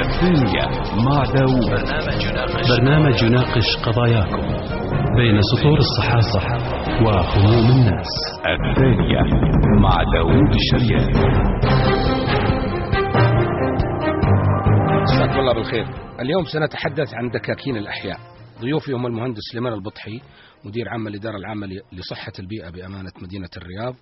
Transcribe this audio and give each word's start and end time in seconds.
الثانية 0.00 0.64
مع 1.06 1.22
داوود. 1.24 1.70
برنامج 2.68 3.22
يناقش 3.22 3.76
قضاياكم 3.86 4.42
بين 5.16 5.40
سطور 5.42 5.78
الصحافة 5.78 6.40
وهموم 7.04 7.70
الناس. 7.70 8.08
الثانية 8.46 9.20
مع 9.80 9.96
داوود 10.14 10.54
الشريان. 10.54 11.10
مساك 15.02 15.36
الله 15.38 15.54
بالخير. 15.54 15.86
اليوم 16.20 16.44
سنتحدث 16.44 17.14
عن 17.14 17.28
دكاكين 17.28 17.76
الأحياء. 17.76 18.18
ضيوفي 18.60 18.92
هم 18.92 19.06
المهندس 19.06 19.42
سليمان 19.52 19.72
البطحي 19.72 20.20
مدير 20.64 20.88
عام 20.88 21.08
الإدارة 21.08 21.36
العامة 21.36 21.66
لصحة 21.92 22.32
البيئة 22.38 22.70
بأمانة 22.70 23.12
مدينة 23.22 23.50
الرياض 23.56 23.94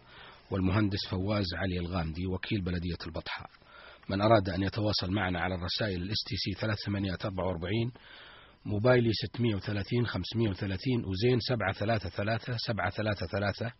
والمهندس 0.51 1.09
فواز 1.11 1.47
علي 1.57 1.79
الغامدي 1.79 2.27
وكيل 2.27 2.61
بلدية 2.61 3.07
البطحاء. 3.07 3.49
من 4.09 4.20
أراد 4.20 4.49
أن 4.49 4.62
يتواصل 4.62 5.11
معنا 5.12 5.40
على 5.40 5.54
الرسائل 5.54 6.03
ال 6.03 6.25
STC 6.26 6.53
3844 6.61 7.93
موبايلي 8.64 9.12
630 9.12 10.07
530 10.07 11.04
وزين 11.04 11.40
733 11.40 12.58
733 12.58 13.71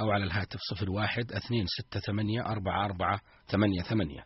أو 0.00 0.10
على 0.10 0.24
الهاتف 0.24 0.60
01 0.88 1.32
268 1.32 2.40
4488 2.40 4.22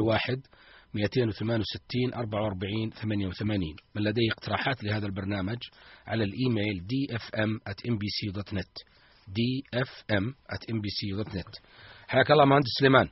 01 0.00 0.46
268 0.94 2.14
44 2.14 2.90
88 2.90 3.76
من 3.94 4.02
لديه 4.02 4.30
اقتراحات 4.32 4.84
لهذا 4.84 5.06
البرنامج 5.06 5.58
على 6.06 6.24
الإيميل 6.24 6.84
dfm@mbc.net 6.92 8.74
dfm@mbc.net 10.30 11.60
حياك 12.08 12.30
الله 12.30 12.44
مهندس 12.44 12.68
سليمان. 12.78 13.08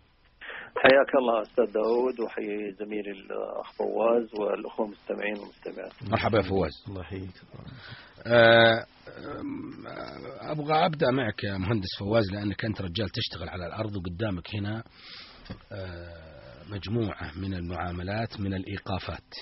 حياك 0.77 1.15
الله 1.15 1.43
أستاذ 1.43 1.73
داود 1.73 2.21
وحيي 2.21 2.73
زميلي 2.73 3.11
الأخ 3.11 3.73
فواز 3.73 4.35
والأخوة 4.41 4.87
المستمعين 4.87 5.39
والمستمعات. 5.39 5.93
مرحبا 6.11 6.39
يا 6.39 6.43
فواز. 6.43 6.85
الله 6.89 7.01
يحييك. 7.01 7.31
آه، 8.27 8.85
أبغى 10.41 10.87
أبدأ 10.87 11.11
معك 11.11 11.45
يا 11.45 11.59
مهندس 11.59 11.89
فواز 11.99 12.33
لأنك 12.33 12.65
أنت 12.65 12.81
رجال 12.81 13.09
تشتغل 13.09 13.49
على 13.49 13.67
الأرض 13.67 13.97
وقدامك 13.97 14.55
هنا 14.55 14.83
آه، 15.73 16.29
مجموعة 16.71 17.39
من 17.39 17.55
المعاملات 17.55 18.41
من 18.41 18.55
الإيقافات. 18.55 19.35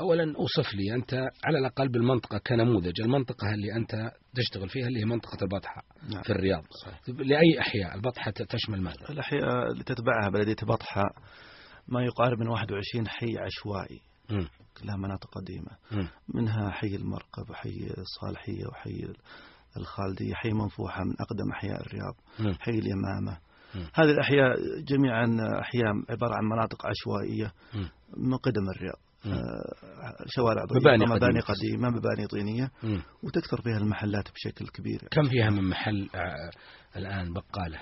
أولا 0.00 0.36
أوصف 0.36 0.74
لي 0.74 0.94
أنت 0.94 1.14
على 1.44 1.58
الأقل 1.58 1.88
بالمنطقة 1.88 2.38
كنموذج 2.38 3.00
المنطقة 3.00 3.54
اللي 3.54 3.76
أنت 3.76 4.12
تشتغل 4.34 4.68
فيها 4.68 4.86
اللي 4.86 5.00
هي 5.00 5.04
منطقة 5.04 5.38
البطحة 5.42 5.82
نعم. 6.12 6.22
في 6.22 6.30
الرياض 6.30 6.64
صحيح. 6.82 7.00
لأي 7.08 7.60
أحياء 7.60 7.94
البطحة 7.94 8.30
تشمل 8.30 8.82
ماذا 8.82 9.10
الأحياء 9.10 9.72
اللي 9.72 9.84
تتبعها 9.84 10.30
بلدية 10.30 10.66
بطحاء 10.66 11.12
ما 11.88 12.04
يقارب 12.04 12.38
من 12.38 12.48
21 12.48 13.08
حي 13.08 13.38
عشوائي 13.38 14.00
مم. 14.30 14.48
كلها 14.82 14.96
مناطق 14.96 15.30
قديمة 15.38 15.70
مم. 15.92 16.08
منها 16.34 16.70
حي 16.70 16.96
المرقب 16.96 17.50
وحي 17.50 17.90
الصالحية 17.98 18.66
وحي 18.66 19.12
الخالدية 19.76 20.34
حي 20.34 20.52
منفوحة 20.52 21.04
من 21.04 21.14
أقدم 21.20 21.50
أحياء 21.52 21.80
الرياض 21.80 22.14
مم. 22.40 22.54
حي 22.60 22.70
اليمامة. 22.70 23.38
هذه 23.94 24.10
الأحياء 24.10 24.56
جميعا 24.88 25.36
أحياء 25.60 25.92
عبارة 26.10 26.34
عن 26.34 26.44
مناطق 26.44 26.86
عشوائية. 26.86 27.52
من 28.16 28.36
قدم 28.36 28.70
الرياض 28.76 28.98
شوارع 30.26 30.64
ضيقة 30.64 30.80
مباني 30.80 31.04
مباني 31.06 31.40
قديمة. 31.40 31.90
مباني 31.90 32.26
طينية 32.26 32.70
مم. 32.82 33.02
وتكثر 33.22 33.62
فيها 33.62 33.78
المحلات 33.78 34.24
بشكل 34.34 34.66
كبير 34.68 35.00
كم 35.10 35.28
فيها 35.28 35.50
من 35.50 35.68
محل 35.68 36.08
آه، 36.14 36.50
الآن 36.98 37.32
بقالة 37.32 37.78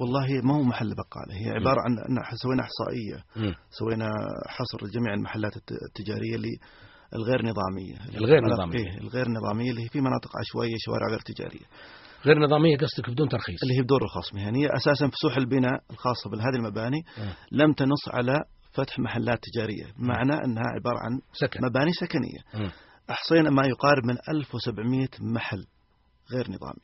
والله 0.00 0.26
ما 0.44 0.54
هو 0.54 0.62
محل 0.62 0.94
بقالة 0.94 1.34
هي 1.46 1.50
عبارة 1.50 1.80
عن 1.80 1.92
أن 1.98 2.36
سوينا 2.36 2.62
إحصائية. 2.62 3.24
سوينا 3.70 4.08
حصر 4.48 4.86
جميع 4.94 5.14
المحلات 5.14 5.56
الت- 5.56 5.72
التجارية 5.88 6.34
اللي 6.34 6.56
الغير 7.14 7.42
نظامية 7.46 8.16
الغير 8.18 8.40
نظامية. 8.44 8.78
إيه 8.78 8.98
الغير 8.98 9.28
نظامية 9.28 9.70
اللي 9.70 9.82
هي 9.84 9.88
في 9.88 10.00
مناطق 10.00 10.30
عشوائية 10.38 10.74
شوارع 10.78 11.06
غير 11.10 11.20
تجارية 11.20 11.66
غير 12.24 12.38
نظامية 12.38 12.76
قصدك 12.76 13.10
بدون 13.10 13.28
ترخيص 13.28 13.62
اللي 13.62 13.74
هي 13.78 13.82
بدون 13.82 13.98
رخص 14.02 14.34
مهنية 14.34 14.68
أساسا 14.76 15.08
فسوح 15.08 15.36
البناء 15.36 15.80
الخاصة 15.90 16.30
بهذه 16.30 16.56
المباني 16.56 16.98
مم. 17.18 17.32
لم 17.52 17.72
تنص 17.72 18.08
على 18.08 18.38
فتح 18.72 18.98
محلات 18.98 19.38
تجارية. 19.42 19.92
بمعنى 19.98 20.32
أنها 20.44 20.64
عبارة 20.76 20.98
عن 20.98 21.20
سكن. 21.32 21.60
مباني 21.66 21.92
سكنية. 21.92 22.38
مم. 22.64 22.70
أحصينا 23.10 23.50
ما 23.50 23.66
يقارب 23.66 24.04
من 24.06 24.16
1700 24.28 25.08
محل 25.20 25.66
غير 26.32 26.50
نظامي. 26.50 26.82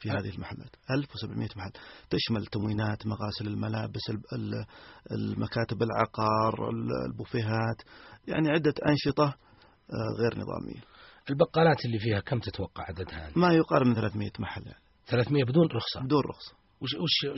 في 0.00 0.10
هذه 0.10 0.34
المحلات. 0.34 0.70
1700 0.90 1.48
محل. 1.56 1.70
تشمل 2.10 2.46
تموينات 2.46 3.06
مغاسل 3.06 3.46
الملابس 3.46 4.00
ال- 4.10 4.22
ال- 4.40 4.64
المكاتب 5.12 5.82
العقار 5.82 6.70
ال- 6.70 7.10
البوفيهات. 7.10 7.82
يعني 8.28 8.48
عدة 8.50 8.74
أنشطة 8.88 9.24
آه، 9.24 10.20
غير 10.22 10.32
نظامية. 10.34 10.82
البقالات 11.30 11.84
اللي 11.84 11.98
فيها 11.98 12.20
كم 12.20 12.38
تتوقع 12.38 12.84
عددها؟ 12.88 13.30
ما 13.36 13.54
يقارب 13.54 13.86
من 13.86 13.94
300 13.94 14.30
محل. 14.38 14.62
يعني 14.66 14.78
300 15.06 15.44
بدون 15.44 15.66
رخصة. 15.66 16.00
بدون 16.04 16.20
رخصة. 16.30 16.54
وش 16.80 16.94
وش. 16.94 17.32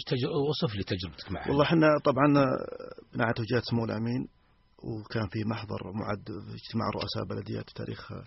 وصف 0.48 0.74
لي 0.74 0.82
تجربتك 0.82 1.32
معها 1.32 1.48
والله 1.48 1.64
إحنا 1.64 1.98
طبعا 2.04 2.38
آه، 2.38 3.14
بناء 3.14 3.32
توجيهات 3.32 3.62
سمو 3.64 3.84
الأمين 3.84 4.28
وكان 4.78 5.28
في 5.28 5.44
محضر 5.44 5.92
معد 5.94 6.24
في 6.26 6.54
اجتماع 6.54 6.90
رؤساء 6.94 7.24
بلديات 7.24 7.68
في 7.68 7.74
تاريخ 7.74 8.12
آه، 8.12 8.22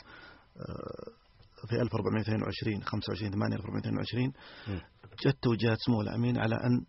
في 1.67 1.81
1422 1.81 2.83
25 2.83 3.31
8 3.31 3.55
1422 3.55 4.33
مم. 4.67 4.81
جت 5.25 5.37
توجيهات 5.41 5.77
سمو 5.85 6.01
الأمين 6.01 6.37
على 6.37 6.55
أن 6.55 6.85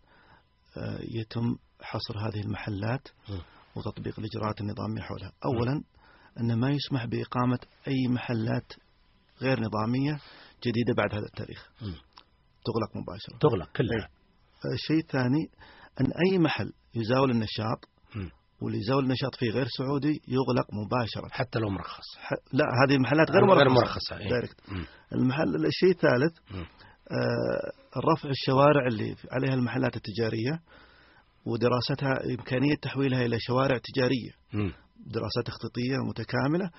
آه، 0.77 0.99
يتم 1.01 1.55
حصر 1.81 2.17
هذه 2.19 2.41
المحلات. 2.41 3.07
وتطبيق 3.75 4.19
الإجراءات 4.19 4.61
النظامية 4.61 5.01
حولها 5.01 5.31
أولا 5.45 5.83
أن 6.39 6.59
ما 6.59 6.69
يسمح 6.71 7.05
بإقامة 7.05 7.59
أي 7.87 8.07
محلات 8.07 8.73
غير 9.41 9.59
نظامية 9.59 10.19
جديدة 10.63 10.93
بعد 10.97 11.13
هذا 11.15 11.25
التاريخ. 11.25 11.69
تغلق 12.65 13.03
مباشرة. 13.03 13.37
تغلق 13.37 13.69
كلها. 13.75 14.09
الشيء 14.73 14.97
الثاني 14.99 15.49
أن 16.01 16.05
أي 16.05 16.39
محل 16.39 16.71
يزاول 16.95 17.31
النشاط. 17.31 17.79
واللي 18.61 18.79
يزاول 18.79 19.03
النشاط 19.03 19.35
فيه 19.35 19.51
غير 19.51 19.65
سعودي 19.77 20.21
يغلق 20.27 20.65
مباشرة. 20.73 21.27
حتى 21.31 21.59
لو 21.59 21.69
مرخص. 21.69 22.03
ح- 22.17 22.53
لا 22.53 22.65
هذه 22.85 22.95
المحلات 22.95 23.31
غير 23.31 23.45
مرخصة 23.45 23.63
غير 23.67 23.69
مرخصة. 23.69 24.17
إيه. 24.17 24.27
المحل 25.13 25.65
الشيء 25.65 25.89
الثالث. 25.89 26.37
آه، 27.11 27.71
رفع 28.13 28.29
الشوارع 28.29 28.87
اللي 28.87 29.15
عليها 29.31 29.53
المحلات 29.53 29.95
التجارية 29.95 30.59
ودراستها 31.45 32.33
إمكانية 32.39 32.75
تحويلها 32.81 33.25
إلى 33.25 33.37
شوارع 33.39 33.77
تجارية. 33.77 34.31
مم. 34.53 34.71
دراسات 35.05 35.45
تخطيطية 35.45 35.97
متكاملة. 36.09 36.69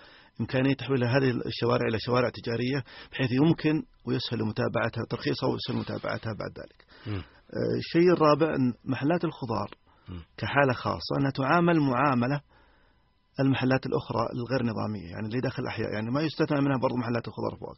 إمكانية 0.41 0.75
تحويل 0.75 1.05
هذه 1.05 1.31
الشوارع 1.47 1.89
إلى 1.89 1.99
شوارع 2.01 2.29
تجارية 2.29 2.85
بحيث 3.13 3.33
يمكن 3.33 3.83
ويسهل 4.07 4.45
متابعتها 4.45 5.05
ترخيصها 5.11 5.49
ويسهل 5.49 5.77
متابعتها 5.77 6.33
بعد 6.33 6.59
ذلك. 6.59 6.85
آه، 7.17 7.79
الشيء 7.79 8.13
الرابع 8.13 8.55
أن 8.55 8.75
محلات 8.85 9.25
الخضار. 9.25 9.71
كحالة 10.37 10.73
خاصة 10.73 11.17
أنها 11.21 11.31
تعامل 11.31 11.81
معاملة 11.81 12.41
المحلات 13.41 13.87
الأخرى 13.87 14.27
الغير 14.35 14.63
نظامية 14.63 15.11
يعني 15.11 15.27
اللي 15.27 15.41
داخل 15.41 15.63
الأحياء 15.63 15.93
يعني 15.93 16.11
ما 16.11 16.21
يستثنى 16.23 16.61
منها 16.61 16.79
برضو 16.79 16.97
محلات 16.97 17.29
الخضار 17.29 17.57
فوق. 17.61 17.77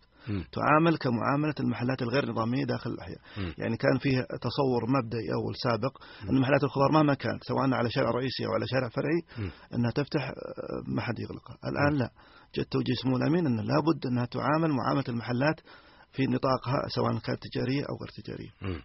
تعامل 0.52 0.96
كمعاملة 0.96 1.54
المحلات 1.60 2.02
الغير 2.02 2.30
نظامية 2.30 2.64
داخل 2.64 2.90
الأحياء 2.90 3.18
مم. 3.36 3.54
يعني 3.58 3.76
كان 3.76 3.98
فيه 3.98 4.20
تصور 4.20 4.82
مبدئي 4.88 5.32
أول 5.34 5.54
سابق 5.56 5.98
أن 6.30 6.40
محلات 6.40 6.64
الخضار 6.64 6.92
مهما 6.92 7.14
كانت 7.14 7.44
سواء 7.44 7.74
على 7.74 7.90
شارع 7.90 8.10
رئيسي 8.10 8.46
أو 8.46 8.52
على 8.52 8.66
شارع 8.66 8.88
فرعي 8.88 9.20
مم. 9.38 9.50
أنها 9.74 9.90
تفتح 9.90 10.28
آه، 10.28 10.34
ما 10.86 11.02
حد 11.02 11.18
يغلقها 11.18 11.56
الآن 11.70 11.98
لا 11.98 12.10
جاء 12.54 12.66
توجيه 12.70 12.94
سمو 13.02 13.16
الأمين 13.16 13.46
أن 13.46 13.56
لابد 13.56 14.06
أنها 14.06 14.24
تعامل 14.24 14.70
معاملة 14.72 15.04
المحلات 15.08 15.60
في 16.12 16.26
نطاقها 16.26 16.88
سواء 16.88 17.18
كانت 17.18 17.38
تجارية 17.42 17.82
أو 17.82 17.96
غير 18.00 18.08
تجارية 18.22 18.50
مم. 18.62 18.82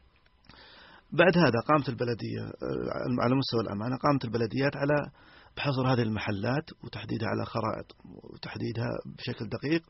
بعد 1.12 1.38
هذا 1.38 1.60
قامت 1.68 1.90
البلدية 1.90 2.42
آه، 2.42 3.24
على 3.24 3.36
مستوى 3.36 3.62
الأمانة 3.62 3.98
قامت 3.98 4.26
البلديات 4.26 4.76
على 4.76 5.12
بحصر 5.58 5.94
هذه 5.94 6.02
المحلات 6.02 6.70
وتحديدها 6.84 7.28
على 7.28 7.46
خرائط 7.46 7.96
وتحديدها 8.06 8.90
بشكل 9.18 9.50
دقيق. 9.50 9.84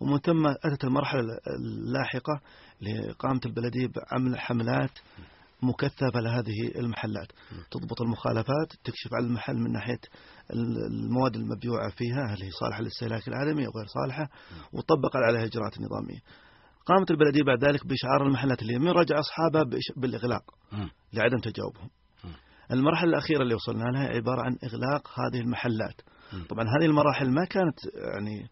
ومن 0.00 0.18
ثم 0.18 0.46
أتت 0.46 0.84
المرحلة 0.84 1.38
اللاحقة 1.60 2.40
اللي 2.80 3.12
قامت 3.12 3.46
البلدية 3.46 3.86
بعمل 3.86 4.38
حملات 4.38 4.90
مكثفة 5.62 6.20
لهذه 6.20 6.72
المحلات 6.76 7.32
تضبط 7.70 8.00
المخالفات 8.02 8.72
تكشف 8.84 9.14
على 9.14 9.26
المحل 9.26 9.56
من 9.56 9.72
ناحية 9.72 10.00
المواد 10.52 11.36
المبيوعة 11.36 11.90
فيها 11.90 12.34
هل 12.34 12.42
هي 12.42 12.50
صالحة 12.50 12.80
للاستهلاك 12.80 13.28
العالمي 13.28 13.66
أو 13.66 13.72
غير 13.76 13.86
صالحة 13.86 14.30
وطبق 14.72 15.16
عليها 15.16 15.44
إجراءات 15.44 15.80
نظامية 15.80 16.20
قامت 16.86 17.10
البلدية 17.10 17.42
بعد 17.42 17.64
ذلك 17.64 17.86
بإشعار 17.86 18.26
المحلات 18.26 18.62
اللي 18.62 18.78
من 18.78 18.88
رجع 18.88 19.18
أصحابها 19.18 19.62
بالإغلاق. 19.96 20.42
لعدم 21.12 21.38
تجاوبهم. 21.38 21.90
المرحلة 22.72 23.10
الأخيرة 23.10 23.42
اللي 23.42 23.54
وصلنا 23.54 23.84
لها 23.84 24.08
عبارة 24.08 24.42
عن 24.42 24.56
إغلاق 24.64 25.08
هذه 25.20 25.40
المحلات. 25.40 26.00
طبعا 26.48 26.64
هذه 26.64 26.86
المراحل 26.86 27.30
ما 27.30 27.44
كانت 27.44 27.78
يعني 27.94 28.48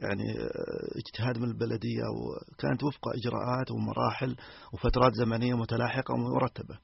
يعني 0.00 0.22
آه، 0.38 0.98
اجتهاد 0.98 1.38
من 1.38 1.48
البلدية 1.48 2.02
وكانت 2.16 2.84
وفق 2.84 3.08
إجراءات 3.08 3.70
ومراحل 3.70 4.36
وفترات 4.72 5.12
زمنية 5.14 5.54
متلاحقة 5.54 6.14
ومرتبة. 6.14 6.78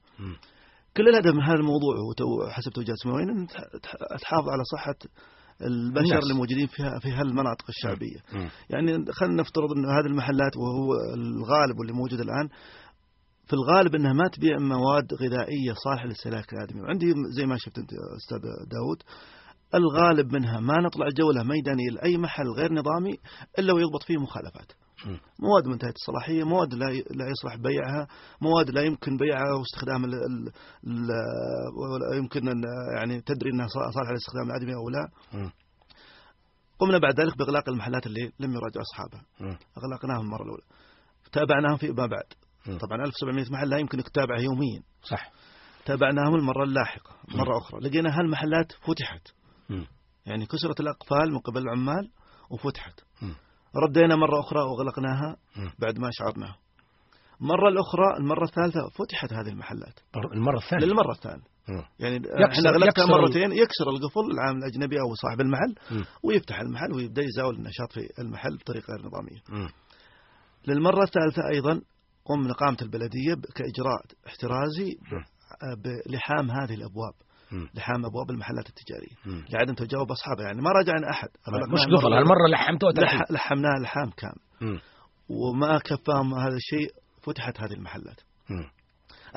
كل 0.97 1.09
الهدف 1.09 1.33
من 1.35 1.43
هذا 1.43 1.53
الموضوع 1.59 1.95
وتو- 1.95 2.49
حسب 2.49 2.71
توجيهات 2.71 2.97
إن 3.05 3.47
تح- 3.47 3.59
تح- 3.83 4.17
تحافظ 4.21 4.49
على 4.49 4.63
صحة 4.63 4.95
البشر. 5.61 6.19
اللي 6.19 6.33
موجودين 6.33 6.67
فيها 6.67 6.99
في 6.99 7.11
هالمناطق 7.11 7.65
الشعبية 7.69 8.19
مم. 8.33 8.49
يعني 8.69 9.05
خلينا 9.11 9.41
نفترض 9.41 9.71
إن 9.71 9.85
هذه 9.85 10.05
المحلات 10.05 10.57
وهو 10.57 10.93
الغالب 11.13 11.79
واللي 11.79 11.93
موجود 11.93 12.19
الآن 12.19 12.49
في 13.47 13.53
الغالب 13.53 13.95
إنها 13.95 14.13
ما 14.13 14.27
تبيع 14.33 14.57
مواد 14.59 15.13
غذائية 15.13 15.73
صالحة 15.85 16.05
للاستهلاك 16.05 16.53
الآدمي 16.53 16.81
وعندي 16.81 17.13
زي 17.37 17.45
ما 17.45 17.57
شفت 17.57 17.77
أنت 17.77 17.89
أستاذ 18.17 18.39
داود 18.71 18.97
الغالب 19.75 20.33
منها 20.33 20.59
ما 20.59 20.77
نطلع 20.81 21.05
جوله 21.17 21.43
ميدانية 21.43 21.89
لأي 21.91 22.17
محل 22.17 22.47
غير 22.57 22.73
نظامي 22.73 23.17
إلا 23.59 23.73
ويضبط 23.73 24.03
فيه 24.03 24.17
مخالفات. 24.17 24.71
مواد 25.39 25.67
منتهية 25.67 25.91
الصلاحية 25.91 26.43
مواد 26.43 26.73
لا 26.73 26.85
لا 26.91 27.29
يصلح 27.29 27.55
بيعها 27.55 28.07
مواد 28.41 28.69
لا 28.69 28.81
يمكن 28.81 29.17
بيعها 29.17 29.53
واستخدام 29.59 30.05
ال 30.05 30.13
ال 30.13 30.51
ال 30.87 32.17
يمكن 32.17 32.41
يعني 32.97 33.21
تدري 33.21 33.51
إنها 33.51 33.67
صالحة 33.67 34.11
للاستخدام 34.11 34.49
الادمي 34.49 34.75
أو 34.75 34.89
لا. 34.89 35.09
قمنا 36.79 36.97
بعد 36.97 37.19
ذلك 37.19 37.37
بإغلاق 37.37 37.69
المحلات 37.69 38.05
اللي 38.07 38.31
لم 38.39 38.51
يراجعوا 38.51 38.81
أصحابها. 38.91 39.25
مم. 39.39 39.57
أغلقناهم 39.77 40.25
المرة 40.25 40.43
الأولى. 40.43 40.63
تابعناهم 41.31 41.77
فيما 41.77 42.05
بعد. 42.05 42.27
طبعا 42.79 43.05
1700 43.05 43.45
محل 43.51 43.69
لا 43.69 43.77
يمكن 43.77 44.03
تتابعها 44.03 44.39
يوميا. 44.39 44.83
صح. 45.03 45.31
تابعناهم 45.85 46.35
المرة 46.35 46.63
اللاحقة 46.63 47.15
مرة 47.35 47.57
أخرى. 47.57 47.79
لقينا 47.79 48.19
هالمحلات 48.19 48.71
فتحت. 48.71 49.27
يعني 50.25 50.45
كسرت 50.45 50.79
الأقفال 50.79 51.31
من 51.31 51.39
قبل 51.39 51.61
العمال 51.61 52.09
وفتحت. 52.49 52.99
ردينا 53.75 54.15
مرة 54.15 54.39
أخرى 54.39 54.59
واغلقناها 54.59 55.35
مم. 55.57 55.71
بعد 55.79 55.99
ما 55.99 56.09
شعرنا 56.11 56.55
مرة 57.39 57.69
الأخرى 57.69 58.17
المرة 58.19 58.43
الثالثة 58.43 58.89
فتحت 58.89 59.33
هذه 59.33 59.47
المحلات 59.49 59.99
المرة 60.33 60.57
الثانية 60.57 60.85
للمرة 60.85 61.11
الثانية. 61.11 61.43
يعني 61.99 62.15
يكسر- 62.15 62.43
إحنا 62.51 62.69
غلقتها 62.71 63.05
مرتين 63.21 63.51
يكسر 63.51 63.89
القفل 63.89 64.31
العامل 64.33 64.57
الأجنبي 64.57 64.95
أو 65.01 65.15
صاحب 65.15 65.41
المحل. 65.41 65.75
ويفتح 66.23 66.59
المحل 66.59 66.93
ويبدأ 66.95 67.21
يزاول 67.21 67.55
النشاط 67.55 67.91
في 67.93 68.21
المحل 68.21 68.57
بطريقة 68.57 68.93
غير 68.93 69.05
نظامية. 69.05 69.69
للمرة 70.67 71.03
الثالثة 71.03 71.41
أيضا 71.53 71.81
قمنا 72.25 72.53
قامت 72.53 72.81
البلدية 72.81 73.33
كإجراء 73.55 74.01
احترازي. 74.27 74.97
بلحام 76.05 76.51
هذه 76.51 76.73
الأبواب. 76.73 77.13
لحام 77.75 78.05
أبواب 78.05 78.29
المحلات 78.31 78.69
التجارية 78.69 79.15
مم. 79.25 79.45
لعدم 79.49 79.73
تجاوب 79.73 80.11
أصحابها 80.11 80.45
يعني 80.45 80.61
ما 80.61 80.69
راجعنا 80.71 81.09
أحد 81.09 81.27
مش 81.73 81.79
قفل 81.97 82.13
هالمرة 82.13 82.47
لحمتوها 82.51 82.91
لح- 82.93 83.31
لحمناها 83.31 83.79
لحام 83.83 84.09
كامل. 84.09 84.39
وما 85.29 85.77
كفاهم 85.77 86.33
هذا 86.33 86.55
الشيء 86.55 86.91
فتحت 87.21 87.59
هذه 87.61 87.73
المحلات 87.73 88.19
مم. 88.49 88.65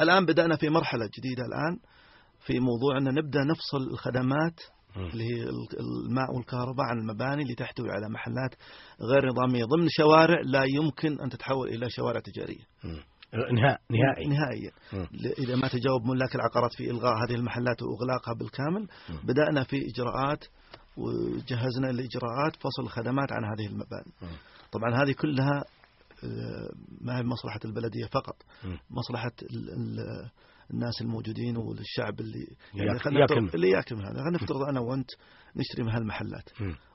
الآن 0.00 0.26
بدأنا 0.26 0.56
في 0.56 0.68
مرحلة 0.68 1.08
جديدة 1.18 1.42
الآن 1.42 1.78
في 2.46 2.60
موضوع 2.60 2.98
أن 2.98 3.04
نبدأ 3.14 3.44
نفصل 3.44 3.90
الخدمات. 3.92 4.60
اللي 4.96 5.24
هي 5.24 5.42
الماء 5.80 6.34
والكهرباء 6.36 6.86
عن 6.86 6.98
المباني 6.98 7.42
اللي 7.42 7.54
تحتوي 7.54 7.90
على 7.90 8.08
محلات 8.08 8.54
غير 9.12 9.26
نظامية 9.28 9.64
ضمن 9.64 9.86
شوارع 9.88 10.40
لا 10.44 10.64
يمكن 10.64 11.20
أن 11.20 11.28
تتحول 11.30 11.68
إلى 11.68 11.90
شوارع 11.90 12.20
تجارية 12.20 12.64
مم. 12.84 13.00
نهاء 13.52 13.80
نهائي. 13.90 14.26
نهائيا 14.28 14.70
إذا 15.38 15.56
ما 15.56 15.68
تجاوب 15.68 16.04
ملاك 16.06 16.34
العقارات 16.34 16.72
في 16.74 16.90
إلغاء 16.90 17.14
هذه 17.24 17.34
المحلات 17.34 17.82
وإغلاقها 17.82 18.34
بالكامل 18.34 18.88
بدأنا 19.24 19.64
في 19.64 19.76
إجراءات 19.90 20.44
وجهزنا 20.96 21.90
الإجراءات 21.90 22.56
فصل 22.56 22.82
الخدمات 22.82 23.32
عن 23.32 23.44
هذه 23.44 23.66
المباني. 23.66 24.12
طبعا 24.72 25.02
هذه 25.02 25.12
كلها 25.12 25.64
آه، 26.24 26.70
ما 27.00 27.18
هي 27.18 27.22
مصلحة 27.22 27.60
البلدية 27.64 28.06
فقط. 28.06 28.36
ال- 29.42 29.70
ال- 29.70 30.30
الناس 30.70 31.02
الموجودين 31.02 31.56
والشعب 31.56 32.20
اللي 32.20 32.46
يعني 32.74 32.98
خلينا 32.98 33.20
ياكل. 33.20 33.34
نفترض 33.34 33.54
اللي 33.54 33.70
ياكل 33.70 33.96
من 33.96 34.04
هذا 34.04 34.14
خلينا 34.14 34.30
نفترض 34.30 34.62
أنا 34.70 34.80
وأنت 34.80 35.10
نشتري 35.56 35.82
من 35.84 35.90
هالمحلات. 35.90 36.48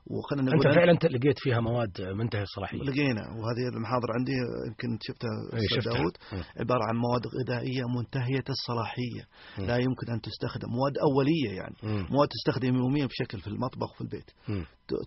وخلينا 0.06 0.52
أنت 0.52 0.62
نقول 0.62 0.74
فعلا 0.74 0.98
ت- 0.98 1.04
لقيت 1.06 1.38
فيها 1.38 1.60
مواد 1.60 2.02
منتهية 2.02 2.42
الصلاحية 2.42 2.78
لقينا 2.78 3.20
وهذه 3.20 3.64
المحاضر 3.74 4.08
عندي 4.18 4.32
يمكن 4.68 4.98
شفتها 5.02 5.30
إيه،. 5.54 5.94
داود 5.98 6.12
مم. 6.32 6.42
عبارة 6.60 6.84
عن 6.88 6.96
مواد 6.96 7.22
غذائية 7.26 7.82
منتهية 7.98 8.44
الصلاحية 8.48 9.22
مم. 9.58 9.64
لا 9.66 9.76
يمكن 9.76 10.12
أن 10.12 10.20
تستخدم 10.20 10.68
مواد 10.68 10.98
أولية 10.98 11.56
يعني 11.60 11.76
مم. 11.82 12.06
مواد 12.10 12.28
تستخدم 12.28 12.74
يوميا 12.76 13.06
بشكل 13.06 13.40
في 13.40 13.46
المطبخ 13.46 13.90
وفي 13.92 14.00
البيت 14.00 14.30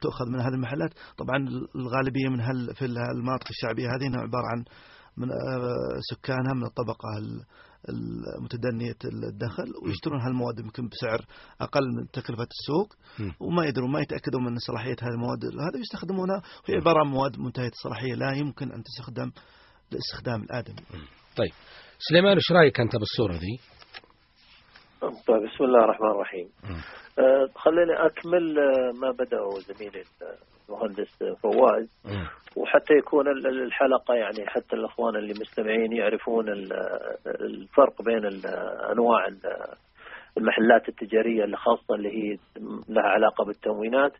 تؤخذ 0.01 0.25
من 0.33 0.39
هذه 0.39 0.53
المحلات 0.53 0.93
طبعا 1.17 1.37
الغالبية 1.75 2.27
من 2.29 2.39
هال 2.41 2.75
في 2.75 2.85
المناطق 2.85 3.47
الشعبية 3.49 3.87
هذه 3.87 4.05
عبارة 4.05 4.47
عن 4.51 4.63
من 5.17 5.31
آه، 5.31 5.99
سكانها 6.11 6.53
من 6.53 6.63
الطبقة 6.63 7.09
المتدنية 7.89 8.95
الدخل 9.05 9.73
ويشترون 9.83 10.21
هالمواد 10.21 10.59
يمكن 10.59 10.87
بسعر 10.87 11.25
أقل 11.61 11.81
من 11.97 12.11
تكلفة 12.11 12.47
السوق. 12.59 12.95
وما 13.39 13.65
يدرون 13.65 13.91
ما 13.91 14.01
يتأكدون 14.01 14.43
من 14.43 14.57
صلاحية 14.57 14.95
هذه 15.01 15.13
المواد. 15.13 15.45
هذا 15.45 15.79
يستخدمونها 15.79 16.41
وهي 16.69 16.77
عبارة 16.77 16.99
عن 16.99 17.07
مواد 17.07 17.39
منتهية 17.39 17.67
الصلاحية. 17.69 18.15
لا 18.15 18.31
يمكن 18.31 18.71
أن 18.71 18.83
تستخدم 18.83 19.31
لاستخدام 19.91 20.43
الآدمي. 20.43 20.83
طيب. 21.35 21.51
سليمان 21.99 22.35
إيش 22.35 22.51
رأيك 22.51 22.79
أنت 22.79 22.95
بالصورة 22.95 23.33
ذي؟ 23.33 23.59
طيب 25.01 25.43
بسم 25.43 25.63
الله 25.63 25.83
الرحمن 25.83 26.11
الرحيم. 26.11 26.49
آه، 27.19 27.47
خليني 27.55 28.05
أكمل 28.05 28.59
آه، 28.59 28.91
ما 29.01 29.11
بدأه 29.11 29.49
زميلي 29.59 30.03
المهندس 30.69 31.23
فواز. 31.43 31.89
وحتى 32.55 32.93
يكون 32.93 33.27
ال- 33.27 33.47
ال- 33.47 33.63
الحلقة 33.63 34.13
يعني 34.13 34.47
حتى 34.47 34.75
الأخوان 34.75 35.15
اللي 35.15 35.33
مستمعين 35.41 35.91
يعرفون 35.93 36.49
ال- 36.49 36.73
الفرق 37.27 38.01
بين 38.01 38.25
أنواع 38.91 39.27
ال- 39.27 39.75
المحلات 40.37 40.89
التجارية 40.89 41.43
اللي 41.43 41.57
خاصة 41.57 41.95
اللي 41.95 42.09
هي 42.09 42.37
لها 42.89 43.03
علاقة 43.03 43.45
بالتموينات 43.45 44.11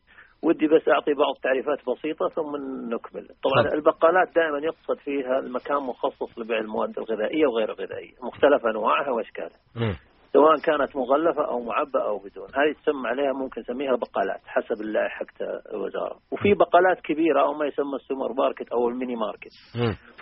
ودي 0.44 0.68
بس 0.68 0.88
أعطي 0.90 1.14
بعض 1.14 1.36
تعريفات 1.44 1.80
بسيطة 1.90 2.28
ثم 2.30 2.56
نكمل 2.94 3.28
طبعا. 3.44 3.74
البقالات 3.74 4.36
دائما 4.36 4.58
يقصد 4.60 4.98
فيها 4.98 5.40
المكان 5.40 5.78
مخصص 5.78 6.40
لبيع 6.40 6.58
المواد 6.58 6.98
الغذائية 6.98 7.46
وغير 7.48 7.70
الغذائية 7.70 8.14
مختلف 8.24 8.66
أنواعها 8.66 9.12
وأشكالها. 9.12 9.60
سواء 10.36 10.56
كانت 10.56 10.96
مغلفة 10.96 11.48
أو 11.48 11.60
معبأة 11.64 12.08
أو 12.08 12.18
بدون. 12.18 12.48
هذه 12.60 12.72
تسمى 12.82 13.08
عليها 13.08 13.34
ممكن 13.34 13.62
نسميها 13.62 13.96
بقالات 13.96 14.42
حسب 14.46 14.82
اللائحة 14.82 15.16
حق 15.16 15.38
الوزارة. 15.74 16.16
وفي 16.32 16.54
بقالات 16.54 17.00
كبيرة 17.04 17.42
أو 17.42 17.54
ما 17.54 17.66
يسمى 17.66 17.96
السوبر 17.96 18.34
ماركت 18.34 18.72
أو 18.72 18.90
الميني 18.90 19.16
ماركت. 19.16 19.52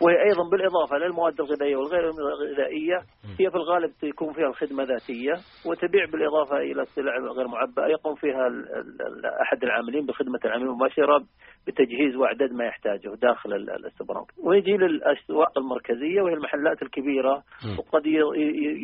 وهي 0.01 0.15
أيضا 0.30 0.44
بالإضافة 0.51 0.98
للمواد 0.98 1.39
الغذائية 1.42 1.75
والغير 1.75 2.10
الغذائية. 2.10 2.98
هي 3.39 3.50
في 3.51 3.56
الغالب 3.56 3.92
يكون 4.04 4.33
فيها 4.33 4.48
الخدمة 4.48 4.83
ذاتية 4.83 5.33
وتبيع 5.68 6.06
بالإضافة 6.12 6.57
إلى 6.57 6.81
السلع 6.81 7.18
الغير 7.18 7.48
معبأة. 7.48 7.87
يقوم 7.87 8.16
فيها 8.16 8.47
ال- 8.47 8.69
ال- 8.76 9.02
ال- 9.02 9.26
أحد 9.26 9.64
العاملين 9.64 10.06
بخدمة 10.06 10.40
العميل 10.45 10.68
المباشرة 10.68 11.23
بتجهيز 11.68 12.16
وإعداد 12.16 12.52
ما 12.52 12.66
يحتاجه 12.66 13.16
داخل 13.21 13.54
ال- 13.54 13.69
ال- 13.69 13.85
السوبر 13.85 14.14
ماركت 14.14 14.33
ويجي 14.44 14.78
للأسواق 14.78 15.57
المركزية 15.57 16.21
وهي 16.21 16.33
المحلات 16.33 16.81
الكبيرة. 16.81 17.44
وقد 17.80 18.06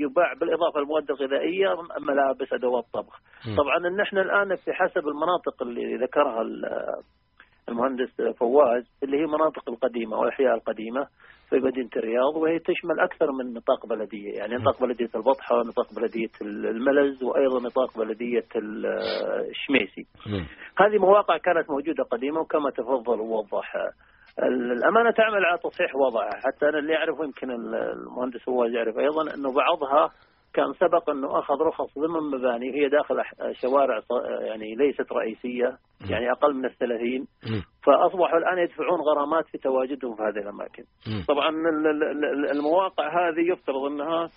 يباع 0.04 0.34
بالإضافة 0.40 0.80
للمواد 0.80 1.06
الغذائية 1.22 1.68
ملابس 2.00 2.54
أدوات 2.54 2.84
طبخ 2.94 3.20
مم. 3.48 3.56
طبعا 3.56 3.78
ان 3.88 4.00
إحنا 4.00 4.22
الآن 4.22 4.56
في 4.56 4.74
حسب 4.74 5.08
المناطق 5.08 5.62
اللي 5.64 5.96
ذكرها 5.98 6.42
ال- 6.42 6.96
المهندس 7.70 8.22
فواز 8.40 8.84
اللي 9.04 9.18
هي 9.22 9.26
مناطق 9.26 9.70
القديمة 9.70 10.18
والأحياء 10.18 10.56
القديمة 10.56 11.08
في 11.50 11.56
مدينة 11.56 11.90
الرياض 11.98 12.36
وهي 12.36 12.60
تشمل 12.60 13.00
أكثر 13.00 13.32
من 13.32 13.54
نطاق 13.54 13.86
بلدية. 13.86 14.34
يعني 14.38 14.56
نطاق 14.56 14.82
بلدية 14.82 15.10
البطحة 15.16 15.56
ونطاق 15.56 15.94
بلدية 15.94 16.30
الملز 16.42 17.24
وأيضا 17.24 17.60
نطاق 17.62 17.98
بلدية 17.98 18.46
ال- 18.56 18.86
الشميسي. 19.50 20.06
هذه 20.78 20.98
مواقع 20.98 21.38
كانت 21.38 21.70
موجودة 21.70 22.04
قديمه 22.04 22.40
وكما 22.40 22.70
تفضل 22.70 23.20
ووضح. 23.20 23.76
ال- 24.40 24.72
الأمانة 24.72 25.12
تعمل 25.12 25.46
على 25.46 25.58
تصحيح 25.64 25.96
وضعها. 25.96 26.30
حتى 26.46 26.70
أنا 26.70 26.80
اللي 26.80 26.96
أعرفه 26.96 27.24
يمكن 27.24 27.52
ال- 27.52 27.76
المهندس 27.76 28.44
فواز 28.44 28.72
يعرف 28.72 28.98
أيضا 28.98 29.22
أنه 29.36 29.54
بعضها 29.54 30.12
كان 30.54 30.74
سبق 30.74 31.10
أنه 31.10 31.40
أخذ 31.40 31.56
رخص 31.62 32.00
ضمن 32.00 32.40
مباني 32.40 32.70
وهي 32.70 32.90
داخل 32.90 33.16
شوارع 33.62 34.02
يعني 34.42 34.76
ليست 34.76 35.12
رئيسية 35.12 35.78
يعني 36.10 36.32
أقل 36.32 36.54
من 36.54 36.66
الثلاثين. 36.66 37.28
فأصبحوا 37.84 38.38
الآن 38.38 38.58
يدفعون 38.58 39.00
غرامات 39.02 39.46
في 39.48 39.58
تواجدهم 39.58 40.16
في 40.16 40.22
هذه 40.22 40.44
الأماكن. 40.44 40.84
طبعا 41.28 41.50
ال- 41.50 41.88
ال- 41.88 42.04
ال- 42.24 42.52
المواقع 42.52 43.08
هذه 43.08 43.52
يفترض 43.52 43.84
أنها 43.92 44.30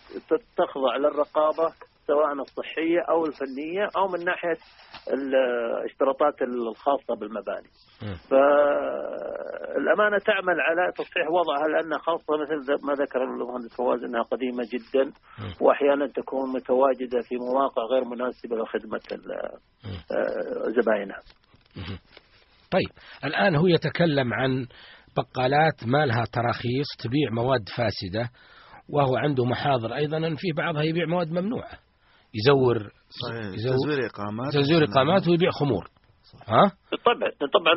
تخضع 0.56 0.96
للرقابة 0.96 1.72
سواء 2.06 2.32
الصحية 2.32 3.00
أو 3.10 3.26
الفنية 3.26 3.88
أو 3.96 4.08
من 4.08 4.24
ناحية 4.24 4.56
الاشتراطات 5.12 6.42
الخاصة 6.42 7.14
بالمباني. 7.20 7.68
مم. 8.02 8.14
فالأمانة 8.30 10.18
تعمل 10.18 10.60
على 10.60 10.92
تصحيح 10.92 11.26
وضعها 11.30 11.68
لأنها 11.68 11.98
خاصة 11.98 12.32
مثل 12.42 12.86
ما 12.86 12.92
ذكر 12.94 13.22
المهندس 13.24 13.76
فواز 13.76 14.04
أنها 14.04 14.22
قديمة 14.22 14.64
جدا 14.72 15.12
واحيانا 15.60 16.06
تكون 16.06 16.52
متواجدة 16.52 17.20
في 17.28 17.36
مواقع 17.36 17.82
غير 17.92 18.04
مناسبة 18.04 18.56
لخدمة 18.56 19.00
ال- 19.12 19.32
آه، 19.32 20.70
زباينها. 20.82 21.18
مم. 21.76 21.98
طيب 22.70 22.90
الآن 23.24 23.56
هو 23.56 23.66
يتكلم 23.66 24.34
عن 24.34 24.66
بقالات 25.16 25.84
ما 25.86 26.06
لها 26.06 26.24
تراخيص 26.32 26.86
تبيع 27.04 27.30
مواد 27.32 27.68
فاسدة 27.76 28.30
وهو 28.88 29.16
عنده 29.16 29.44
محاضر 29.44 29.94
أيضا 29.94 30.16
أن 30.16 30.36
في 30.36 30.52
بعضها 30.56 30.82
يبيع 30.82 31.06
مواد 31.06 31.30
ممنوعة 31.32 31.70
يزور 32.34 32.90
صحيح. 33.22 33.54
يزور 33.54 33.76
تزوير 33.76 34.06
إقامات 34.06 34.52
تزوير 34.52 34.84
إقامات 34.84 35.28
ويبيع 35.28 35.50
خمور. 35.50 35.90
ها؟ 36.48 36.72
بالطبع 36.92 37.26
طبعا 37.56 37.74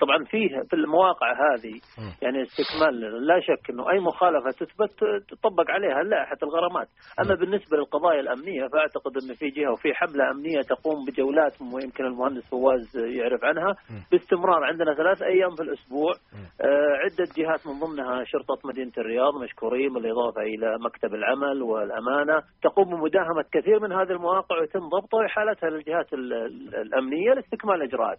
طبعا 0.00 0.24
فيه 0.24 0.48
في 0.70 0.76
المواقع 0.76 1.26
هذه. 1.32 1.74
يعني 2.22 2.42
استكمال 2.42 3.00
لا 3.26 3.40
شك 3.40 3.70
إنه 3.70 3.90
أي 3.90 3.98
مخالفة 4.00 4.50
تثبت 4.50 4.92
تطبق 5.28 5.70
عليها 5.70 6.02
لائحة 6.02 6.36
الغرامات، 6.42 6.88
أما 7.20 7.34
بالنسبة 7.34 7.76
للقضايا 7.76 8.20
الأمنية 8.20 8.68
فأعتقد 8.72 9.12
إن 9.22 9.34
في 9.34 9.46
جهة 9.50 9.72
وفي 9.72 9.94
حملة 9.94 10.30
أمنية 10.30 10.60
تقوم 10.60 11.04
بجولات 11.04 11.52
ويمكن 11.74 12.04
المهندس 12.04 12.50
فواز 12.50 12.96
يعرف 12.96 13.44
عنها. 13.44 13.74
باستمرار 14.12 14.64
عندنا 14.64 14.94
ثلاث 14.94 15.22
أيام 15.22 15.54
في 15.56 15.62
الأسبوع. 15.62 16.12
آه، 16.60 16.92
عدة 17.04 17.26
جهات 17.38 17.66
من 17.66 17.74
ضمنها 17.84 18.24
شرطة 18.24 18.58
مدينة 18.68 18.92
الرياض 18.98 19.34
مشكورين 19.42 19.92
بالإضافة 19.92 20.42
إلى 20.42 20.78
مكتب 20.84 21.14
العمل 21.14 21.62
والأمانة 21.62 22.42
تقوم 22.62 22.84
بمداهمه 22.90 23.44
كثير 23.52 23.80
من 23.80 23.92
هذه 23.92 24.10
المواقع 24.10 24.58
ويتم 24.60 24.80
ضبطها 24.88 25.18
وإحالتها 25.18 25.70
للجهات 25.70 26.12
ال- 26.12 26.32
ال- 26.32 26.74
الأمنية 26.74 27.32
لاستكمال 27.34 27.74
الإجراءات. 27.74 28.18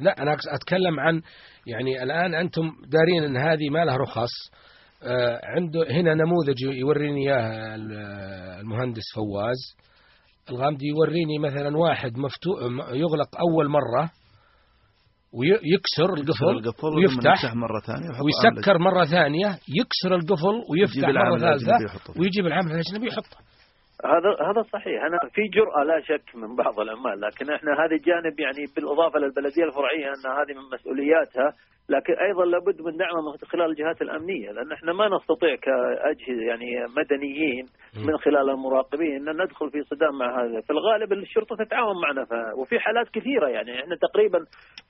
لا 0.00 0.22
أنا 0.22 0.36
أقص- 0.36 0.54
أتكلم 0.54 1.00
عن 1.00 1.22
يعني 1.66 2.02
الآن 2.02 2.34
أنتم 2.34 2.62
دارين 2.88 3.24
إن 3.24 3.36
هذه 3.36 3.70
ما 3.70 3.84
لها 3.84 3.96
رخص. 3.96 4.30
آه، 5.02 5.40
عنده 5.44 5.86
هنا 5.90 6.14
نموذج 6.14 6.62
يوريني 6.62 7.20
إياه 7.30 7.74
ال- 7.74 7.92
المهندس 8.60 9.02
فواز. 9.14 9.76
الغامدي 10.50 10.86
يوريني 10.86 11.38
مثلا 11.38 11.76
واحد 11.76 12.18
مفتوح 12.18 12.58
يغلق 12.92 13.28
أول 13.50 13.68
مرة 13.68 14.10
ويكسر 15.32 15.64
يكسر 15.66 16.14
القفل 16.14 16.48
القفل 16.68 16.86
ويفتح 16.96 17.54
مرة 17.54 17.80
ثانية 17.80 18.08
ويسكر 18.56 18.78
مرة 18.78 19.04
ثانية 19.04 19.46
يكسر 19.48 20.14
القفل 20.14 20.54
ويفتح 20.70 21.08
مرة 21.30 21.38
ثالثة. 21.38 21.78
ويجيب 22.20 22.46
العامل 22.46 22.72
الأجنبي 22.72 23.06
يحطه. 23.06 23.36
هذا 24.04 24.30
هذا 24.50 24.62
صحيح. 24.72 25.04
أنا 25.04 25.18
في 25.34 25.42
جرأة 25.48 25.84
لا 25.84 26.00
شك 26.00 26.34
من 26.36 26.56
بعض 26.56 26.80
العمال 26.80 27.20
لكن 27.20 27.50
إحنا 27.52 27.72
هذا 27.72 27.94
الجانب 27.96 28.40
يعني 28.40 28.64
بالإضافة 28.76 29.18
للبلدية 29.18 29.64
الفرعية 29.64 30.06
أن 30.06 30.32
هذه 30.32 30.52
من 30.58 30.64
مسؤولياتها 30.74 31.52
لكن 31.88 32.14
أيضا 32.14 32.44
لابد 32.44 32.80
من 32.82 32.96
دعمها 32.96 33.20
من 33.22 33.48
خلال 33.48 33.70
الجهات 33.70 34.02
الأمنية 34.02 34.50
لأن 34.50 34.72
إحنا 34.72 34.92
ما 34.92 35.08
نستطيع 35.16 35.54
كأجهزة 35.56 36.42
يعني 36.42 36.66
مدنيين 36.96 37.64
من 38.06 38.16
خلال 38.18 38.50
المراقبين 38.50 39.28
أن 39.28 39.42
ندخل 39.42 39.70
في 39.70 39.82
صدام 39.82 40.18
مع 40.18 40.44
هذا. 40.44 40.60
في 40.60 40.70
الغالب 40.70 41.12
الشرطة 41.12 41.56
تتعاون 41.64 41.96
معنا. 42.02 42.26
وفي 42.58 42.78
حالات 42.80 43.08
كثيرة 43.08 43.48
يعني. 43.48 43.80
إحنا 43.80 43.96
تقريبا 43.96 44.38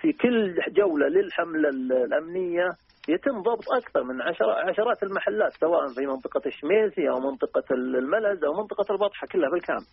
في 0.00 0.12
كل 0.12 0.54
جولة 0.76 1.08
للحملة 1.08 1.68
ال- 1.68 1.92
الأمنية 1.92 2.68
يتم 3.14 3.42
ضبط 3.42 3.64
أكثر 3.82 4.02
من 4.04 4.22
عشر 4.22 4.50
عشرات 4.50 5.02
المحلات 5.02 5.52
سواء 5.52 5.80
في 5.94 6.06
منطقة 6.06 6.42
الشميسي 6.46 7.08
أو 7.10 7.20
منطقة 7.30 7.64
الملز 7.74 8.44
أو 8.44 8.52
منطقة 8.52 8.92
البطحة 8.94 9.26
كلها 9.32 9.50
بالكامل. 9.50 9.86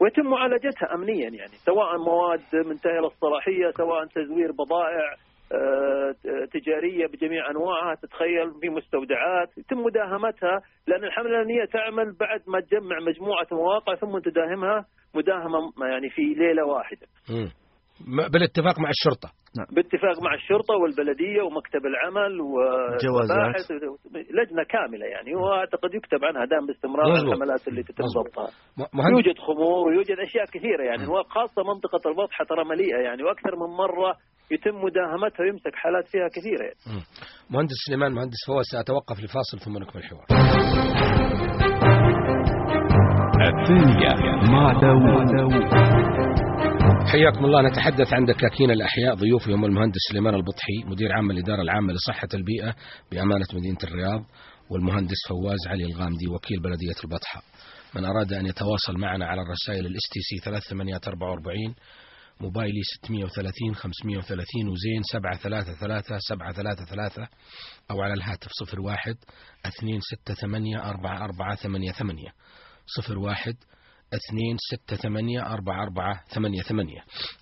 ويتم 0.00 0.26
معالجتها 0.26 0.94
امنيا 0.94 1.28
يعني 1.30 1.54
سواء 1.66 1.98
مواد 1.98 2.40
منتهية 2.66 3.06
الصلاحيه 3.06 3.70
سواء 3.76 4.04
تزوير 4.06 4.52
بضائع 4.52 5.14
آه، 5.52 6.14
تجارية 6.52 7.06
بجميع 7.06 7.50
أنواعها 7.50 7.94
تتخيل 7.94 8.60
في 8.60 8.68
مستودعات 8.68 9.58
يتم 9.58 9.78
مداهمتها 9.78 10.60
لأن 10.86 11.04
الحملة 11.04 11.30
الأمنية 11.30 11.64
تعمل 11.64 12.12
بعد 12.20 12.40
ما 12.46 12.60
تجمع 12.60 12.98
مجموعة 13.00 13.46
مواقع 13.52 13.94
ثم 13.94 14.18
تداهمها 14.18 14.84
مداهمة 15.14 15.58
يعني 15.90 16.10
في 16.10 16.22
ليلة 16.22 16.64
واحدة 16.66 17.06
مم. 17.30 17.36
م- 17.44 17.65
بالاتفاق 18.32 18.78
مع 18.78 18.90
الشرطة. 18.96 19.28
باتفاق 19.76 20.22
مع 20.22 20.34
الشرطة 20.34 20.74
والبلدية 20.82 21.42
ومكتب 21.42 21.82
العمل 21.86 22.32
جوازات. 23.04 23.36
والمباحث 23.38 23.70
لجنة 24.38 24.64
كاملة 24.74 25.06
يعني 25.06 25.34
وأعتقد 25.34 25.94
يكتب 25.94 26.24
عنها 26.24 26.44
دام 26.44 26.66
باستمرار. 26.66 27.12
الحملات 27.12 27.68
اللي 27.68 27.82
تتم. 27.82 28.04
ضبطها 28.16 28.48
يوجد 29.10 29.38
خمور 29.38 29.88
ويوجد 29.88 30.18
أشياء 30.26 30.44
كثيرة 30.44 30.82
يعني 30.84 31.06
وخاصة 31.06 31.62
منطقة 31.72 32.10
البطحه 32.10 32.44
ترى 32.44 32.64
مليئة 32.64 33.00
يعني 33.06 33.22
وأكثر 33.22 33.56
من 33.56 33.76
مرة 33.76 34.14
يتم 34.50 34.74
مداهمتها 34.84 35.42
ويمسك 35.44 35.74
حالات 35.74 36.06
فيها 36.08 36.28
كثيرة. 36.36 36.64
يعني. 36.64 37.02
مهندس 37.50 37.76
سليمان 37.88 38.12
مهندس 38.12 38.40
فواز 38.46 38.64
سأتوقف 38.72 39.16
لفاصل 39.24 39.58
ثم 39.64 39.78
نكمل 39.78 40.02
الحوار. 40.02 40.26
الثانية 43.48 44.12
مع 44.52 44.72
داوود 44.80 46.05
حياكم 47.06 47.44
الله. 47.44 47.62
نتحدث 47.62 48.12
عن 48.12 48.24
دكاكين 48.24 48.70
الأحياء. 48.70 49.14
ضيوفي 49.14 49.52
هم 49.52 49.64
المهندس 49.64 49.98
سليمان 50.10 50.34
البطحي 50.34 50.84
مدير 50.84 51.12
عام 51.12 51.30
الإدارة 51.30 51.62
العامة 51.62 51.92
لصحة 51.92 52.28
البيئة 52.34 52.74
بأمانة 53.10 53.46
مدينة 53.54 53.78
الرياض 53.84 54.24
والمهندس 54.70 55.16
فواز 55.28 55.66
علي 55.66 55.84
الغامدي 55.84 56.28
وكيل 56.28 56.60
بلدية 56.62 56.94
البطحة. 57.04 57.42
من 57.94 58.04
أراد 58.04 58.32
أن 58.32 58.46
يتواصل 58.46 58.98
معنا 58.98 59.26
على 59.26 59.42
الرسائل 59.42 59.86
ال 59.86 60.02
STC 60.12 60.36
3844 60.44 61.74
موبايلي 62.40 62.82
630 62.82 63.74
530 63.74 64.68
وزين 64.68 65.02
733 65.12 66.18
733 66.18 67.26
أو 67.90 68.02
على 68.02 68.14
الهاتف 68.14 68.50
01 68.78 69.16
268 69.64 70.76
4488 70.76 72.24
01 73.26 73.54
اثنين 74.14 74.56
ستة 74.70 74.96
ثمانية 74.96 75.52
أربعة 75.54 75.82
أربعة 75.82 76.20
ثمانية 76.34 76.62
ثمانية. 76.62 77.00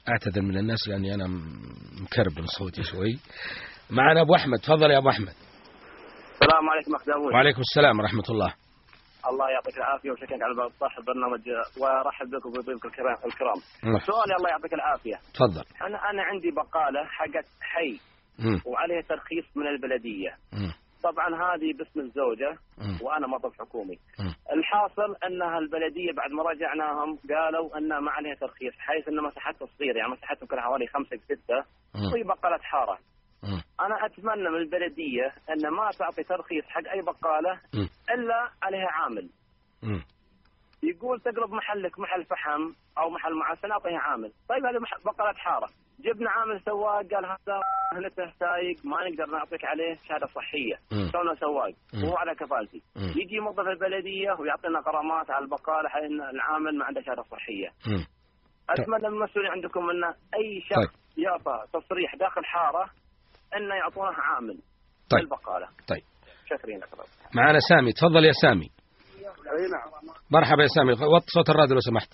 أعتذر 0.08 0.42
من 0.42 0.56
الناس 0.56 0.88
لأني 0.88 1.14
أنا 1.14 1.26
م- 1.26 1.62
مكربن 2.02 2.46
صوتي 2.58 2.82
شوي. 2.82 3.18
معنا 3.90 4.20
أبو 4.20 4.34
أحمد. 4.34 4.58
تفضل 4.58 4.90
يا 4.90 4.98
أبو 4.98 5.08
أحمد. 5.08 5.28
السلام 6.42 6.70
عليكم 6.70 6.94
اخ 6.94 7.04
داوود. 7.06 7.32
وعليكم 7.32 7.60
السلام 7.60 7.98
ورحمة 7.98 8.24
الله. 8.30 8.54
الله 9.30 9.50
يعطيك 9.50 9.76
العافية 9.76 10.10
وشكرا 10.10 10.38
على 10.44 10.70
صاحب 10.80 10.98
البرنامج 10.98 11.42
وأرحب 11.80 12.26
بكم 12.26 12.48
وبضيوفكم 12.48 12.88
الكرام 12.88 13.16
الكرام. 13.26 13.58
سؤالي 13.98 14.34
الله 14.38 14.50
يعطيك 14.50 14.74
العافية. 14.74 15.16
تفضل. 15.34 15.64
أنا 15.86 15.98
أنا 16.10 16.22
عندي 16.22 16.50
بقالة 16.50 17.00
حقت 17.18 17.46
حي 17.60 17.92
مم. 18.38 18.60
وعليها 18.66 19.00
ترخيص 19.08 19.56
من 19.56 19.66
البلدية. 19.66 20.30
مم. 20.52 20.72
طبعا 21.04 21.28
هذه 21.44 21.72
باسم 21.78 22.00
الزوجة 22.00 22.50
مم. 22.78 22.98
وأنا 23.02 23.26
موظف 23.26 23.58
حكومي. 23.60 23.98
الحاصل 24.52 25.16
انها 25.26 25.58
البلديه 25.58 26.12
بعد 26.12 26.30
ما 26.30 26.42
راجعناهم 26.42 27.18
قالوا 27.30 27.78
انها 27.78 28.00
ما 28.00 28.10
عليها 28.10 28.34
ترخيص 28.34 28.74
حيث 28.78 29.08
إن 29.08 29.16
مساحتها 29.22 29.66
صغيرة 29.78 29.98
يعني 29.98 30.12
مساحتها 30.12 30.42
يمكن 30.42 30.60
حوالي 30.60 30.86
خمسة 30.86 31.16
ستة. 31.16 31.58
وهي 32.12 32.22
بقالة 32.22 32.58
حارة 32.62 32.98
مم. 33.42 33.60
أنا 33.80 34.06
أتمنى 34.06 34.48
من 34.50 34.56
البلدية 34.56 35.26
إن 35.50 35.70
ما 35.70 35.90
تعطي 35.98 36.22
ترخيص 36.22 36.64
حق 36.64 36.88
أي 36.92 37.00
بقالة 37.02 37.60
مم. 37.74 37.88
إلا 38.14 38.48
عليها 38.62 38.88
عامل. 38.90 39.28
يقول 40.88 41.20
تقلب 41.20 41.50
محلك 41.52 41.98
محل 41.98 42.24
فحم 42.24 42.72
أو 42.98 43.10
محل 43.10 43.34
معسل 43.34 43.72
اعطيه 43.72 43.98
عامل 43.98 44.32
طيب 44.48 44.64
هذه 44.66 44.78
بقالة 45.04 45.38
حارة 45.38 45.68
جبنا 46.00 46.30
عامل 46.30 46.60
سواق 46.60 47.06
قال 47.14 47.26
هذا 47.26 47.60
مهنته 47.92 48.32
سايق 48.40 48.76
ما 48.84 48.96
نقدر 49.08 49.26
نعطيك 49.32 49.64
عليه 49.64 49.98
شهادة 50.08 50.26
صحية. 50.26 50.76
كونه 51.12 51.34
سواق. 51.34 51.74
وهو 51.94 52.16
على 52.16 52.34
كفالتي. 52.34 52.82
يجي 52.96 53.40
موظف 53.40 53.68
البلدية 53.68 54.32
ويعطينا 54.40 54.78
غرامات 54.78 55.30
على 55.30 55.44
البقالة 55.44 55.88
حين 55.88 56.20
العامل 56.20 56.78
ما 56.78 56.84
عنده 56.84 57.00
شهادة 57.02 57.22
صحية 57.22 57.68
مم. 57.86 58.06
اتمنى 58.70 59.08
من 59.08 59.16
المسؤولين 59.16 59.50
عندكم 59.50 59.80
أن 59.90 60.04
أي 60.34 60.60
شخص 60.60 60.76
طيب. 60.76 61.24
يعطى 61.24 61.64
تصريح 61.72 62.14
داخل 62.14 62.44
حارة 62.44 62.90
انه 63.56 63.74
يعطونه 63.74 64.12
عامل 64.18 64.58
طيب. 65.10 65.20
البقاله 65.20 65.66
طيب 65.88 66.02
شكرا 66.46 66.76
لك 66.76 66.88
معنا 67.34 67.58
سامي 67.68 67.92
تفضل 67.92 68.24
يا 68.24 68.32
سامي 68.42 68.68
اي 69.54 69.66
نعم. 69.70 70.14
مرحبا 70.30 70.62
يا 70.62 70.68
سامي. 70.76 70.92
وطي 70.92 71.26
صوت 71.34 71.50
الراديو 71.50 71.74
لو 71.74 71.80
سمحت. 71.80 72.12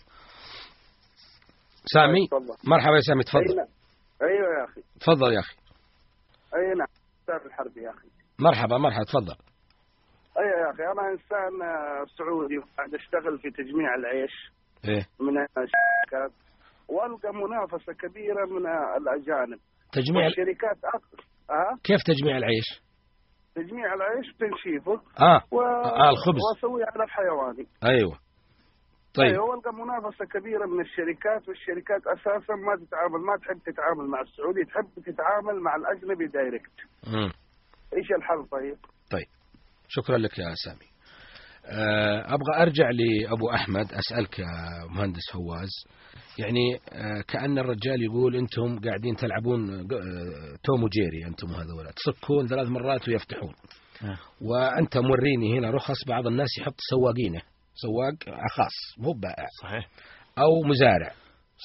سامي 1.94 2.26
تفضل. 2.26 2.70
مرحبا 2.70 2.94
يا 2.96 3.00
سامي 3.00 3.22
تفضل. 3.22 3.56
نعم. 3.56 3.66
أيوه 4.22 4.58
يا 4.58 4.64
أخي. 4.64 4.80
تفضل 5.00 5.32
يا 5.32 5.40
أخي. 5.40 5.56
أي 6.56 6.74
نعم. 6.78 6.86
أستاذ 7.20 7.46
الحربي 7.46 7.80
يا 7.82 7.90
أخي. 7.90 8.08
مرحبا 8.38 8.78
مرحبا 8.78 9.04
تفضل. 9.04 9.36
أيوه 10.38 10.58
يا 10.66 10.70
أخي 10.74 10.82
أنا 10.82 11.10
إنسان 11.12 11.62
آه، 11.62 12.04
سعودي 12.18 12.58
وقاعد 12.58 12.94
أشتغل 12.94 13.38
في 13.38 13.50
تجميع 13.50 13.94
العيش. 13.94 14.34
إيه. 14.88 15.06
من 15.20 15.38
الشركات. 15.38 16.32
وألقى 16.88 17.30
منافسة 17.34 17.92
كبيرة 17.92 18.46
من 18.46 18.66
الأجانب. 19.00 19.60
تجميع 19.92 20.24
والشركات 20.24 20.76
أك- 20.76 21.20
ها؟ 21.50 21.78
كيف 21.84 22.00
تجميع 22.06 22.36
العيش؟ 22.36 22.68
تجميع 23.54 23.94
العيش 23.94 24.26
تنشيفه 24.38 24.92
آه. 25.20 25.42
و... 25.50 25.60
آه 25.60 26.10
الخبز. 26.10 26.40
وأسويه 26.54 26.84
على 26.94 27.04
الحيواني. 27.04 27.66
أيوة. 27.84 28.18
طيب. 29.14 29.26
أيوه 29.26 29.44
وألقى 29.44 29.74
منافسة 29.74 30.24
كبيرة 30.24 30.66
من 30.66 30.80
الشركات 30.80 31.48
والشركات 31.48 32.02
أساسا 32.06 32.54
ما 32.54 32.86
تتعامل 32.86 33.20
ما 33.20 33.36
تحب 33.36 33.58
تتعامل 33.72 34.06
مع 34.10 34.20
السعودي 34.20 34.64
تحب 34.64 35.04
تتعامل 35.06 35.60
مع 35.60 35.76
الأجنبي 35.76 36.26
دايركت. 36.26 36.76
إيش 37.96 38.12
الحل 38.12 38.46
طيب؟ 38.50 38.78
طيب. 39.10 39.26
شكرا 39.88 40.18
لك 40.18 40.38
يا 40.38 40.54
سامي. 40.64 40.89
آه، 41.66 42.34
أبغى 42.34 42.62
أرجع 42.62 42.90
لأبو 42.90 43.50
أحمد 43.50 43.92
أسألك 43.92 44.38
يا 44.38 44.46
مهندس 44.90 45.30
فواز. 45.32 45.70
يعني 46.38 46.80
آه، 46.92 47.20
كأن 47.28 47.58
الرجال 47.58 48.02
يقول 48.02 48.36
أنتم 48.36 48.80
قاعدين 48.80 49.16
تلعبون 49.16 49.70
آه، 49.70 49.86
توم 50.64 50.84
وجيري 50.84 51.26
أنتم 51.26 51.48
هذولا 51.48 51.90
تصكون 51.96 52.46
ثلاث 52.46 52.68
مرات 52.68 53.08
ويفتحون. 53.08 53.54
وأنت 54.40 54.98
موريني 54.98 55.58
هنا 55.58 55.70
رخص 55.70 56.04
بعض 56.08 56.26
الناس 56.26 56.48
يحط 56.58 56.76
سواقينه. 56.90 57.42
سواق 57.74 58.36
خاص 58.50 58.98
مو 58.98 59.12
بائع. 59.12 59.46
صحيح. 59.62 59.88
أو 60.38 60.62
مزارع 60.68 61.12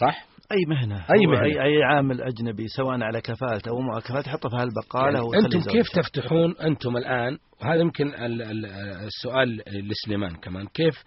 صح؟ 0.02 0.26
أي 0.52 0.58
مهنة؟ 0.68 0.96
أي 0.96 1.26
هو 1.28 1.32
مهنة. 1.32 1.46
اي, 1.46 1.62
أي 1.64 1.84
عامل 1.84 2.22
أجنبي 2.22 2.68
سواء 2.68 3.02
على 3.02 3.22
كفالة 3.22 3.62
أو 3.68 3.80
مو 3.80 3.92
على 3.92 4.02
كفالة 4.02 4.20
يحطه 4.28 4.50
في 4.50 4.56
هالبقالة 4.56 5.34
يعني 5.34 5.50
زوجته. 5.52 5.72
كيف 5.72 5.90
تفتحون 5.90 6.56
أنتم 6.58 6.98
الآن؟ 6.98 7.38
وهذا 7.62 7.82
يمكن 7.82 8.08
ال- 8.08 8.42
ال- 8.42 8.66
السؤال 9.06 9.62
لسليمان 9.68 10.36
كمان. 10.36 10.68
كيف 10.68 11.04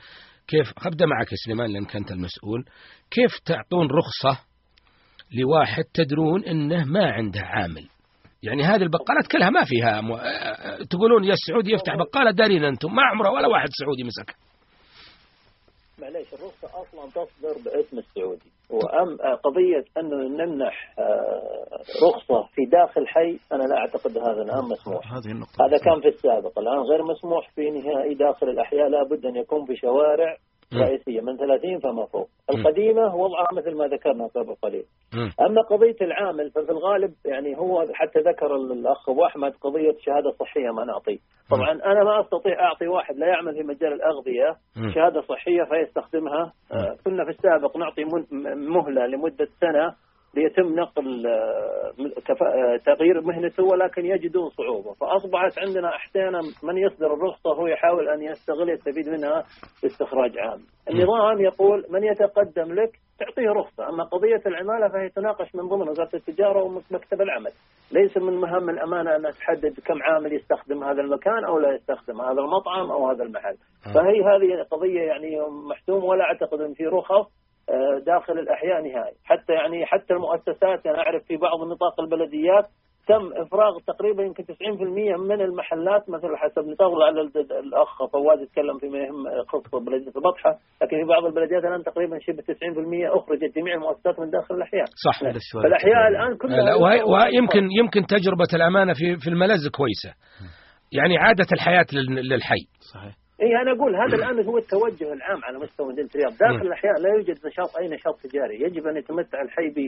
كيف 0.49 0.73
أبدأ 0.87 1.07
معك 1.07 1.33
يا 1.33 1.37
سليمان 1.47 1.71
لأنك 1.73 1.97
أنت 1.97 2.11
المسؤول. 2.11 2.65
كيف 3.11 3.39
تعطون 3.45 3.87
رخصة 3.91 4.43
لواحد 5.33 5.85
تدرون 5.95 6.45
أنه 6.45 6.85
ما 6.85 7.11
عنده 7.13 7.41
عامل؟ 7.41 7.89
يعني 8.43 8.63
هذه 8.63 8.83
البقالات 8.83 9.27
كلها 9.33 9.51
ما 9.51 9.65
فيها 9.65 10.01
م... 10.01 10.17
تقولون 10.91 11.25
يا 11.25 11.33
السعودي 11.33 11.73
يفتح 11.73 11.93
بقالة 11.97 12.31
دارين 12.31 12.65
أنتم 12.65 12.95
ما 12.95 13.03
عمره 13.03 13.31
ولا 13.31 13.49
واحد 13.49 13.69
سعودي 13.81 14.05
مسكها 14.05 14.37
معليش 16.01 16.29
الرخصة 16.35 16.69
أصلا 16.83 17.11
تصدر 17.11 17.55
باسم 17.65 17.99
السعودي. 17.99 18.51
وأم 18.71 19.17
قضية 19.45 19.85
أنه 19.99 20.17
نمنح 20.17 20.95
آه، 20.99 21.69
رخصة 22.09 22.49
في 22.55 22.65
داخل 22.65 23.07
حي 23.07 23.39
أنا 23.53 23.63
لا 23.63 23.77
أعتقد 23.77 24.19
هذا 24.19 24.43
الآن 24.43 24.65
مسموح 24.65 25.13
هذه 25.13 25.33
النقطة 25.33 25.67
هذا 25.67 25.79
كان 25.79 26.01
في 26.01 26.09
السابق 26.09 26.59
الآن 26.59 26.79
غير 26.79 27.03
مسموح 27.03 27.51
في 27.55 27.71
نهائي 27.71 28.15
داخل 28.15 28.49
الأحياء 28.49 28.89
لابد 28.89 29.27
أن 29.27 29.37
يكون 29.37 29.67
في 29.67 29.77
شوارع. 29.77 30.37
رئيسية 30.75 31.21
من 31.21 31.37
30 31.37 31.79
فما 31.79 32.07
فوق. 32.07 32.29
القديمة 32.51 33.15
وضعها 33.17 33.49
مثل 33.53 33.77
ما 33.77 33.87
ذكرنا 33.87 34.27
قبل 34.27 34.55
قليل. 34.63 34.85
أما 35.41 35.63
قضية 35.63 35.97
العامل 36.03 36.51
ففي 36.51 36.71
الغالب 36.71 37.13
يعني 37.25 37.59
هو 37.59 37.87
حتى 37.93 38.19
ذكر 38.21 38.57
الأخ 38.57 39.09
أبو 39.09 39.25
أحمد 39.27 39.53
قضية 39.61 39.97
شهادة 40.01 40.31
صحية 40.31 40.71
ما 40.71 40.85
نعطي 40.85 41.19
طبعا 41.51 41.73
أنا 41.73 42.05
ما 42.05 42.21
أستطيع 42.21 42.61
أعطي 42.61 42.89
واحد 42.89 43.17
لا 43.17 43.27
يعمل 43.27 43.55
في 43.55 43.63
مجال 43.63 43.93
الأغذية. 43.93 44.57
شهادة 44.95 45.21
صحية 45.21 45.63
فيستخدمها. 45.65 46.53
آه، 46.73 46.97
كنا 47.05 47.25
في 47.25 47.31
السابق 47.31 47.77
نعطي 47.77 48.05
مهلة 48.75 49.07
لمدة 49.07 49.49
سنة 49.61 49.95
ليتم 50.39 50.75
نقل 50.81 51.27
آه، 51.27 51.93
آه، 52.31 52.77
تغيير 52.87 53.21
مهنته 53.21 53.65
ولكن 53.65 54.07
يجدون 54.07 54.49
صعوبة. 54.49 54.93
فأصبحت 54.93 55.59
عندنا 55.59 55.89
أحيانا 55.89 56.41
من 56.63 56.79
يصدر 56.79 57.15
الرخصة 57.15 57.51
هو 57.51 57.67
يحاول 57.67 58.09
أن 58.09 58.23
يستغل 58.23 58.71
يستفيد 58.71 59.09
منها 59.09 59.45
باستخراج 59.83 60.39
عام. 60.39 60.61
النظام 60.91 61.41
يقول 61.41 61.87
من 61.91 62.05
يتقدم 62.05 62.75
لك 62.75 62.91
تعطيه 63.19 63.51
رخصة 63.51 63.89
أما 63.89 64.05
قضية 64.05 64.43
العمالة 64.47 64.89
فهي 64.89 65.09
تناقش 65.09 65.55
من 65.55 65.69
ضمن 65.69 65.89
وزارة 65.89 66.11
التجارة 66.15 66.63
ومكتب 66.63 67.23
العمل. 67.23 67.51
ليس 67.93 68.17
من 68.17 68.33
مهام 68.33 68.71
الأمانة 68.71 69.17
أن 69.17 69.23
تحدد 69.23 69.81
كم 69.87 70.03
عامل 70.03 70.33
يستخدم 70.33 70.85
هذا 70.85 71.01
المكان 71.01 71.45
أو 71.45 71.59
لا 71.59 71.75
يستخدم 71.75 72.21
هذا 72.21 72.41
المطعم 72.41 72.91
أو 72.91 73.11
هذا 73.11 73.25
المحل. 73.25 73.57
فهي 73.95 74.21
هذه 74.31 74.63
قضية 74.71 75.01
يعني 75.01 75.41
محتومة 75.71 76.05
ولا 76.05 76.25
أعتقد 76.25 76.61
أن 76.61 76.75
في 76.75 76.87
رخص. 76.87 77.48
داخل 78.07 78.33
الأحياء 78.39 78.83
نهائي. 78.83 79.15
حتى 79.25 79.53
يعني 79.53 79.87
حتى 79.87 80.13
المؤسسات 80.15 80.87
أنا 80.87 80.99
أعرف 80.99 81.23
في 81.25 81.37
بعض 81.37 81.59
نطاق 81.73 82.01
البلديات 82.01 82.65
تم 83.09 83.25
إفراغ 83.43 83.73
تقريبا 83.87 84.23
يمكن 84.23 84.45
90% 84.45 85.17
من 85.17 85.41
المحلات 85.41 86.03
مثل 86.11 86.37
حسب 86.37 86.69
نطاق 86.69 86.91
لعل 86.99 87.19
ال- 87.19 87.53
الأخ 87.53 87.99
فواز 88.13 88.39
يتكلم 88.43 88.79
فيما 88.79 88.99
يهم 88.99 89.25
خصوصا 89.49 89.79
بلدية 89.79 90.13
البطحة 90.17 90.51
لكن 90.83 90.97
في 91.01 91.05
بعض 91.09 91.25
البلديات 91.25 91.65
الآن 91.65 91.83
تقريبا 91.85 92.19
شبه 92.21 92.43
90% 92.43 93.17
أخرجت 93.19 93.57
جميع 93.57 93.75
المؤسسات 93.75 94.21
من 94.21 94.31
داخل 94.31 94.55
الأحياء. 94.55 94.85
صح 95.07 95.23
فالأحياء 95.63 96.09
الآن 96.09 96.37
كلها 96.37 96.75
ويمكن 97.13 97.69
يمكن 97.81 98.01
تجربة 98.07 98.49
الأمانة 98.55 98.93
في 98.93 99.17
في 99.17 99.29
الملز 99.31 99.69
كويسة. 99.69 100.11
يعني 100.93 101.19
عادة 101.19 101.47
الحياة 101.53 101.87
لل- 101.93 102.29
للحي. 102.29 102.63
صحيح. 102.95 103.15
اي 103.43 103.63
أنا 103.63 103.73
أقول 103.73 103.97
هذا 103.97 104.17
الآن 104.17 104.47
هو 104.47 104.59
التوجه 104.59 105.13
العام 105.13 105.45
على 105.45 105.59
مستوى 105.59 105.93
مدينة 105.93 106.09
الرياض، 106.15 106.33
داخل. 106.33 106.67
الأحياء 106.67 107.01
لا 107.01 107.09
يوجد 107.15 107.47
نشاط 107.47 107.77
أي 107.81 107.89
نشاط 107.89 108.17
تجاري، 108.23 108.63
يجب 108.63 108.87
أن 108.87 108.97
يتمتع 108.97 109.43
الحي 109.43 109.69
ب 109.77 109.79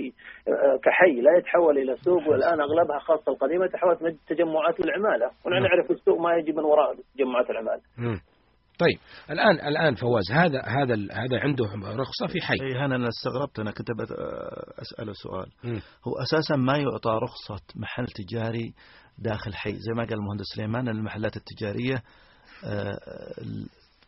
آه، 0.49 0.79
كحي 0.85 1.21
لا 1.21 1.39
يتحول 1.39 1.79
إلى 1.79 1.97
سوق 1.97 2.29
والآن 2.29 2.61
أغلبها 2.61 2.99
خاصة 2.99 3.33
القديمة 3.33 3.67
تحولت 3.67 4.03
من 4.03 4.17
تجمعات 4.29 4.81
للعماله،. 4.81 5.31
نعرف 5.61 5.91
السوق 5.91 6.21
ما 6.21 6.35
يجي 6.35 6.53
من 6.53 6.65
وراء 6.65 6.95
تجمعات 7.15 7.51
العمالة. 7.51 7.81
طيب. 8.79 8.99
الآن 9.31 9.69
الآن 9.69 9.95
فواز 9.95 10.33
هذا 10.33 10.61
هذا 10.63 10.95
ال- 10.95 11.13
هذا 11.13 11.41
عنده 11.41 11.65
رخصة 11.97 12.27
في 12.33 12.41
حي. 12.41 12.55
اي 12.63 12.85
أنا 12.85 13.09
استغربت. 13.09 13.59
أنا 13.59 13.71
كنت 13.71 13.91
بت- 13.91 14.17
اساله 14.83 15.13
سؤال. 15.13 15.47
مم. 15.65 15.81
هو 16.07 16.13
أساسا 16.23 16.57
ما 16.57 16.79
يعطى 16.79 17.19
رخصة 17.23 17.65
محل 17.77 18.07
تجاري 18.07 18.73
داخل 19.19 19.55
حي؟ 19.55 19.73
زي 19.73 19.93
ما 19.97 20.05
قال 20.05 20.15
المهندس 20.15 20.45
سليمان 20.57 20.89
المحلات 20.89 21.33
التجارية 21.37 21.95
آه، 21.97 22.30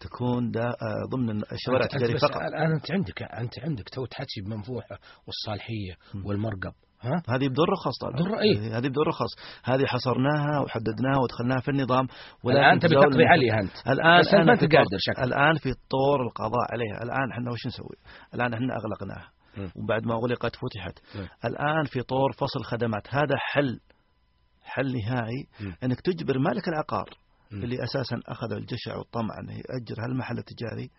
تكون 0.00 0.50
دا 0.50 0.72
ضمن 1.10 1.42
الشوارع 1.52 1.86
بس 2.14 2.22
فقط 2.24 2.36
الآن 2.42 2.72
أنت 2.72 2.92
عندك 2.92 3.22
أنت 3.22 3.58
عندك 3.58 3.88
تو 3.88 4.06
تحكي 4.06 4.40
بمنفوحة 4.46 4.98
والصالحية 5.26 6.24
والمرقب 6.24 6.72
ها 7.02 7.22
هذه 7.28 7.48
بدون 7.48 7.66
رخص 7.68 7.98
طبعا 8.00 8.12
بدون- 8.12 8.38
إيه. 8.38 8.78
هذه 8.78 8.88
بدون 8.88 9.04
رخص 9.06 9.28
هذه 9.64 9.84
حصرناها 9.86 10.60
وحددناها 10.60 11.18
ودخلناها 11.22 11.60
في 11.60 11.70
النظام 11.70 12.06
الآن 12.46 12.78
تبي 12.78 12.88
تزاول 12.88 13.10
تقضي. 13.12 13.24
عليها 13.24 13.60
أنت 13.60 13.72
الآن 13.88 14.20
بس 14.20 14.34
ما 14.34 14.42
أنا 14.42 14.54
في 14.56 14.66
طور- 14.66 14.76
قادر 14.78 14.96
شكل 14.98 15.22
الآن 15.22 15.54
في 15.54 15.72
طور 15.90 16.22
القضاء 16.26 16.66
عليها 16.72 17.02
الآن 17.02 17.30
إحنا 17.32 17.50
وش 17.52 17.66
نسوي 17.66 17.96
الآن 18.34 18.54
إحنا 18.54 18.76
أغلقناها. 18.76 19.28
وبعد 19.76 20.06
ما 20.06 20.14
أغلقت 20.14 20.56
فتحت 20.56 20.98
مم. 21.16 21.28
الآن 21.44 21.84
في 21.84 22.02
طور 22.02 22.32
فصل 22.32 22.64
خدمات 22.64 23.14
هذا 23.14 23.36
حل 23.38 23.80
حل 24.62 24.92
نهائي 24.96 25.46
مم. 25.60 25.74
إنك 25.84 26.00
تجبر 26.00 26.38
مالك 26.38 26.68
العقار. 26.68 27.10
اللي 27.52 27.84
أساسا 27.84 28.20
أخذ 28.26 28.52
الجشع 28.52 28.96
والطمع 28.96 29.38
أنه 29.40 29.52
ياجر 29.52 30.04
هالمحل 30.04 30.38
التجاري. 30.38 30.90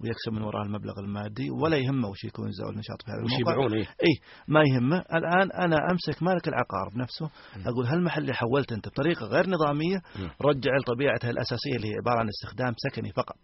ويكسب 0.00 0.32
من 0.32 0.42
وراء 0.42 0.62
المبلغ 0.62 1.00
المادي 1.00 1.50
ولا 1.62 1.76
يهمه 1.76 2.08
وش 2.08 2.24
يكون 2.24 2.50
زاوية 2.52 2.72
النشاط 2.72 3.02
في 3.02 3.10
هذا 3.10 3.24
وش 3.24 3.32
الموقع 3.32 3.52
يبيعون 3.52 3.72
إيه 3.74 3.86
اي 4.06 4.14
ما 4.48 4.62
يهمه 4.70 4.98
الآن 4.98 5.52
أنا 5.64 5.76
أمسك 5.90 6.22
مالك 6.22 6.48
العقار 6.48 6.88
بنفسه 6.94 7.30
أقول 7.66 7.86
هالمحل 7.86 8.22
اللي 8.22 8.34
حولت 8.34 8.72
أنت 8.72 8.88
بطريقة 8.88 9.26
غير 9.26 9.50
نظامية 9.50 9.98
مم. 10.18 10.30
رجع 10.42 10.70
لطبيعتها 10.80 11.30
الأساسية 11.30 11.76
اللي 11.76 11.88
هي 11.88 11.94
عبارة 12.02 12.18
عن 12.20 12.28
استخدام 12.28 12.72
سكني 12.76 13.12
فقط. 13.12 13.36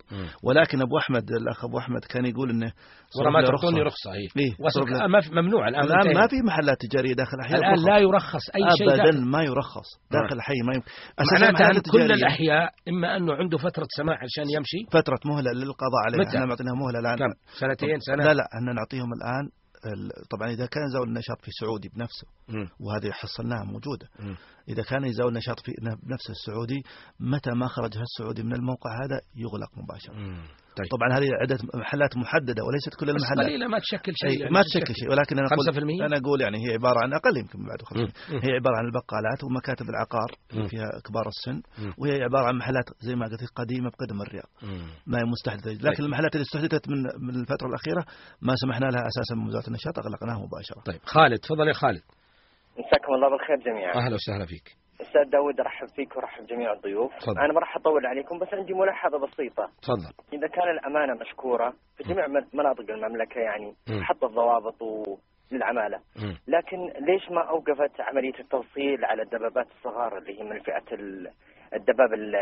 ولكن 0.43 0.81
أبو 0.81 0.99
أحمد 0.99 1.31
الأخ 1.31 1.65
أبو 1.65 1.79
أحمد 1.79 2.05
كان 2.05 2.25
يقول 2.27 2.51
إنه 2.51 2.73
ورا 3.19 3.31
ما 3.31 3.43
تعطوني 3.43 3.83
رخصة 3.83 4.13
إيه 4.13 4.29
إيه، 4.37 4.55
في 5.21 5.35
ممنوع 5.35 5.69
الآن 5.69 5.85
الآن 5.85 5.99
انتهينا. 5.99 6.21
ما 6.21 6.27
في 6.29 6.37
محلات 6.47 6.77
تجارية 6.81 7.15
داخل 7.15 7.37
الاحياء 7.39 7.61
الآن. 7.61 7.85
لا 7.85 7.99
يرخص 7.99 8.51
أي 8.55 8.63
شيء 8.79 8.91
ابدا 8.91 9.05
داخل. 9.05 9.25
ما 9.25 9.43
يرخص 9.43 9.89
داخل 10.11 10.37
الحي 10.37 10.61
ما 10.67 10.75
يمكن 10.75 10.91
معناته 11.33 11.49
المحلات 11.49 11.87
أن 11.87 11.93
كل 11.93 12.13
الأحياء 12.13 12.71
إما 12.89 13.17
أنه 13.17 13.35
عنده 13.35 13.59
فترة 13.59 13.87
سماح 13.97 14.19
عشان 14.23 14.45
يمشي 14.57 14.79
فترة 14.93 15.21
مهلة 15.25 15.51
للقضاء 15.53 16.03
عليها 16.07 16.21
متى؟ 16.21 16.40
إحنا 16.41 16.47
معطيناها 16.51 16.75
مهلة 16.75 16.99
الآن 16.99 17.19
كم 17.19 17.35
سنتين 17.61 18.01
سنة 18.01 18.25
لا 18.25 18.35
لا 18.35 18.45
إحنا 18.57 18.73
نعطيهم 18.73 19.13
الآن 19.13 19.51
ال- 19.87 20.29
طبعا 20.31 20.49
إذا 20.51 20.67
كان 20.67 20.89
زاول 20.93 21.09
النشاط 21.09 21.41
في 21.43 21.51
سعودي 21.61 21.89
بنفسه. 21.89 22.27
وهذه 22.81 23.11
حصلناها 23.13 23.65
موجودة. 23.65 24.09
إذا 24.69 24.83
كان 24.83 25.05
يزاول 25.05 25.33
نشاط 25.33 25.61
في 25.61 25.73
بنفسه 26.03 26.31
السعودي 26.31 26.83
متى 27.21 27.51
ما 27.51 27.67
خرج 27.69 27.97
هالسعودي 27.99 28.43
من 28.43 28.53
الموقع 28.53 28.91
هذا 29.05 29.21
يغلق 29.37 29.71
مباشرة. 29.77 30.15
طيب. 30.79 30.87
طبعا 30.97 31.19
هذه 31.19 31.29
عدد 31.43 31.59
محلات 31.75 32.17
محددة 32.17 32.63
وليست 32.65 32.95
كل 33.01 33.07
بس 33.07 33.15
المحلات. 33.15 33.47
قليلة 33.47 33.67
ما 33.69 33.79
تشكل 33.79 34.13
شيء 34.17 34.41
يعني 34.41 34.53
ما 34.55 34.63
تشكل 34.63 34.95
شيء 35.01 35.11
ولكن 35.11 35.39
أنا 35.39 35.47
أقول 35.47 35.75
5% 35.75 36.07
أنا 36.07 36.17
أقول 36.17 36.41
يعني 36.41 36.59
هي 36.67 36.73
عبارة 36.73 36.99
عن 37.03 37.13
أقل 37.15 37.37
يمكن 37.37 37.59
بعد 37.59 37.83
5 37.83 38.01
مم. 38.01 38.09
مم. 38.35 38.41
هي 38.45 38.51
عبارة 38.59 38.77
عن 38.77 38.85
البقالات 38.85 39.45
ومكاتب 39.45 39.87
العقار 39.89 40.31
مم. 40.55 40.67
فيها 40.69 40.89
كبار 41.07 41.27
السن. 41.29 41.63
وهي 41.99 42.23
عبارة 42.23 42.45
عن 42.47 42.57
محلات 42.57 42.85
زي 43.01 43.15
ما 43.15 43.27
قلت 43.27 43.51
قديمة 43.57 43.91
بقدم 43.91 44.23
الرياض. 44.23 44.49
ما 45.07 45.19
هي 45.19 45.25
مستحدثة. 45.25 45.71
لكن 45.89 46.03
المحلات 46.05 46.33
اللي 46.35 46.43
استحدثت 46.43 46.89
من 46.89 46.99
من 47.27 47.35
الفترة 47.41 47.69
الأخيرة 47.69 48.05
ما 48.43 48.55
سمحنا 48.57 48.87
لها 48.87 49.03
أساسا 49.11 49.35
من 49.35 49.47
وزارة 49.49 49.67
النشاط 49.69 49.99
أغلقناها 49.99 50.39
مباشرة. 50.47 50.81
طيب 50.87 51.01
خالد 51.05 51.39
تفضل 51.39 51.69
يا 51.69 51.73
خالد. 51.73 52.03
مساكم 52.79 53.13
الله 53.15 53.29
بالخير 53.31 53.57
جميعا. 53.73 53.95
أهلا 53.95 54.15
وسهلا 54.15 54.47
فيك. 54.47 54.80
أستاذ 55.01 55.25
داود 55.31 55.61
أرحب 55.61 55.87
فيك 55.97 56.17
وأرحب 56.17 56.47
جميع 56.47 56.73
الضيوف 56.73 57.17
تفضل. 57.17 57.39
أنا 57.39 57.53
ما 57.53 57.61
راح 57.61 57.77
أطول 57.77 58.07
عليكم 58.07 58.39
بس 58.39 58.49
عندي 58.55 58.73
ملاحظة 58.75 59.19
بسيطة 59.19 59.71
تفضل 59.83 60.13
إذا 60.33 60.47
كان 60.49 60.71
الأمانة 60.71 61.15
مشكورة 61.15 61.73
في 61.97 62.05
جميع 62.05 62.27
من- 62.27 62.47
مناطق 62.55 62.91
المملكة 62.91 63.41
يعني. 63.41 63.75
حط 64.03 64.25
الضوابط 64.25 64.83
و- 64.83 65.17
للعمالة 65.53 65.97
مم. 66.23 66.37
لكن 66.49 66.79
ليش 67.01 67.31
ما 67.31 67.49
أوقفت 67.51 68.01
عملية 68.01 68.39
التوصيل 68.41 69.05
على 69.05 69.23
الدبابات 69.23 69.67
الصغار 69.79 70.19
اللي 70.19 70.39
هي 70.41 70.45
من 70.45 70.59
فئة 70.61 70.95
ال- 70.95 71.31
الدباب 71.75 72.13
ال- 72.13 72.37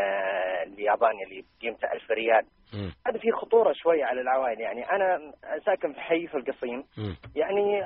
الياباني 0.73 1.23
اللي 1.23 1.43
قيمته 1.61 1.91
1000 1.93 2.11
ريال. 2.11 2.45
هذا 3.07 3.17
فيه 3.19 3.31
خطورة 3.31 3.73
شوية 3.75 4.05
على 4.05 4.21
العوائل 4.21 4.59
يعني 4.59 4.91
أنا 4.91 5.31
ساكن 5.65 5.93
في 5.93 5.99
حي 5.99 6.27
في 6.27 6.37
القصيم 6.37 6.83
مم. 6.97 7.15
يعني 7.35 7.79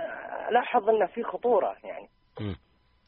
لاحظ 0.52 0.90
إنه 0.90 1.06
في 1.06 1.24
خطورة 1.24 1.76
يعني 1.84 2.08
مم. 2.42 2.56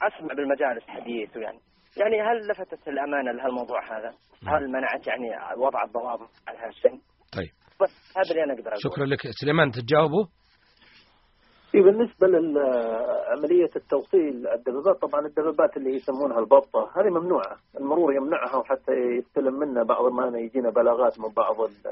أسمع 0.02 0.34
بالمجالس 0.34 0.84
حديث 0.88 1.38
ويعني 1.38 1.60
يعني 1.98 2.22
هل 2.22 2.48
لفتت 2.52 2.88
الأمانة 2.88 3.32
لهالموضوع 3.32 3.98
هذا؟ 3.98 4.14
هل 4.48 4.68
منعت 4.68 5.08
يعني 5.08 5.28
وضع 5.58 5.84
الضوابط 5.84 6.30
على 6.48 6.58
هالشيء؟ 6.60 6.92
طيب 7.38 7.50
بس 7.82 8.14
هذا 8.18 8.32
اللي 8.32 8.44
أنا 8.44 8.54
أقدر 8.54 8.68
أقوله 8.68 8.80
شكرا 8.96 9.06
لك 9.06 9.20
سليمان 9.42 9.72
تجاوبه 9.72 10.28
في 11.72 11.82
بالنسبة 11.82 12.28
لعملية 12.28 13.70
التوصيل 13.76 14.48
الدبابات 14.48 15.02
طبعا 15.02 15.26
الدبابات 15.26 15.78
اللي 15.78 15.96
يسمونها 15.96 16.40
البطة 16.40 16.92
هذه 16.98 17.10
ممنوعة 17.10 17.56
المرور 17.80 18.14
يمنعها 18.16 18.58
وحتى 18.58 18.92
يستلم 18.92 19.54
منا 19.54 19.84
بعض 19.84 20.12
ما 20.12 20.40
يجينا 20.40 20.70
بلاغات 20.70 21.20
من 21.20 21.30
بعض 21.38 21.62
ال- 21.62 21.88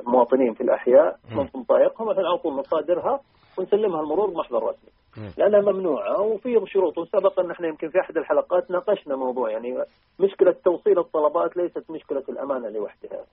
المواطنين 0.00 0.54
في 0.54 0.60
الأحياء. 0.60 1.16
من 1.30 1.48
مضايقهم 1.60 2.08
مثلا 2.08 2.28
على 2.28 2.38
طول 2.38 2.54
نصادرها 2.54 3.20
ونسلمها 3.58 4.00
المرور 4.00 4.30
بمحضر 4.30 4.62
رسمي. 4.62 4.90
لأنها 5.38 5.72
ممنوعة 5.72 6.20
وفي 6.20 6.60
شروط. 6.66 6.98
وسبق 6.98 7.40
أن 7.40 7.50
إحنا 7.50 7.68
يمكن 7.68 7.88
في 7.88 8.00
أحد 8.00 8.16
الحلقات 8.16 8.70
ناقشنا 8.70 9.16
موضوع 9.16 9.50
يعني 9.50 9.84
مشكلة 10.20 10.54
توصيل 10.64 10.98
الطلبات 10.98 11.56
ليست 11.56 11.90
مشكلة 11.90 12.24
الأمانة 12.28 12.68
لوحدها. 12.68 13.24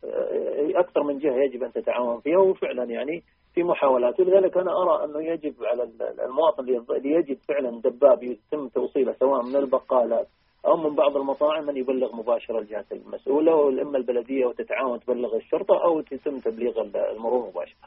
أكثر 0.80 1.04
من 1.04 1.18
جهة 1.20 1.36
يجب 1.36 1.64
أن 1.64 1.72
تتعاون 1.72 2.20
فيها 2.20 2.38
وفعلا 2.38 2.84
يعني 2.84 3.24
في 3.54 3.64
محاولات. 3.64 4.20
ولذلك 4.20 4.58
أنا 4.58 4.72
أرى 4.82 5.06
أنه 5.06 5.22
يجب 5.32 5.54
على 5.64 5.84
المواطن 6.26 6.64
اللي 6.64 7.12
يجب 7.12 7.38
فعلا 7.48 7.82
دباب 7.82 8.24
يتم 8.24 8.68
توصيله 8.68 9.14
سواء 9.14 9.44
من 9.44 9.56
البقالات 9.56 10.28
أو 10.66 10.78
من 10.78 10.96
بعض 10.96 11.18
المطاعم 11.18 11.70
أن 11.70 11.78
يبلغ 11.78 12.16
مباشرة 12.16 12.60
الجهات 12.60 12.92
المسؤولة 12.92 13.56
والإما 13.56 13.98
البلدية 13.98 14.46
وتتعاون 14.46 15.00
تبلغ 15.00 15.36
الشرطة 15.36 15.84
أو 15.84 16.00
يتم 16.00 16.40
تبليغ 16.40 16.82
المرور 16.82 17.50
مباشرة. 17.50 17.78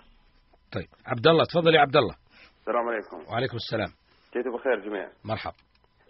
طيب. 0.73 0.87
عبد 1.07 1.27
الله 1.27 1.45
تفضل 1.45 1.75
يا 1.75 1.81
عبد 1.81 1.97
الله 1.97 2.15
السلام 2.69 2.89
عليكم. 2.89 3.33
وعليكم 3.33 3.57
السلام. 3.57 3.89
جيتوا 4.35 4.59
بخير 4.59 4.81
جميعا؟ 4.81 5.11
مرحبا. 5.25 5.55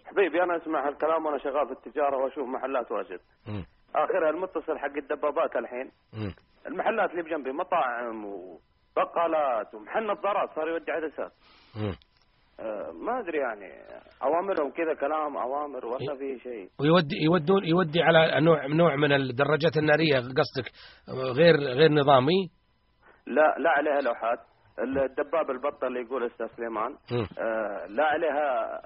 حبيبي 0.05 0.43
أنا 0.43 0.57
أسمع 0.57 0.87
هالكلام 0.87 1.25
وأنا 1.25 1.37
شغال 1.37 1.67
في 1.67 1.73
التجارة 1.73 2.17
وأشوف 2.17 2.47
محلات 2.47 2.91
واجد. 2.91 3.19
آخرها 3.95 4.29
المتصل 4.29 4.77
حق 4.77 4.97
الدبابات 4.97 5.55
الحين. 5.55 5.91
مم. 6.13 6.33
المحلات 6.67 7.11
اللي 7.11 7.23
بجنبي 7.23 7.51
مطاعم 7.51 8.25
وبقالات 8.25 9.73
ومحل 9.73 10.03
نظارات 10.03 10.49
صار 10.55 10.67
يودي 10.69 10.91
عدسات. 10.91 11.31
أه 12.59 12.91
ما 12.91 13.19
أدري 13.19 13.37
يعني 13.37 13.69
أوامرهم 14.23 14.71
كذا 14.71 14.93
كلام 14.93 15.37
أوامر 15.37 15.85
ولا 15.85 16.15
في 16.17 16.39
شيء؟ 16.43 16.69
ويودي 16.79 17.15
يودون 17.23 17.65
يودي 17.65 18.01
على 18.01 18.45
نوع 18.45 18.67
نوع 18.67 18.95
من 18.95 19.11
الدراجات 19.11 19.77
النارية 19.77 20.15
قصدك 20.15 20.71
غير 21.37 21.55
غير 21.55 21.91
نظامي؟ 21.91 22.49
لا 23.27 23.55
لا 23.57 23.69
عليها 23.69 24.01
لوحات. 24.01 24.39
الدباب 24.79 25.49
البطة 25.51 25.87
اللي 25.87 25.99
يقول 26.01 26.25
أستاذ 26.25 26.47
سليمان. 26.55 26.91
أه 27.11 27.85
لا 27.87 28.03
عليها 28.03 28.81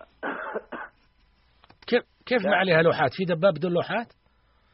كيف 1.90 2.04
كيف 2.26 2.46
ما 2.46 2.56
عليها 2.56 2.82
لوحات 2.82 3.14
في 3.14 3.26
دباب 3.26 3.54
بدون 3.54 3.72
لوحات 3.72 4.08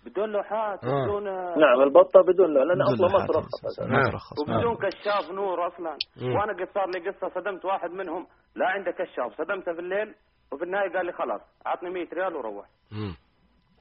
بدون 0.06 0.30
لوحات 0.32 0.84
آه. 0.84 1.04
بدون 1.06 1.24
نعم 1.60 1.82
البطة 1.84 2.22
بدون 2.28 2.54
لا 2.54 2.60
لأن 2.60 2.78
بدون 2.78 2.94
أصلا 2.94 3.08
ما 3.08 3.12
لوحات. 3.14 3.28
ترخص 3.30 3.80
ما. 3.80 4.10
ترخص 4.12 4.40
وبدون 4.40 4.76
كشاف 4.76 5.32
نور 5.32 5.68
أصلا 5.68 5.98
مم. 6.22 6.36
وأنا 6.36 6.54
قد 6.54 6.70
صار 6.74 6.90
لي 6.90 7.10
قصة 7.10 7.30
صدمت 7.42 7.66
واحد 7.66 7.90
منهم 7.92 8.28
لا 8.56 8.68
عنده 8.68 8.92
كشاف 8.92 9.38
صدمته 9.38 9.74
في 9.74 9.80
الليل 9.80 10.16
وفي 10.52 10.64
النهاية 10.64 10.94
قال 10.94 11.06
لي 11.06 11.12
خلاص 11.12 11.42
عطني 11.66 11.90
100 11.90 12.06
ريال 12.14 12.36
وروح. 12.36 12.66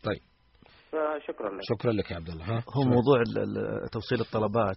طيب 0.05 0.22
فشكرا 0.92 1.51
لك 1.51 1.61
شكرا 1.62 1.92
لك 1.92 2.11
يا 2.11 2.16
عبد 2.16 2.29
الله 2.29 2.44
ها 2.44 2.62
هو 2.77 2.83
موضوع 2.83 3.22
توصيل 3.92 4.20
الطلبات 4.20 4.77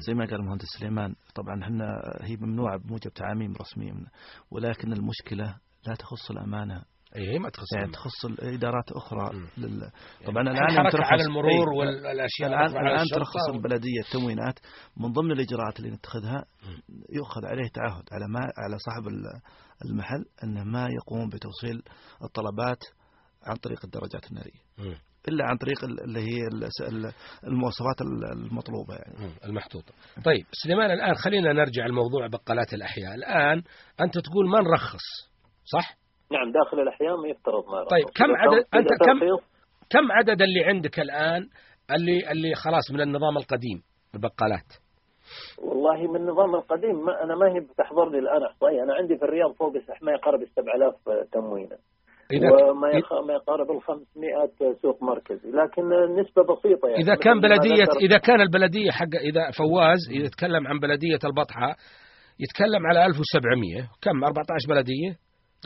زي 0.00 0.14
ما 0.14 0.24
قال 0.24 0.34
المهندس 0.34 0.66
سليمان 0.78 1.14
طبعا 1.34 1.62
إحنا 1.64 1.84
هي 2.20 2.36
ممنوعة 2.36 2.78
بموجب 2.78 3.10
تعاميم 3.10 3.54
رسميه 3.60 3.92
من- 3.92 4.06
ولكن 4.50 4.92
المشكلة 4.92 5.56
لا 5.86 5.94
تخص 5.94 6.30
الأمانة. 6.30 6.82
أي 7.16 7.28
هي 7.34 7.38
ما 7.38 7.48
تخص 7.50 7.72
يعني. 7.76 7.92
تخص 7.92 8.24
الإدارات 8.24 8.92
أخرى. 8.92 9.30
لل... 9.58 9.90
طبعا 10.26 10.42
الآن 10.42 10.56
الحركة 10.56 10.90
ترخص. 10.90 11.12
على 11.12 11.22
المرور 11.22 11.68
والأشياء 11.68 12.48
الان 12.48 12.86
الآن 12.86 13.06
ترخص 13.14 13.48
و- 13.50 13.54
البلدية 13.54 14.00
التموينات. 14.00 14.58
من 14.96 15.12
ضمن 15.12 15.30
الإجراءات 15.32 15.78
اللي 15.78 15.90
نتخذها 15.90 16.44
يؤخذ 17.12 17.46
عليه 17.46 17.68
تعهد 17.68 18.04
على 18.12 18.28
ما 18.28 18.40
على 18.40 18.78
صاحب 18.78 19.08
ال- 19.08 19.40
المحل 19.84 20.24
إنه 20.44 20.64
ما 20.64 20.88
يقوم 20.90 21.28
بتوصيل 21.28 21.82
الطلبات 22.24 22.82
عن 23.46 23.56
طريق 23.56 23.84
الدرجات 23.84 24.30
النارية. 24.30 24.60
إلا 25.28 25.44
عن 25.44 25.56
طريق 25.56 25.84
ال- 25.84 26.00
اللي 26.00 26.20
هي 26.20 26.40
ال- 26.52 26.64
ال- 26.88 27.12
المواصفات 27.46 28.00
ال- 28.00 28.32
المطلوبة 28.32 28.94
يعني. 28.94 29.14
مم. 29.18 29.48
المحطوطة. 29.50 29.92
طيب 30.24 30.44
سليمان 30.64 30.90
الآن 30.90 31.14
خلينا 31.14 31.52
نرجع 31.52 31.86
لموضوع 31.86 32.26
بقالات 32.26 32.74
الأحياء. 32.74 33.14
الآن 33.14 33.62
أنت 34.00 34.14
تقول 34.18 34.48
ما 34.48 34.60
نرخص 34.60 35.06
صح؟ 35.72 35.96
نعم 36.32 36.52
داخل 36.52 36.80
الأحياء 36.80 37.16
ما 37.16 37.28
يفترض 37.28 37.64
ما 37.66 37.84
طيب،. 37.84 38.04
كم 38.14 38.36
عدد- 38.36 38.66
إذا 38.74 38.96
كم- 39.06 39.36
كم 39.90 40.12
عدد 40.12 40.42
اللي 40.42 40.64
عندك 40.64 41.00
الآن 41.00 41.48
اللي 41.90 42.30
اللي 42.32 42.54
خلاص 42.54 42.90
من 42.90 43.00
النظام 43.00 43.36
القديم 43.36 43.82
البقالات؟ 44.14 44.68
والله 45.58 46.12
من 46.12 46.16
النظام 46.16 46.54
القديم 46.54 47.04
ما 47.06 47.24
أنا 47.24 47.34
ما 47.36 47.46
هي 47.54 47.60
بتحضر 47.60 48.10
لي 48.10 48.18
الآن 48.18 48.42
إحصائية 48.42 48.82
أنا 48.82 48.94
عندي 48.94 49.16
في 49.18 49.24
الرياض 49.24 49.52
فوق 49.52 49.72
ما 50.02 50.12
يقارب 50.12 50.42
ال 50.42 50.48
7000 50.48 50.94
تموينة. 51.32 51.66
إذا 51.74 51.78
وما 52.70 52.88
يخ... 52.88 53.12
ما 53.26 53.32
يقارب 53.34 53.70
ال 53.70 53.82
500 53.82 54.74
سوق 54.82 55.02
مركزي 55.02 55.48
لكن 55.50 55.82
نسبة 56.20 56.42
بسيطة 56.42 56.88
يعني. 56.88 57.02
إذا 57.02 57.12
مثل 57.12 57.22
كان 57.22 57.40
ذكر- 57.82 57.98
إذا 58.00 58.18
كان 58.18 58.40
البلدية 58.40 58.90
حق 58.90 59.14
إذا 59.30 59.50
فواز 59.58 59.98
يتكلم 60.10 60.66
عن 60.66 60.78
بلدية 60.78 61.18
البطحة 61.24 61.68
يتكلم 62.40 62.86
على 62.86 63.06
1700 63.06 63.88
كم؟ 64.02 64.24
14 64.24 64.68
بلدية؟ 64.68 65.10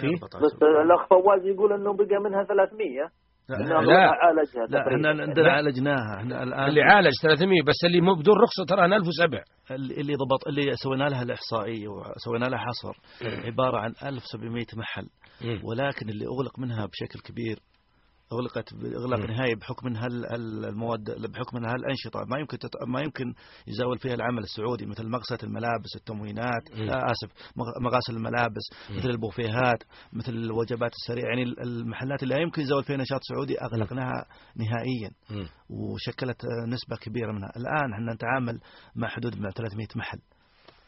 فيه 0.00 0.14
بس 0.44 0.54
الأخ 0.84 1.08
فواز 1.10 1.46
يقول 1.46 1.72
أنه 1.72 1.92
بقى 1.96 2.20
منها 2.24 2.44
300 2.44 3.10
لا. 3.48 4.10
عالجها 4.10 4.66
لا. 4.68 4.78
إحنا 4.96 5.08
عندنا 5.22 5.52
عالجناها. 5.52 6.16
إحنا 6.18 6.42
الآن 6.42 6.68
اللي 6.68 6.82
عالج 6.82 7.12
300 7.22 7.62
بس 7.62 7.74
اللي 7.86 8.00
مو 8.00 8.14
بدون 8.14 8.34
رخصة 8.36 8.64
ترى 8.68 8.84
1007 8.86 9.40
اللي 9.70 9.94
اللي 10.00 10.14
ضبط 10.14 10.48
اللي 10.48 10.76
سوينا 10.76 11.04
لها 11.04 11.22
الإحصائية 11.22 11.88
وسوينا 11.88 12.44
لها 12.44 12.58
حصر 12.58 12.92
عبارة 13.46 13.78
عن 13.78 13.92
1700 14.02 14.64
محل. 14.76 15.06
ولكن 15.64 16.08
اللي 16.08 16.24
أغلق 16.26 16.58
منها 16.58 16.86
بشكل 16.86 17.20
كبير 17.32 17.58
اغلقت 18.32 18.74
بإغلاق. 18.74 19.20
نهائي 19.30 19.54
بحكم 19.54 19.86
المواد 20.34 21.30
بحكم 21.32 21.56
إنها 21.56 21.74
الأنشطة 21.74 22.20
ما 22.30 22.38
يمكن 22.38 22.58
تت... 22.58 22.70
ما 22.86 23.00
يمكن 23.00 23.24
يزاول 23.66 23.98
فيها 23.98 24.14
العمل 24.14 24.42
السعودي 24.42 24.86
مثل 24.86 25.08
مغسله 25.08 25.38
الملابس 25.42 25.96
التموينات 25.96 26.62
مم. 26.74 26.90
آه 26.90 27.04
آسف 27.10 27.32
مغ- 27.56 27.82
مغاسل 27.82 28.12
الملابس 28.16 28.62
مم. 28.90 28.96
مثل 28.96 29.08
البوفيهات 29.10 29.82
مثل 30.12 30.32
الوجبات 30.32 30.90
السريعة 30.92 31.28
يعني 31.28 31.42
ال- 31.42 31.60
المحلات 31.60 32.22
اللي 32.22 32.34
لا 32.34 32.40
يمكن 32.42 32.62
يزاول 32.62 32.84
فيها 32.84 32.96
نشاط 32.96 33.20
سعودي 33.22 33.60
أغلقناها 33.60 34.26
نهائيا 34.56 35.10
مم. 35.30 35.48
وشكلت 35.70 36.44
آه، 36.44 36.66
نسبة 36.68 36.96
كبيرة 36.96 37.32
منها 37.32 37.50
الآن 37.56 37.92
إحنا 37.92 38.14
نتعامل 38.14 38.60
مع 38.96 39.08
حدود 39.08 39.38
من 39.40 39.50
300 39.50 39.86
محل 39.96 40.18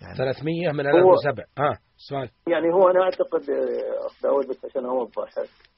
يعني 0.00 0.14
300 0.16 0.72
من 0.72 0.86
هو- 0.86 1.12
1007 1.12 1.44
ها 1.58 1.78
سؤال 1.96 2.30
يعني 2.48 2.66
هو 2.74 2.88
أنا 2.90 3.02
أعتقد 3.02 3.50
آه، 3.50 4.06
أخ 4.06 4.22
داود 4.22 4.46
بس 4.48 4.64
عشان 4.70 4.84
اوضح 4.86 5.28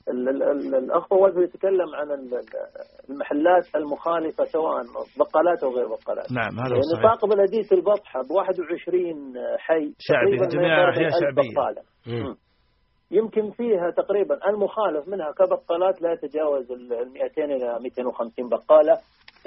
الأخ 0.09 1.07
فواز 1.09 1.39
يتكلم 1.39 1.95
عن 1.95 2.11
ال- 2.11 2.35
ال- 2.35 3.11
المحلات 3.11 3.65
المخالفة 3.77 4.45
سواء 4.45 4.83
بقالات 5.19 5.63
أو 5.65 5.71
غير 5.71 5.87
بقالات 5.89 6.33
نعم 6.33 6.53
هذا 6.61 6.63
هو 6.63 6.69
يعني 6.69 6.79
الصحيح 6.79 7.05
نطاق 7.05 7.27
بلدية 7.27 7.69
البطحة 7.73 8.21
ب 8.23 8.31
21 8.31 9.35
حي 9.59 9.95
شعبي، 9.99 10.37
جميع 10.57 10.69
ما 10.69 10.75
يقارب 10.75 10.93
أحياء 10.93 11.07
1000 11.09 11.15
شعبية. 11.21 11.55
بقالة. 11.55 11.83
مم. 12.07 12.35
يمكن 13.11 13.51
فيها 13.51 13.91
تقريبا 13.91 14.49
المخالف 14.49 15.09
منها 15.09 15.31
كبقالات 15.33 16.03
لا 16.03 16.13
يتجاوز 16.13 16.73
ال 16.73 16.89
200 17.13 17.45
إلى 17.45 17.79
250 17.83 18.49
بقالة 18.49 18.99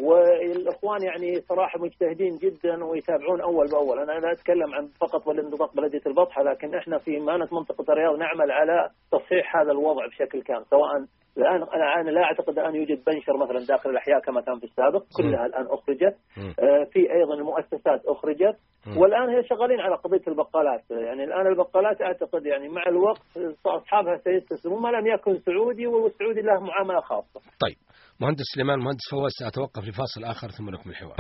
والإخوان 0.03 1.03
يعني 1.03 1.41
صراحة 1.41 1.79
مجتهدين 1.79 2.37
جدا 2.37 2.85
ويتابعون 2.85 3.41
أول 3.41 3.65
بأول، 3.71 3.99
أنا 3.99 4.11
لا 4.11 4.31
أتكلم 4.31 4.73
عن 4.73 4.87
فقط 5.01 5.27
نطاق 5.27 5.75
بلدية 5.75 6.01
البطحة 6.07 6.43
لكن 6.43 6.75
إحنا 6.75 6.97
في 6.97 7.19
مانه 7.19 7.47
منطقة 7.51 7.93
الرياض 7.93 8.17
نعمل 8.17 8.51
على 8.51 8.89
تصحيح 9.11 9.57
هذا 9.57 9.71
الوضع 9.71 10.07
بشكل 10.07 10.41
كامل، 10.41 10.65
سواء 10.69 10.89
الآن 11.37 11.63
أنا 11.63 12.01
أنا 12.01 12.09
لا 12.09 12.23
أعتقد 12.23 12.59
الان 12.59 12.75
يوجد 12.75 13.03
بنشر 13.07 13.37
مثلا 13.37 13.65
داخل 13.67 13.89
الأحياء 13.89 14.19
كما 14.19 14.41
كان 14.41 14.59
في 14.59 14.63
السابق، 14.63 15.03
كلها 15.17 15.45
الآن 15.45 15.65
أخرجت،. 15.65 16.15
آه، 16.59 16.83
في 16.91 16.99
أيضا 17.13 17.33
المؤسسات 17.33 18.05
أخرجت. 18.05 18.57
والآن 18.97 19.29
هي 19.29 19.43
شغالين 19.43 19.79
على 19.79 19.95
قضية 19.95 20.21
البقالات. 20.27 20.81
يعني 20.91 21.23
الآن 21.23 21.47
البقالات 21.47 22.01
أعتقد 22.01 22.45
يعني 22.45 22.67
مع 22.69 22.83
الوقت 22.87 23.21
أصحابها 23.65 24.17
سيستسلمون 24.17 24.81
ما 24.81 24.89
لم 24.89 25.07
يكن 25.07 25.39
سعودي 25.39 25.87
والسعودي 25.87 26.41
له 26.41 26.59
معاملة 26.59 26.99
خاصة. 26.99 27.39
طيب. 27.61 27.75
مهندس 28.19 28.43
سليمان 28.53 28.79
مهندس 28.79 29.09
فواز 29.11 29.31
سأتوقف 29.39 29.83
لفاصل 29.83 30.23
آخر 30.23 30.51
ثم 30.51 30.69
نكمل 30.69 30.91
الحوار 30.91 31.15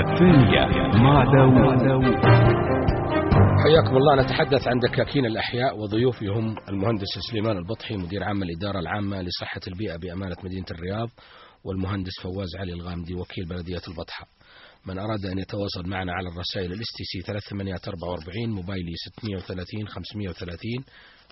الثانية 0.00 0.66
مع 1.02 1.24
داوود. 1.24 2.14
حياكم 3.64 3.96
الله. 3.96 4.22
نتحدث 4.22 4.68
عن 4.68 4.78
دكاكين 4.78 5.26
الأحياء 5.26 5.78
وضيوفي 5.78 6.26
هم 6.26 6.56
المهندس 6.68 7.08
سليمان 7.30 7.56
البطحي 7.56 7.96
مدير 7.96 8.24
عام 8.24 8.42
الإدارة 8.42 8.78
العامة 8.78 9.22
لصحة 9.22 9.60
البيئة 9.68 9.96
بأمانة 9.96 10.36
مدينة 10.44 10.66
الرياض 10.70 11.08
والمهندس 11.64 12.20
فواز 12.22 12.56
علي 12.58 12.72
الغامدي 12.72 13.14
وكيل 13.14 13.44
بلدية 13.48 13.82
البطحة. 13.88 14.26
من 14.86 14.98
أراد 14.98 15.26
أن 15.26 15.38
يتواصل 15.38 15.86
معنا 15.86 16.12
على 16.12 16.28
الرسائل 16.28 16.72
ال 16.72 16.86
STC 16.96 17.20
3844 17.20 18.50
موبايلي 18.50 18.92
630 18.96 19.88
530 19.88 20.84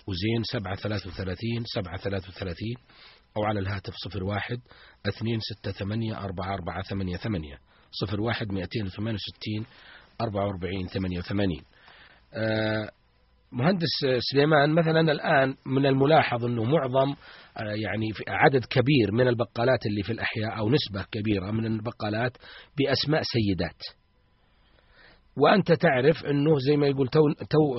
وزين 0.07 0.43
733 0.43 1.63
733 1.65 2.55
أو 3.37 3.43
على 3.43 3.59
الهاتف 3.59 3.93
01 4.15 4.59
268 5.05 6.13
4488 6.13 7.57
01 8.19 8.51
268 8.51 9.65
44 10.21 10.87
88 10.87 11.61
آه، 12.33 12.89
مهندس 13.51 13.87
سليمان 14.31 14.69
مثلا 14.69 14.99
الآن 14.99 15.55
من 15.65 15.85
الملاحظ 15.85 16.45
أنه 16.45 16.63
معظم 16.63 17.15
آه، 17.57 17.63
يعني 17.63 18.13
في 18.13 18.23
عدد 18.27 18.65
كبير 18.65 19.11
من 19.11 19.27
البقالات 19.27 19.85
اللي 19.85 20.03
في 20.03 20.11
الأحياء 20.11 20.59
أو 20.59 20.69
نسبة 20.69 21.05
كبيرة 21.11 21.51
من 21.51 21.65
البقالات 21.65 22.37
بأسماء 22.77 23.21
سيدات. 23.23 23.81
وأنت 25.41 25.71
تعرف 25.71 26.25
أنه 26.25 26.55
زي 26.69 26.77
ما 26.77 26.87
يقول 26.87 27.07
تو, 27.07 27.19
تو 27.49 27.77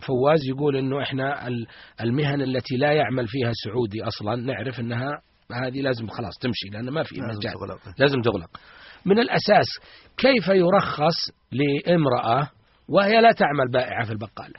فواز 0.00 0.38
يقول 0.48 0.76
أنه 0.76 1.02
إحنا 1.02 1.48
ال- 1.48 1.66
المهن 2.00 2.42
التي 2.42 2.76
لا 2.76 2.92
يعمل 2.92 3.26
فيها 3.26 3.52
سعودي 3.64 4.04
أصلا 4.04 4.36
نعرف 4.36 4.80
أنها 4.80 5.10
هذه 5.52 5.80
لازم 5.80 6.06
خلاص 6.06 6.38
تمشي 6.40 6.68
لأن 6.72 6.90
ما 6.90 7.02
في 7.02 7.14
لازم 7.14 7.38
مجال. 7.38 7.52
تغلق. 7.52 7.78
لازم 7.98 8.20
تغلق. 8.20 8.50
من 9.06 9.18
الأساس 9.18 9.66
كيف 10.18 10.48
يرخص 10.48 11.14
لامرأة 11.52 12.50
وهي 12.88 13.20
لا 13.20 13.32
تعمل 13.32 13.70
بائعة 13.72 14.04
في 14.06 14.12
البقالة 14.12 14.54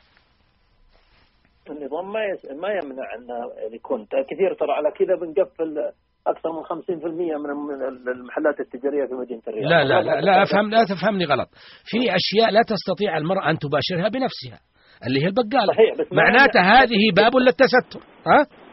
النظام 1.70 2.14
ما 2.14 2.20
يس... 2.26 2.46
ما 2.46 2.68
يمنع 2.70 3.04
إنه 3.18 3.36
يكون. 3.76 4.06
كثير 4.06 4.54
ترى 4.60 4.72
على 4.72 4.92
كذا 5.00 5.16
بنقفل 5.16 5.92
أكثر 6.32 6.50
من 6.52 6.64
50% 6.64 7.38
من 7.38 8.12
المحلات 8.16 8.60
التجارية 8.60 9.06
في 9.08 9.14
مدينة 9.14 9.42
الرياض. 9.48 9.70
لا 9.72 9.84
لا 9.84 10.02
لا, 10.02 10.22
لا 10.22 10.44
أفهم 10.44 10.70
لا 10.70 10.84
تفهمني 10.84 11.26
غلط. 11.26 11.50
في 11.86 11.98
أشياء 11.98 12.52
لا 12.52 12.62
تستطيع 12.68 13.18
المرأة 13.18 13.50
أن 13.50 13.58
تباشرها 13.60 14.10
بنفسها 14.10 14.60
اللي 15.08 15.24
هي 15.24 15.28
البقالة. 15.28 15.74
صحيح، 15.74 15.94
بس 16.00 16.14
معناته 16.14 16.60
هذه 16.62 17.02
باب 17.16 17.36
للتستر 17.36 18.00
ها؟ 18.28 18.67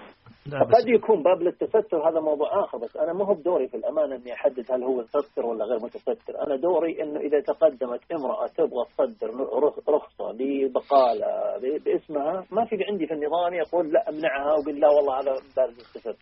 لا 0.47 0.59
بس 0.65 0.75
قد 0.83 0.89
يكون 0.89 1.23
باب 1.23 1.43
للتستر 1.43 2.09
هذا 2.09 2.21
موضوع 2.21 2.65
آخر 2.65 2.79
بس 2.79 2.97
أنا 2.97 3.13
ما 3.13 3.25
هو 3.25 3.35
بدوري 3.35 3.69
في 3.69 3.77
الأمانة 3.77 4.15
إني 4.17 4.33
أحدد 4.33 4.65
هل 4.73 4.83
هو 4.85 4.95
متستر 4.97 5.47
ولا 5.47 5.65
غير 5.65 5.77
متستر، 5.77 6.35
أنا 6.47 6.57
دوري 6.57 7.03
إنه 7.03 7.21
إذا 7.21 7.41
تقدمت 7.41 8.01
امرأة 8.13 8.47
تبغى 8.57 8.85
تصدر 8.99 9.29
رخ- 9.65 9.89
رخصة 9.89 10.33
لبقالة 10.33 11.27
ب- 11.63 11.85
باسمها 11.85 12.45
ما 12.53 12.65
في 12.65 12.77
عندي 12.91 13.07
في 13.07 13.15
النظام 13.15 13.55
يقول 13.55 13.93
لا 13.93 14.09
امنعها 14.11 14.53
وقل 14.53 14.81
لا 14.81 14.89
والله 14.89 15.15
هذا 15.21 15.33
باب 15.57 15.69
للتستر. 15.69 16.13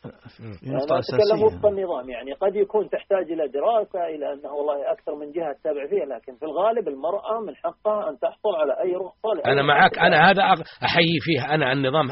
في 0.61 0.71
أنا 0.71 0.79
أتكلم 0.99 1.43
وفق 1.47 1.67
النظام 1.67 2.11
يعني 2.11 2.33
قد 2.33 2.57
يكون 2.57 2.89
تحتاج 2.89 3.33
إلى 3.33 3.49
دراسة 3.49 4.07
إلى 4.15 4.33
أنه 4.33 4.53
والله 4.53 4.93
أكثر 4.93 5.15
من 5.15 5.33
جهة 5.33 5.53
تتابع 5.61 5.87
فيها 5.91 6.07
لكن 6.07 6.35
في 6.37 6.45
الغالب 6.45 6.89
المرأة 6.89 7.41
من 7.47 7.55
حقها 7.57 8.11
أن 8.11 8.19
تحصل 8.19 8.55
على 8.61 8.73
أي 8.81 8.95
رخصة 8.97 9.51
أنا 9.53 9.63
معك. 9.63 9.99
أنا 9.99 10.31
هذا 10.31 10.43
أحيي 10.85 11.19
فيه 11.21 11.55
أنا 11.55 11.73
النظام 11.73 12.07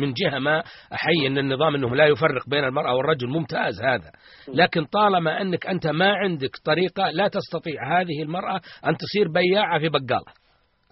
من- 0.00 0.12
جهة 0.12 0.38
ما 0.38 0.62
أحيي 0.92 1.26
أن 1.26 1.38
النظام 1.52 1.74
أنه 1.74 1.96
لا 1.96 2.06
يفرق 2.06 2.48
بين 2.48 2.64
المرأة 2.64 2.94
والرجل 2.94 3.28
ممتاز 3.28 3.82
هذا 3.82 4.10
لكن 4.54 4.84
طالما 4.84 5.40
أنك 5.42 5.66
أنت 5.66 5.86
ما 5.86 6.12
عندك 6.12 6.50
طريقة 6.64 7.10
لا 7.10 7.28
تستطيع 7.28 8.00
هذه 8.00 8.22
المرأة 8.22 8.60
أن 8.86 8.96
تصير 8.96 9.28
بياعة 9.32 9.78
في 9.78 9.88
بقالة 9.88 10.32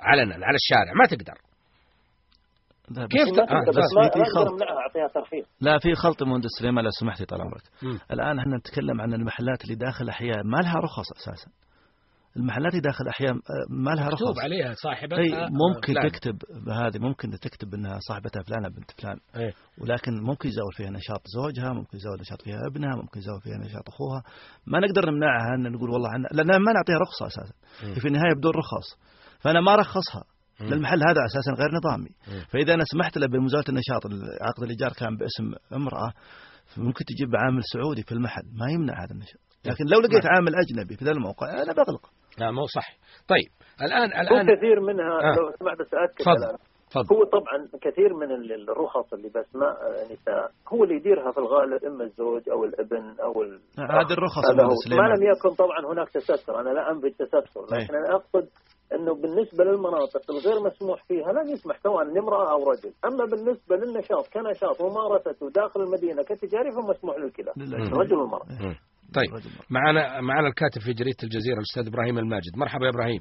علنا 0.01 0.35
على 0.47 0.57
الشارع 0.57 0.93
ما 0.95 1.07
تقدر 1.07 1.35
كيف 3.11 3.29
ت- 3.37 3.39
آه،. 3.39 3.61
بس 3.69 3.77
ما 3.97 4.09
في- 4.25 4.31
خلط. 4.37 4.49
أعطيها 4.63 5.09
ترخيص 5.15 5.45
لا 5.61 5.79
في 5.79 5.95
خلط 5.95 6.23
مهندس 6.23 6.49
سليمان 6.61 6.85
لو 6.85 6.91
سمحتي 7.01 7.25
طال 7.25 7.41
عمرك. 7.41 7.63
الآن 8.11 8.39
إحنا 8.39 8.57
نتكلم 8.57 9.01
عن 9.01 9.15
المحلات 9.15 9.65
اللي 9.65 9.75
داخل 9.75 10.09
أحياء 10.09 10.37
ما 10.45 10.57
لها 10.57 10.75
رخص 10.79 11.13
أساسا 11.17 11.51
المحلات 12.37 12.71
اللي 12.73 12.81
داخل 12.81 13.09
احياء 13.09 13.33
آه، 13.33 13.39
ما 13.71 13.91
لها 13.91 14.09
رخص 14.09 14.23
مكتوب 14.23 14.39
عليها 14.39 14.75
صاحبتها 14.75 15.19
أي 15.19 15.49
ممكن 15.51 15.93
فلان. 15.93 16.11
تكتب 16.11 16.39
بهذه 16.67 16.99
ممكن 16.99 17.31
تكتب 17.31 17.75
إنها 17.75 17.99
صاحبتها 18.09 18.43
فلانة 18.43 18.69
بنت 18.69 18.91
فلان 18.91 19.19
إيه. 19.37 19.53
ولكن 19.79 20.13
ممكن 20.23 20.49
يزول 20.49 20.73
فيها 20.77 20.91
نشاط 20.91 21.23
زوجها 21.37 21.73
ممكن 21.73 21.97
يزول 21.97 22.21
نشاط 22.21 22.43
فيها 22.43 22.59
ابنها 22.71 22.97
ممكن 22.97 23.21
يزول 23.21 23.41
فيها 23.41 23.59
نشاط 23.59 23.89
أخوها 23.89 24.23
ما 24.67 24.81
نقدر 24.81 25.11
نمنعها 25.11 25.55
إن 25.55 25.73
نقول 25.73 25.91
والله 25.91 26.09
عنا 26.11 26.29
لأن 26.33 26.47
ما 26.63 26.73
نعطيها 26.73 26.99
رخصة 26.99 27.27
أساسا 27.27 27.55
مم. 27.83 27.89
هي 27.89 28.01
في 28.01 28.09
النهاية 28.09 28.35
بدون 28.39 28.53
رخص 28.53 28.87
فأنا 29.39 29.61
ما 29.61 29.77
رخصها 29.77 30.25
مم. 30.61 30.67
للمحل 30.67 30.99
هذا 31.09 31.21
أساسا 31.27 31.53
غير 31.53 31.69
نظامي 31.75 32.11
مم. 32.29 32.45
فإذا 32.51 32.75
أنا 32.75 32.85
سمحت 32.93 33.19
له 33.19 33.27
بمزاولة 33.27 33.67
النشاط 33.69 34.07
عقد 34.41 34.63
الايجار 34.63 34.93
كان 34.93 35.17
باسم 35.17 35.45
امرأة 35.73 36.13
ممكن 36.77 37.05
تجيب 37.05 37.37
عامل 37.37 37.63
سعودي 37.73 38.03
في 38.03 38.13
المحل 38.13 38.43
ما 38.53 38.67
يمنع 38.71 39.05
هذا 39.05 39.13
النشاط 39.13 39.41
لكن 39.65 39.85
لو 39.85 40.01
لقيت. 40.01 40.27
عامل 40.27 40.53
أجنبي 40.55 40.97
في 40.97 41.05
ذا 41.05 41.11
الموقع 41.11 41.63
أنا 41.63 41.73
بغلق 41.73 42.11
لا 42.39 42.51
مو 42.51 42.67
صح 42.67 42.89
طيب 43.29 43.49
الآن 43.83 44.13
هو 44.13 44.21
الآن 44.37 44.57
كثير 44.57 44.81
منها 44.81 45.15
آه. 45.19 45.37
لو 45.37 45.51
سمحت 45.59 45.79
بس 45.81 45.91
تفضل. 46.19 46.59
تفضل 46.91 47.17
هو 47.17 47.25
طبعا 47.25 47.69
كثير 47.83 48.15
من 48.15 48.31
ال- 48.31 48.71
الرخص 48.71 49.13
اللي 49.15 49.29
بأسماء 49.29 49.73
نساء 50.13 50.51
هو 50.69 50.85
اللي 50.85 50.95
يديرها 50.95 51.33
في 51.33 51.39
الغالب 51.39 51.85
إما 51.85 52.05
الزوج 52.05 52.49
أو 52.51 52.65
الابن 52.65 53.21
أو 53.23 53.43
ال... 53.43 53.61
هذه 53.79 54.13
الرخص 54.13 54.91
ما. 54.97 55.15
لم 55.17 55.23
يكن 55.33 55.55
طبعا 55.55 55.93
هناك 55.93 56.09
تستر 56.09 56.61
أنا 56.61 56.71
لا 56.71 56.91
انفي 56.91 57.07
التستر 57.07 57.61
أي. 57.73 57.85
لكن 57.85 57.95
أنا 57.95 58.15
أقصد 58.17 58.49
إنه 58.95 59.15
بالنسبة 59.15 59.65
للمناطق 59.65 60.31
الغير 60.31 60.61
مسموح 60.71 61.05
فيها 61.05 61.33
لا 61.33 61.43
يسمح 61.53 61.79
سواء 61.83 62.05
لامرأة 62.05 62.51
أو 62.53 62.71
رجل، 62.71 62.93
أما 63.05 63.25
بالنسبة 63.25 63.77
للنشاط 63.77 64.29
كنشاط 64.35 64.83
ممارسته 64.83 65.51
داخل 65.51 65.81
المدينة 65.81 66.23
كتجاري 66.23 66.71
فمسموح 66.73 67.17
للكلا. 67.19 67.53
الرجل 67.93 68.15
والمراه. 68.17 68.47
طيب. 69.15 69.31
معنا 69.71 70.21
معنا 70.21 70.49
الكاتب 70.49 70.81
في 70.81 70.93
جريدة 70.93 71.17
الجزيرة 71.23 71.57
الأستاذ 71.57 71.87
إبراهيم 71.87 72.19
الماجد. 72.19 72.57
مرحبا 72.57 72.85
يا 72.85 72.91
إبراهيم. 72.91 73.21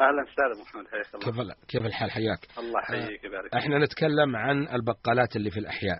أهلا 0.00 0.22
أستاذ 0.22 0.62
محمد. 0.62 0.86
حياك 0.88 1.38
الله. 1.38 1.54
كيف 1.54 1.68
كيف 1.68 1.86
الحال؟ 1.86 2.10
حياك. 2.10 2.38
الله 2.58 2.80
يحييك 2.80 3.24
ويبارك 3.24 3.54
إحنا 3.54 3.78
نتكلم 3.78 4.36
عن 4.36 4.68
البقالات 4.68 5.36
اللي 5.36 5.50
في 5.50 5.60
الأحياء. 5.60 5.98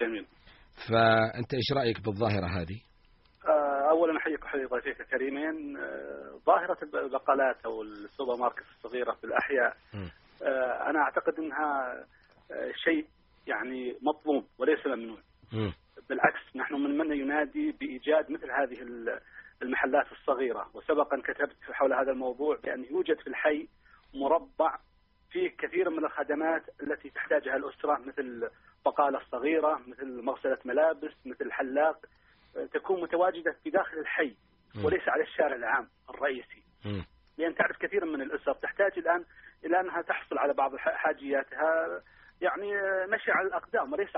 جميل. 0.00 0.26
فأنت 0.88 1.54
إيش 1.54 1.72
رأيك 1.72 2.00
بالظاهرة 2.04 2.46
هذه؟ 2.46 2.80
آه، 3.48 3.90
اولا 3.90 4.18
أحييك 4.18 4.44
وحيي 4.44 4.64
ضيفيك 4.64 5.00
الكريمين. 5.00 5.76
آه، 5.76 6.38
ظاهرة 6.46 6.78
البقالات 6.82 7.64
أو 7.64 7.82
السوبر 7.82 8.36
ماركت 8.36 8.64
الصغيرة 8.76 9.12
في 9.12 9.24
الأحياء. 9.24 9.76
آه، 10.42 10.90
أنا 10.90 10.98
أعتقد 10.98 11.34
إنها 11.38 11.92
آه، 12.50 12.72
شيء 12.84 13.06
يعني 13.46 13.96
مطلوب 14.02 14.44
وليس 14.58 14.86
ممنوع. 14.86 15.18
مم. 15.52 15.72
بالعكس 16.08 16.56
نحن 16.56 16.74
من 16.74 16.98
من 16.98 17.12
ينادي 17.16 17.72
بإيجاد 17.72 18.30
مثل 18.30 18.50
هذه 18.50 18.82
ال- 18.82 19.20
المحلات 19.62 20.12
الصغيرة 20.12 20.70
وسبقا 20.74 21.20
كتبت 21.24 21.56
حول 21.72 21.92
هذا 21.92 22.10
الموضوع 22.12 22.56
بأن 22.64 22.84
يوجد 22.84 23.20
في 23.20 23.26
الحي 23.26 23.68
مربع 24.14 24.78
فيه 25.30 25.50
كثير 25.58 25.90
من 25.90 26.04
الخدمات 26.04 26.62
التي 26.82 27.10
تحتاجها 27.10 27.56
الأسرة 27.56 27.98
مثل 27.98 28.50
بقالة 28.84 29.20
صغيرة 29.30 29.80
مثل 29.86 30.22
مغسلة 30.22 30.58
ملابس 30.64 31.12
مثل 31.26 31.52
حلاق 31.52 31.98
تكون 32.74 33.02
متواجدة 33.02 33.56
في 33.64 33.70
داخل 33.70 33.98
الحي. 33.98 34.36
وليس 34.84 35.08
على 35.08 35.22
الشارع 35.22 35.56
العام 35.56 35.88
الرئيسي. 36.10 36.62
لأن 37.38 37.54
تعرف 37.54 37.76
كثير 37.76 38.04
من 38.04 38.22
الأسر 38.22 38.52
تحتاج 38.54 38.98
الآن 38.98 39.24
إلى 39.64 39.80
أنها 39.80 40.02
تحصل 40.02 40.38
على 40.38 40.52
بعض 40.54 40.76
حاجياتها 40.76 42.02
يعني 42.42 42.66
مشي 43.06 43.30
على 43.32 43.48
الأقدام 43.48 43.92
وليس 43.92 44.10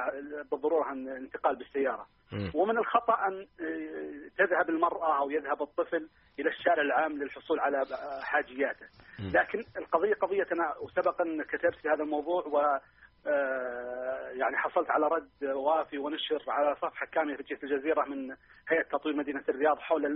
بالضرورة 0.50 0.84
عن 0.84 1.08
الانتقال 1.08 1.56
بالسيارة. 1.56 2.06
ومن 2.54 2.78
الخطأ 2.78 3.26
أن 3.28 3.46
آه، 3.60 4.28
تذهب 4.38 4.70
المرأة 4.70 5.18
أو 5.18 5.30
يذهب 5.30 5.62
الطفل 5.62 6.08
إلى 6.38 6.48
الشارع 6.50 6.82
العام 6.82 7.12
للحصول 7.22 7.60
على 7.60 7.78
آه، 7.82 8.20
حاجياته. 8.22 8.86
لكن 9.34 9.64
القضية 9.76 10.14
قضية 10.14 10.46
أنا 10.52 10.74
وسبقا 10.80 11.24
كتبت 11.48 11.74
في 11.82 11.88
هذا 11.88 12.02
الموضوع 12.02 12.42
و 12.46 12.78
آه، 13.26 14.28
يعني 14.30 14.56
حصلت 14.56 14.90
على 14.90 15.06
رد 15.08 15.44
وافي 15.44 15.98
ونشر 15.98 16.42
على 16.48 16.74
صفحة 16.76 17.06
كاملة 17.06 17.36
في 17.36 17.42
جهة 17.42 17.58
الجزيرة 17.62 18.04
من 18.04 18.36
هيئة 18.68 18.82
تطوير 18.82 19.16
مدينة 19.16 19.42
الرياض 19.48 19.78
حول 19.78 20.06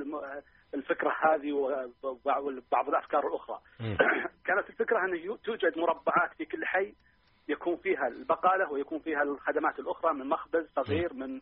الفكرة 0.75 1.13
هذه 1.23 1.53
وبعض 2.03 2.89
الأفكار 2.89 3.27
الأخرى. 3.29 3.59
كانت 4.47 4.69
الفكرة 4.71 5.05
أن 5.05 5.17
يو- 5.17 5.37
توجد 5.37 5.79
مربعات 5.79 6.31
في 6.39 6.45
كل 6.45 6.65
حي 6.67 6.95
يكون 7.49 7.77
فيها 7.77 8.09
البقالة 8.09 8.73
ويكون 8.73 8.99
فيها 8.99 9.23
الخدمات 9.23 9.79
الأخرى 9.79 10.15
من 10.15 10.27
مخبز 10.29 10.67
صغير 10.77 11.15
من 11.15 11.41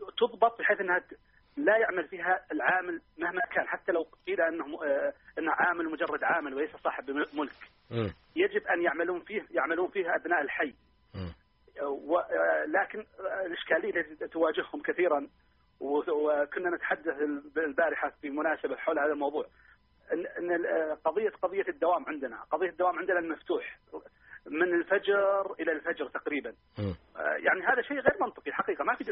وتضبط 0.00 0.58
بحيث 0.58 0.80
إنها 0.80 0.98
ت- 0.98 1.18
لا 1.56 1.76
يعمل 1.76 2.08
فيها 2.08 2.44
العامل 2.52 3.00
مهما 3.18 3.40
كان 3.54 3.66
حتى 3.68 3.92
لو 3.92 4.06
قيل 4.26 4.40
أنه 4.40 4.84
آه، 4.84 5.12
انه 5.38 5.52
عامل 5.52 5.84
مجرد 5.90 6.24
عامل 6.24 6.54
وليس 6.54 6.70
صاحب 6.84 7.10
ملك. 7.10 7.52
يجب 8.36 8.66
أن 8.66 8.82
يعملون 8.82 9.20
فيه 9.20 9.46
يعملون 9.50 9.88
فيها 9.90 10.16
أبناء 10.16 10.40
الحي. 10.42 10.74
آه، 11.80 12.64
لكن 12.66 12.98
آه، 13.20 13.46
الإشكالية 13.46 14.00
التي 14.00 14.28
تواجههم 14.28 14.82
كثيرا 14.82 15.28
وكنا 15.80 16.70
نتحدث 16.76 17.16
البارحة 17.56 18.10
في 18.20 18.30
مناسبة 18.30 18.76
حول 18.76 18.98
هذا 18.98 19.12
الموضوع. 19.12 19.44
آه، 19.44 19.48
قضيه 21.04 21.30
قضية 21.42 21.64
الدوام 21.68 22.04
عندنا، 22.08 22.40
قضية 22.50 22.68
الدوام 22.70 22.98
عندنا 22.98 23.18
المفتوح 23.18 23.78
من 24.46 24.74
الفجر 24.74 25.52
إلى 25.60 25.72
الفجر 25.72 26.08
تقريبا. 26.08 26.54
آه، 27.16 27.20
يعني 27.20 27.60
هذا 27.62 27.82
شيء 27.82 27.96
غير 28.00 28.16
منطقي 28.20 28.52
حقيقة 28.52 28.84
ما 28.84 28.94
في 28.94 29.04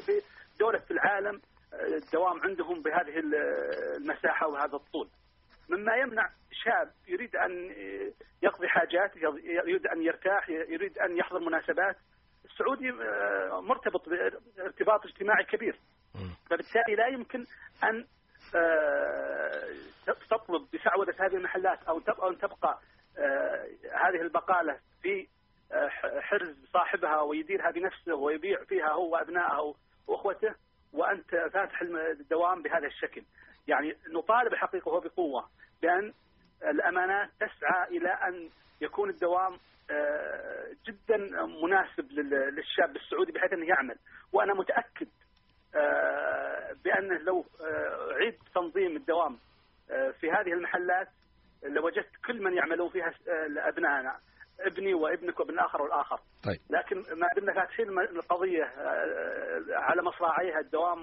دولة 0.60 0.78
في 0.78 0.90
العالم 0.90 1.40
آه، 1.74 1.96
الدوام 1.96 2.40
عندهم 2.40 2.82
بهذه 2.82 3.18
ال- 3.18 3.34
المساحة 3.96 4.46
وهذا 4.48 4.76
الطول. 4.76 5.08
مما 5.68 5.96
يمنع 5.96 6.28
شاب 6.52 6.90
يريد 7.08 7.36
أن 7.36 7.70
آه، 7.70 8.12
يقضي 8.42 8.68
حاجات 8.68 9.16
يريد 9.44 9.86
أن 9.86 10.02
يرتاح 10.02 10.48
يريد 10.50 10.98
أن 10.98 11.16
يحضر 11.16 11.38
مناسبات 11.40 11.96
السعودي 12.44 12.90
آه، 12.90 13.60
مرتبط 13.60 14.08
ارتباط 14.58 15.06
اجتماعي 15.06 15.44
كبير. 15.44 15.78
فبالتالي 16.50 16.94
لا 16.96 17.06
يمكن 17.06 17.44
أن 17.84 17.96
آه، 17.98 18.04
تطلب 20.30 20.66
بسعوده 20.74 21.14
هذه 21.18 21.36
المحلات 21.36 21.78
أو 21.88 21.98
تبقى 22.00 22.78
آه، 23.18 23.66
هذه 23.92 24.20
البقالة 24.20 24.78
في 25.02 25.26
آه، 25.72 25.88
حرز 26.20 26.56
صاحبها 26.72 27.20
ويديرها 27.20 27.70
بنفسه 27.70 28.14
ويبيع 28.14 28.64
فيها 28.64 28.88
هو 28.92 29.12
وأبنائه 29.12 29.74
وأخوته 30.06 30.54
وأنت 30.92 31.30
فاتح 31.30 31.80
الدوام 31.82 32.62
بهذا 32.62 32.86
الشكل. 32.86 33.22
يعني 33.68 33.96
نطالب 34.14 34.52
الحقيقة 34.52 34.88
وبقوة 34.92 35.48
بأن 35.82 36.12
الأمانات 36.62 37.30
تسعى 37.40 37.88
إلى 37.96 38.08
أن 38.08 38.50
يكون 38.80 39.10
الدوام 39.10 39.58
آه، 39.90 40.66
جدا 40.86 41.16
مناسب 41.46 42.12
لل- 42.12 42.54
للشاب 42.54 42.96
السعودي 42.96 43.32
بحيث 43.32 43.52
أنه 43.52 43.66
يعمل 43.66 43.96
وأنا 44.32 44.54
متأكد 44.54 45.08
آه، 45.76 46.72
بأنه 46.84 47.18
لو 47.26 47.38
آه، 47.40 48.14
عيد 48.14 48.34
تنظيم 48.54 48.96
الدوام 48.96 49.34
آه، 49.90 50.10
في 50.20 50.30
هذه 50.30 50.52
المحلات 50.52 51.08
لوجدت 51.62 52.10
كل 52.26 52.42
من 52.44 52.56
يعملون 52.56 52.88
فيها 52.88 53.10
ابنائنا 53.68 54.16
ابني 54.60 54.94
وابنك 54.94 55.40
وابن 55.40 55.58
آخر 55.58 55.82
والآخر. 55.82 56.16
طيب. 56.44 56.58
لكن 56.70 56.96
ما 56.96 57.26
دمنا 57.36 57.54
فاتحين 57.54 57.88
القضية 58.16 58.64
على 59.76 60.02
مصراعيها 60.02 60.58
الدوام 60.64 60.98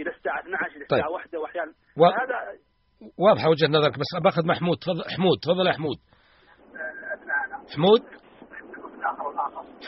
إلى 0.00 0.10
الساعة 0.10 0.40
12 0.40 0.76
إلى 0.76 0.82
الساعة 0.84 1.02
طيب. 1.02 1.10
1 1.12 1.36
وأحيانا. 1.36 1.72
و- 1.98 2.04
هذا 2.06 2.58
واضحة 3.18 3.48
وجهة 3.48 3.68
نظرك 3.68 3.92
بس 3.98 4.22
باخذ 4.24 4.46
محمود 4.46 4.76
تفضل 4.78 5.04
حمود 5.16 5.38
تفضل 5.42 5.66
يا 5.66 5.72
حمود. 5.72 5.96
حمود؟ 7.76 8.00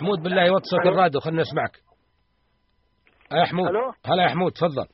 حمود 0.01 0.19
بالله 0.23 0.53
وطي 0.53 0.65
صوت 0.65 0.87
الراديو 0.87 1.21
خلنا 1.21 1.41
نسمعك. 1.43 1.73
يا 3.41 3.45
حمود؟ 3.45 3.69
هلا 4.07 4.23
يا 4.23 4.29
حمود 4.29 4.53
تفضل. 4.53 4.87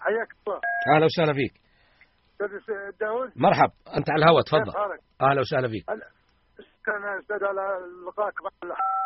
حياك 0.00 0.28
الله. 0.46 0.60
أهلا 0.94 1.04
وسهلا 1.06 1.32
فيك. 1.32 1.54
أستاذ 2.40 2.90
داود 3.00 3.32
مرحب 3.36 3.70
أنت 3.96 4.10
على 4.10 4.24
الهواء 4.24 4.42
تفضل؟ 4.42 4.72
أهلا 5.20 5.40
وسهلا 5.40 5.68
فيك. 5.68 5.84
كان 6.86 7.18
أستاذ 7.18 7.44
على 7.44 7.78
لقاك 8.06 8.34
مع 8.42 8.50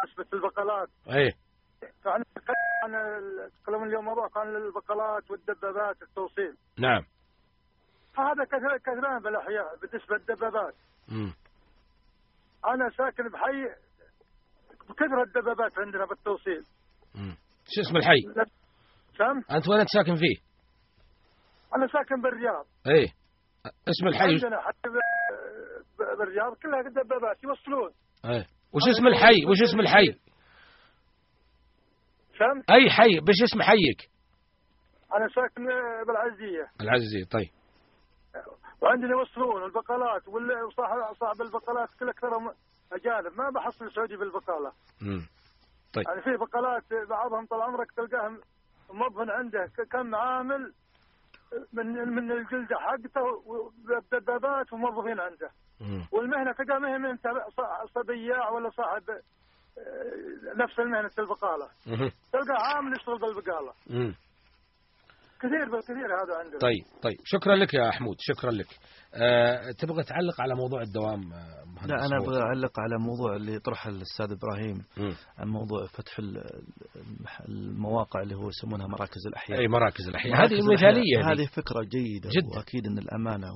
نسبة 0.09 0.27
البقالات. 0.33 0.89
إيه. 1.09 1.31
فاحنا 2.05 2.25
نتكلم 2.39 2.55
عن 2.85 2.95
ال- 2.95 3.51
تكلم 3.63 3.83
اليوم 3.85 4.05
موضوع 4.05 4.29
كان 4.29 4.57
البقالات 4.57 5.31
والدبابات 5.31 6.03
التوصيل. 6.03 6.57
نعم. 6.79 7.03
فهذا 8.15 8.45
كثير 8.45 8.77
كثيران 8.77 9.23
بالأحياء 9.23 9.77
بالنسبة 9.83 10.17
للدبابات. 10.17 10.75
مم. 11.09 11.33
أنا 12.67 12.91
ساكن 12.91 13.29
بحي 13.29 13.65
بكثرة 14.89 15.23
الدبابات 15.23 15.79
عندنا 15.79 16.05
بالتوصيل. 16.07 16.65
مم. 17.15 17.37
شو 17.69 17.81
اسم 17.81 17.97
الحي؟ 17.97 18.23
فهمت؟ 19.19 19.51
أنت 19.51 19.69
وين 19.69 19.81
انت 19.81 19.89
ساكن 19.89 20.15
فيه؟ 20.15 20.37
أنا 21.77 21.87
ساكن 21.87 22.21
بالرياض. 22.23 22.67
إيه. 22.87 23.09
اسم 23.89 24.07
الحي؟ 24.07 24.25
عندنا 24.25 24.61
حتى 24.61 24.89
بالرياض 26.19 26.55
كلها 26.63 27.03
دبابات 27.03 27.45
يوصلون. 27.45 27.91
إيه. 28.25 28.47
وش 28.73 28.83
اسم 28.91 29.07
الحي؟ 29.07 29.47
وش 29.47 29.63
اسم 29.63 29.81
الحي؟ 29.81 30.13
فهمت؟ 32.39 32.71
أي 32.71 32.91
حي؟ 32.91 33.21
بش 33.21 33.43
اسم 33.45 33.63
حيك. 33.63 34.11
أنا 35.15 35.29
ساكن 35.29 35.65
بالعزية. 36.07 36.67
العزيزي 36.81 37.25
طيب. 37.25 37.51
وعندنا 38.83 39.11
يوصلون 39.11 39.65
البقالات 39.65 40.29
وصاحب 40.29 41.15
صاحب 41.21 41.43
البقالات 41.43 41.89
كل 42.01 42.09
اكثرهم 42.09 42.51
أجانب 42.93 43.39
ما 43.39 43.51
بحصل 43.51 43.93
سعودي 43.93 44.17
بالبقالة. 44.17 44.73
مم. 45.03 45.27
طيب. 45.97 46.05
يعني 46.09 46.23
في 46.23 46.37
بقالات 46.45 46.83
بعضهم 47.09 47.47
طال 47.47 47.63
عمرك 47.63 47.93
تلقاهم 47.93 48.41
موظف 48.91 49.31
عنده. 49.31 49.67
كم 49.93 50.15
عامل 50.15 50.73
من 51.73 51.87
من 52.17 52.33
الجلدة 52.33 52.77
حقته 52.79 53.25
بدبابات 54.13 54.73
وموظفين 54.73 55.21
عنده. 55.21 55.51
مم. 55.81 56.07
والمهنة 56.13 56.53
تلقى 56.53 56.81
مهنة 56.81 56.99
من 56.99 57.17
تبع- 57.19 57.49
ص- 57.49 57.93
صبياع 57.95 58.51
ولا 58.51 58.71
صاحب 58.71 59.03
آه، 59.11 60.63
نفس 60.63 60.79
المهنة 60.79 61.11
البقالة. 61.19 61.69
تلقى 62.33 62.57
عامل 62.75 62.93
يشتغل 62.97 63.19
بالبقاله. 63.19 63.73
كثير 65.41 65.71
بالكثير 65.71 66.07
هذا 66.23 66.39
عندنا. 66.39 66.59
طيب 66.61 66.85
طيب. 67.03 67.17
شكرا 67.25 67.57
لك 67.57 67.75
يا 67.75 67.91
حمود. 67.91 68.17
شكرا 68.19 68.51
لك. 68.51 68.67
أه 69.15 69.61
تبغى 69.79 70.03
تعلق 70.05 70.41
على 70.41 70.55
موضوع 70.55 70.81
الدوام 70.83 71.33
آه، 71.33 71.56
لا 71.85 72.07
أنا؟ 72.07 72.17
أبغى 72.17 72.43
أعلق 72.43 72.81
على 72.81 72.99
موضوع 72.99 73.37
اللي 73.37 73.59
طرحه 73.59 73.91
الأستاذ 73.91 74.33
إبراهيم 74.33 74.85
مم. 74.97 75.15
عن 75.39 75.49
موضوع 75.49 75.87
فتح 75.87 76.21
المواقع 77.49 78.23
اللي 78.23 78.35
هو 78.35 78.49
يسمونها 78.49 78.87
مراكز 78.87 79.27
الأحياء 79.27 79.61
أي 79.61 79.69
مراكز 79.69 80.09
الأحياء 80.09 80.37
مراكز 80.37 80.53
هذه 80.53 80.61
الأحياء. 80.61 80.91
مثالية 80.93 81.33
هذه 81.33 81.47
فكرة 81.47 81.83
جيدة 81.83 82.31
جدا. 82.31 82.57
وأكيد 82.57 82.87
أن 82.87 82.99
الأمانة 82.99 83.49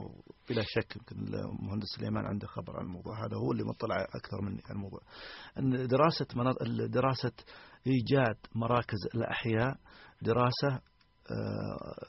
بلا 0.50 0.62
شك 0.66 0.96
يمكن 0.96 1.35
المهندس 1.35 1.87
سليمان 1.98 2.26
عنده 2.26 2.46
خبر 2.46 2.76
عن 2.76 2.85
الموضوع 2.85 3.18
هذا 3.26 3.37
هو 3.37 3.52
اللي 3.52 3.64
مطلع 3.64 3.96
أكثر 4.02 4.40
مني 4.42 4.61
على 4.64 4.74
الموضوع 4.76 5.00
أن 5.59 5.87
دراسة. 5.87 6.26
دراسة 6.87 7.33
إيجاد 7.87 8.37
مراكز 8.54 8.98
الأحياء 9.14 9.76
دراسة 10.22 10.80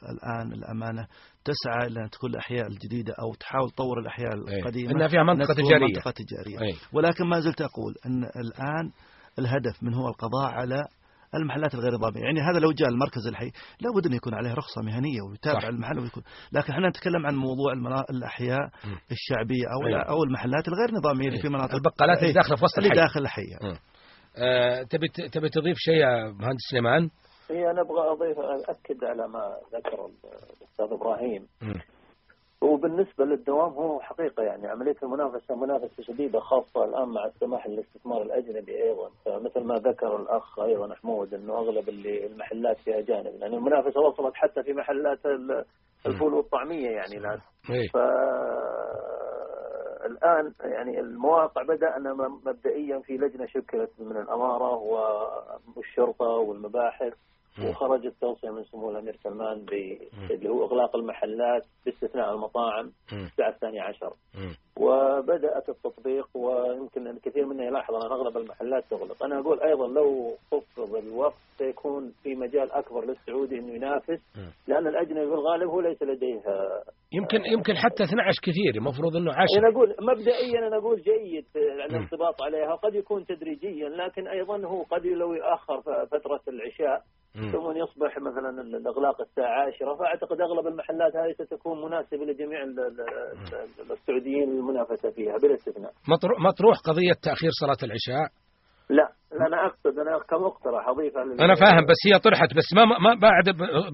الآن 0.10 0.54
الأمانة 0.54 1.08
تسعى 1.46 1.88
إلى 1.88 2.04
أن 2.04 2.10
تكون 2.10 2.30
الأحياء 2.30 2.68
الجديدة 2.68 3.14
أو 3.22 3.34
تحاول 3.34 3.70
تطور 3.72 4.00
الأحياء 4.00 4.34
إيه. 4.50 4.60
القديمة 4.60 4.92
إنها 4.92 5.08
فيها 5.08 5.24
منطقة 5.24 5.54
أنها 5.54 5.68
تجارية. 5.70 5.86
منطقة 5.96 6.12
تجارية 6.12 6.62
أي. 6.62 6.76
ولكن 6.94 7.26
ما 7.26 7.40
زلت 7.40 7.62
أقول 7.62 7.96
أن 8.06 8.24
الآن 8.24 8.92
الهدف 9.40 9.84
من 9.84 9.94
هو 9.94 10.08
القضاء 10.08 10.52
على 10.52 10.86
المحلات 11.36 11.74
الغير 11.74 11.94
نظامية 11.94 12.22
يعني 12.22 12.42
هذا 12.42 12.60
لو 12.60 12.72
جاء 12.72 12.90
المركز 12.90 13.28
الحي 13.28 13.52
لابد 13.82 14.06
أن 14.08 14.14
يكون 14.14 14.34
عليه 14.34 14.54
رخصة 14.54 14.82
مهنية 14.82 15.22
ويتابع 15.22 15.60
صح. 15.60 15.68
المحل 15.68 16.00
ويكون 16.00 16.24
لكن 16.52 16.74
إحنا 16.74 16.90
نتكلم 16.90 17.26
عن 17.26 17.36
موضوع 17.36 17.74
المنا... 17.74 18.04
الأحياء 18.10 18.60
مم. 18.86 18.98
الشعبية 19.12 19.66
أو 19.76 19.88
أي. 19.88 19.92
لا 19.92 20.10
أو 20.10 20.24
المحلات 20.24 20.68
الغير 20.68 20.92
نظامية 20.92 21.26
اللي 21.28 21.36
إيه. 21.36 21.42
في 21.42 21.50
مناطق 21.50 21.76
البقالات 21.76 22.18
اللي 22.18 22.28
إيه. 22.28 22.34
داخلة 22.36 22.56
في 22.56 22.64
وسط 22.64 22.78
اللي 22.78 22.90
الحي. 22.90 23.02
داخل 23.02 23.20
الحي 23.20 23.42
مم. 23.62 23.76
أه 24.38 24.84
تبي 24.84 25.08
تبي 25.08 25.50
تضيف 25.50 25.78
شيء 25.78 25.94
يا 25.96 26.32
مهندس 26.32 26.62
سليمان 26.72 27.10
هي 27.50 27.72
أنا 27.72 27.82
أبغى 27.82 28.12
أضيف 28.12 28.40
اكد 28.70 29.04
على 29.04 29.28
ما 29.28 29.58
ذكر 29.74 30.06
الأستاذ 30.06 30.86
إبراهيم. 30.94 31.48
مم. 31.62 31.74
وبالنسبة 32.62 33.26
للدوام 33.26 33.74
هو 33.74 34.00
حقيقة 34.00 34.44
يعني 34.44 34.68
عملية 34.68 34.96
المنافسة 35.04 35.56
منافسة 35.56 36.04
شديدة 36.04 36.40
خاصة 36.40 36.84
الآن 36.86 37.10
مع 37.10 37.26
السماح 37.26 37.68
للاستثمار 37.68 38.22
الأجنبي 38.22 38.84
أيضا. 38.84 39.10
فمثل 39.26 39.60
ما 39.64 39.76
ذكر 39.76 40.16
الأخ 40.16 40.60
أيضا 40.60 40.96
حمود 40.96 41.34
إنه 41.34 41.54
أغلب 41.58 41.90
اللي 41.90 42.26
المحلات 42.26 42.78
فيها 42.78 43.00
اجانب 43.00 43.36
لأن 43.40 43.54
المنافسة 43.54 44.00
وصلت 44.00 44.36
حتى 44.36 44.64
في 44.64 44.74
محلات 44.74 45.26
ال- 45.26 45.66
الفول 46.06 46.34
والطعمية 46.34 46.90
يعني 46.90 47.18
الآن. 47.18 47.40
إيه. 47.70 47.88
ف 47.88 47.98
الآن 50.06 50.54
يعني 50.62 51.00
المواقع 51.00 51.64
بدانا 51.64 52.14
م- 52.14 52.42
مبدئيا 52.46 53.00
في 53.00 53.18
لجنة 53.18 53.46
شكلت 53.46 53.92
من 54.00 54.18
الأمارة 54.18 54.74
والشرطة 55.76 56.26
والمباحث. 56.26 57.14
مم. 57.60 57.70
وخرجت 57.70 58.14
توصيه 58.22 58.50
من 58.50 58.64
سمو 58.64 58.92
الأمير 58.92 59.16
سلمان 59.24 59.66
اللي 60.32 60.50
هو 60.50 60.66
إغلاق 60.66 60.96
المحلات 60.96 61.64
باستثناء 61.86 62.34
المطاعم 62.34 62.86
مم. 63.12 63.26
الساعة 63.26 63.50
الثانية 63.50 63.82
عشر 63.82 64.14
مم. 64.36 64.56
وبدأت 64.78 65.70
التطبيق 65.70 66.28
ويمكن 66.38 67.08
ان 67.08 67.16
الكثير 67.16 67.46
منا 67.46 67.64
يلاحظ 67.66 67.96
أن 67.96 68.12
أغلب 68.12 68.38
المحلات 68.38 68.84
تغلق، 68.90 69.24
أنا 69.24 69.40
أقول 69.40 69.60
أيضا 69.62 69.88
لو 69.88 70.32
خفض 70.52 70.96
الوقت 70.96 71.34
سيكون 71.58 72.14
في 72.24 72.36
مجال 72.36 72.72
أكبر 72.72 73.06
للسعودي 73.06 73.56
إنه 73.60 73.74
ينافس 73.74 74.22
مم. 74.38 74.52
لأن 74.68 74.88
الأجنبي 74.88 75.26
بالغالب 75.26 75.70
هو 75.70 75.80
ليس 75.82 76.04
لديه 76.04 76.42
يمكن 77.14 77.46
يمكن 77.46 77.74
حتى 77.76 78.04
12 78.04 78.42
كثير 78.44 78.76
المفروض 78.76 79.16
إنه 79.16 79.32
10 79.32 79.46
أنا 79.60 79.70
أقول 79.70 79.96
مبدئيا 80.02 80.68
أنا 80.68 80.78
أقول 80.78 81.02
جيد. 81.02 81.46
الانضباط 81.90 82.42
عليها 82.44 82.76
قد 82.76 82.96
يكون 82.96 83.26
تدريجيا 83.26 83.90
لكن 83.90 84.28
أيضا 84.28 84.66
هو 84.68 84.84
قد 84.84 85.06
لو 85.06 85.34
يؤخر 85.34 85.82
ف- 85.82 86.08
فترة 86.16 86.42
العشاء. 86.48 87.02
ثم 87.34 87.72
يصبح 87.84 88.18
مثلا 88.18 88.62
ال- 88.62 88.76
الأغلاق 88.76 89.22
الساعة 89.22 89.62
10 89.68 89.96
فأعتقد 89.96 90.42
أغلب 90.42 90.68
المحلات 90.68 91.16
هذه 91.16 91.46
ستكون 91.46 91.82
مناسبة 91.86 92.26
لجميع 92.26 92.64
ال- 92.64 92.80
ال- 92.80 93.02
ال- 93.82 93.92
السعوديين 93.92 94.50
للمنافسه 94.56 95.12
فيها 95.12 95.36
بلا 95.44 95.56
استثناء. 95.56 95.92
مطرو- 95.92 96.40
مطروح 96.40 96.78
قضية 96.88 97.14
تأخير 97.24 97.50
صلاة 97.62 97.82
العشاء؟ 97.84 98.28
لا 98.90 99.08
أنا 99.48 99.66
أقصد 99.68 100.00
أنا 100.00 100.20
كمقترح 100.30 100.88
اضيفها 100.88 101.24
لل- 101.24 101.42
أنا 101.42 101.56
فاهم 101.56 101.86
بس 101.86 102.00
هي 102.08 102.20
طرحت 102.20 102.50
بس 102.58 102.68
ما 102.76 102.86
ما 102.86 103.14
بعد 103.22 103.46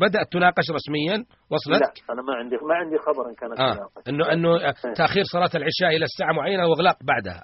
بدأت 0.05 0.27
تناقش 0.31 0.65
رسميا؟ 0.77 1.25
وصلت؟ 1.51 1.81
لا 1.81 2.13
أنا 2.13 2.21
ما 2.21 2.33
عندي 2.35 2.55
ما 2.55 2.75
عندي 2.75 2.97
خبر 2.97 3.29
ان 3.29 3.35
كانت 3.35 3.59
آه 3.59 3.73
تناقش. 3.75 4.09
انه 4.09 4.31
إنه 4.33 4.71
تأخير 4.97 5.23
صلاة 5.33 5.49
العشاء 5.55 5.89
إلى 5.97 6.05
الساعة 6.09 6.31
معينة 6.33 6.67
وإغلاق 6.67 6.97
بعدها. 7.03 7.41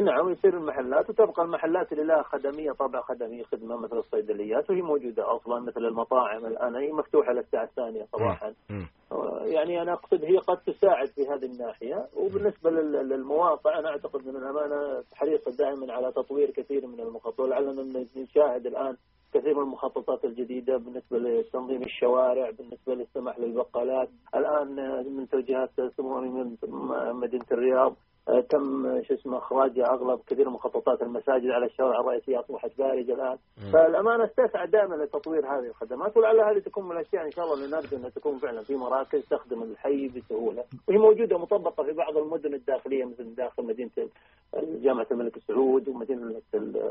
نعم 0.00 0.30
يصير 0.30 0.56
المحلات 0.56 1.10
وتبقى 1.10 1.42
المحلات 1.42 1.92
اللي 1.92 2.04
لها 2.04 2.22
خدمية 2.22 2.72
طابع 2.72 3.00
خدمي 3.00 3.44
خدمة 3.44 3.76
مثل 3.76 3.96
الصيدليات 3.98 4.70
وهي 4.70 4.82
موجودة 4.82 5.36
أصلا 5.36 5.60
مثل 5.60 5.84
المطاعم. 5.84 6.46
الآن 6.46 6.76
هي 6.76 6.92
مفتوحة 6.92 7.32
للساعة 7.32 7.64
الثانية 7.64 8.06
صباحا. 8.12 8.54
يعني 9.44 9.82
أنا 9.82 9.92
أقصد 9.92 10.24
هي 10.24 10.36
قد 10.38 10.56
تساعد 10.56 11.06
في 11.08 11.28
هذه 11.28 11.44
الناحية. 11.46 12.06
وبالنسبة 12.16 12.70
لل- 12.70 13.08
للمواقع 13.08 13.78
أنا 13.78 13.88
أعتقد 13.88 14.26
من 14.26 14.36
الأمانة 14.36 15.02
حريصه 15.14 15.50
دائما 15.58 15.92
على 15.92 16.12
تطوير 16.12 16.50
كثير 16.50 16.86
من 16.86 17.00
المخطط 17.00 17.40
ولعلنا 17.40 18.06
نشاهد 18.16 18.66
الآن 18.66 18.96
كثير 19.34 19.54
من 19.54 19.62
المخططات 19.62 20.24
الجديدة 20.24 20.76
بالنسبة 20.76 21.18
لتنظيم 21.18 21.82
الشوارع 21.82 22.50
بالنسبة 22.50 22.94
للسماح 22.94 23.38
للبقالات. 23.38 24.08
الآن 24.34 24.76
من 25.16 25.28
توجيهات 25.28 25.70
سمو 25.96 26.20
مدينة 27.12 27.44
الرياض 27.52 27.94
تم 28.26 29.02
شو 29.02 29.14
اسمه 29.14 29.38
اخراج 29.38 29.78
أغلب 29.78 30.20
كثير 30.26 30.48
من 30.48 30.54
مخططات 30.54 31.02
المساجد 31.02 31.50
على 31.50 31.66
الشوارع 31.66 32.00
الرئيسية 32.00 32.40
أصبحت 32.40 32.70
بارجه 32.78 33.14
الآن. 33.14 33.38
فالأمانة 33.72 34.24
استسعى 34.24 34.66
دائما 34.66 34.94
لتطوير 34.94 35.46
هذه 35.46 35.66
الخدمات 35.66 36.16
ولعل 36.16 36.40
هذه 36.40 36.58
تكون 36.58 36.84
من 36.84 36.92
الأشياء 36.92 37.26
إن 37.26 37.30
شاء 37.30 37.44
الله 37.44 37.54
اللي 37.64 37.76
نرجو 37.76 37.96
أنها 37.96 38.08
تكون 38.10 38.38
فعلا 38.38 38.62
في 38.62 38.76
مراكز 38.76 39.22
تخدم 39.30 39.62
الحي 39.62 40.08
بسهولة. 40.08 40.64
وهي 40.88 40.98
موجودة 40.98 41.38
مطبقة 41.38 41.82
في 41.84 41.92
بعض 41.92 42.16
المدن 42.16 42.54
الداخلية 42.54 43.04
مثل 43.04 43.34
داخل 43.34 43.66
مدينة 43.66 43.90
جامعة 44.82 45.06
الملك 45.10 45.38
سعود 45.38 45.88
ومدينة 45.88 46.40
ال- 46.54 46.82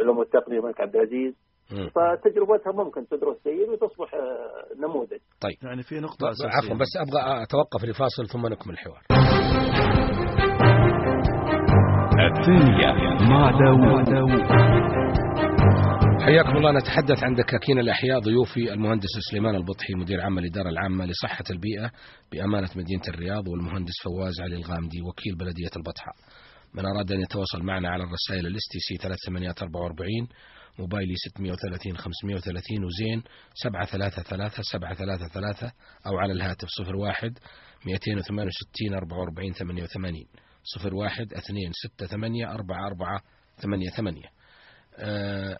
العلوم 0.00 0.18
والتقنيه 0.18 0.58
الملك 0.58 0.80
عبد 0.80 0.96
العزيز. 0.96 1.34
فتجربتها 1.70 2.72
ممكن 2.84 3.08
تدرس 3.08 3.36
جيد 3.46 3.68
وتصبح 3.68 4.14
آه، 4.14 4.80
نموذج. 4.82 5.18
طيب. 5.40 5.56
يعني 5.62 5.82
في 5.82 5.94
نقطة 6.00 6.26
عفوا 6.28 6.76
بس 6.76 6.88
أبغى 6.96 7.42
أتوقف 7.42 7.84
لفاصل 7.84 8.26
ثم 8.32 8.46
نكمل 8.46 8.74
الحوار. 8.74 9.02
الثانية 12.30 12.92
مع 13.30 13.50
داوود. 13.50 14.42
حياكم 16.22 16.56
الله. 16.56 16.72
نتحدث 16.72 17.24
عن 17.24 17.34
دكاكين 17.34 17.78
الأحياء. 17.78 18.18
ضيوفي 18.18 18.72
المهندس 18.72 19.08
سليمان 19.30 19.54
البطحي 19.54 19.94
مدير 19.94 20.20
عام 20.20 20.38
الإدارة 20.38 20.68
العامة 20.68 21.06
لصحة 21.06 21.44
البيئة 21.50 21.90
بأمانة 22.32 22.68
مدينة 22.76 23.02
الرياض 23.08 23.48
والمهندس 23.48 23.94
فواز 24.04 24.40
علي 24.40 24.56
الغامدي 24.56 25.02
وكيل 25.08 25.34
بلدية 25.36 25.70
البطحاء. 25.76 26.14
من 26.74 26.86
أراد 26.86 27.12
أن 27.12 27.20
يتواصل 27.20 27.62
معنا 27.62 27.88
على 27.88 28.04
الرسائل 28.04 28.46
ال 28.46 28.62
STC 28.72 28.96
3844 28.96 30.28
موبايلي 30.78 31.14
630 31.16 31.96
530 31.96 32.84
وزين 32.84 33.22
733 33.54 34.62
733 34.62 35.70
أو 36.06 36.18
على 36.18 36.32
الهاتف 36.32 36.68
01 36.94 37.38
268 37.86 38.94
44 38.94 39.52
88 39.52 40.24
01 40.92 41.34
268 41.34 42.44
44 42.44 43.20
88 43.62 44.22
أه 44.96 45.58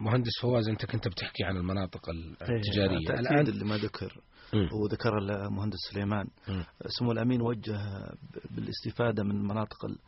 مهندس 0.00 0.30
فواز 0.42 0.68
أنت 0.68 0.86
كنت 0.86 1.08
بتحكي 1.08 1.44
عن 1.44 1.56
المناطق 1.56 2.10
التجارية 2.10 3.10
الآن 3.10 3.18
الآن 3.18 3.46
اللي 3.46 3.64
ما 3.64 3.76
ذكر. 3.76 4.20
وذكر 4.72 5.18
المهندس 5.18 5.78
سليمان. 5.92 6.26
سمو 6.86 7.12
الأمين 7.12 7.40
وجه 7.42 7.78
بالاستفادة 8.50 9.22
من 9.24 9.30
المناطق 9.30 9.84
ال- 9.84 9.98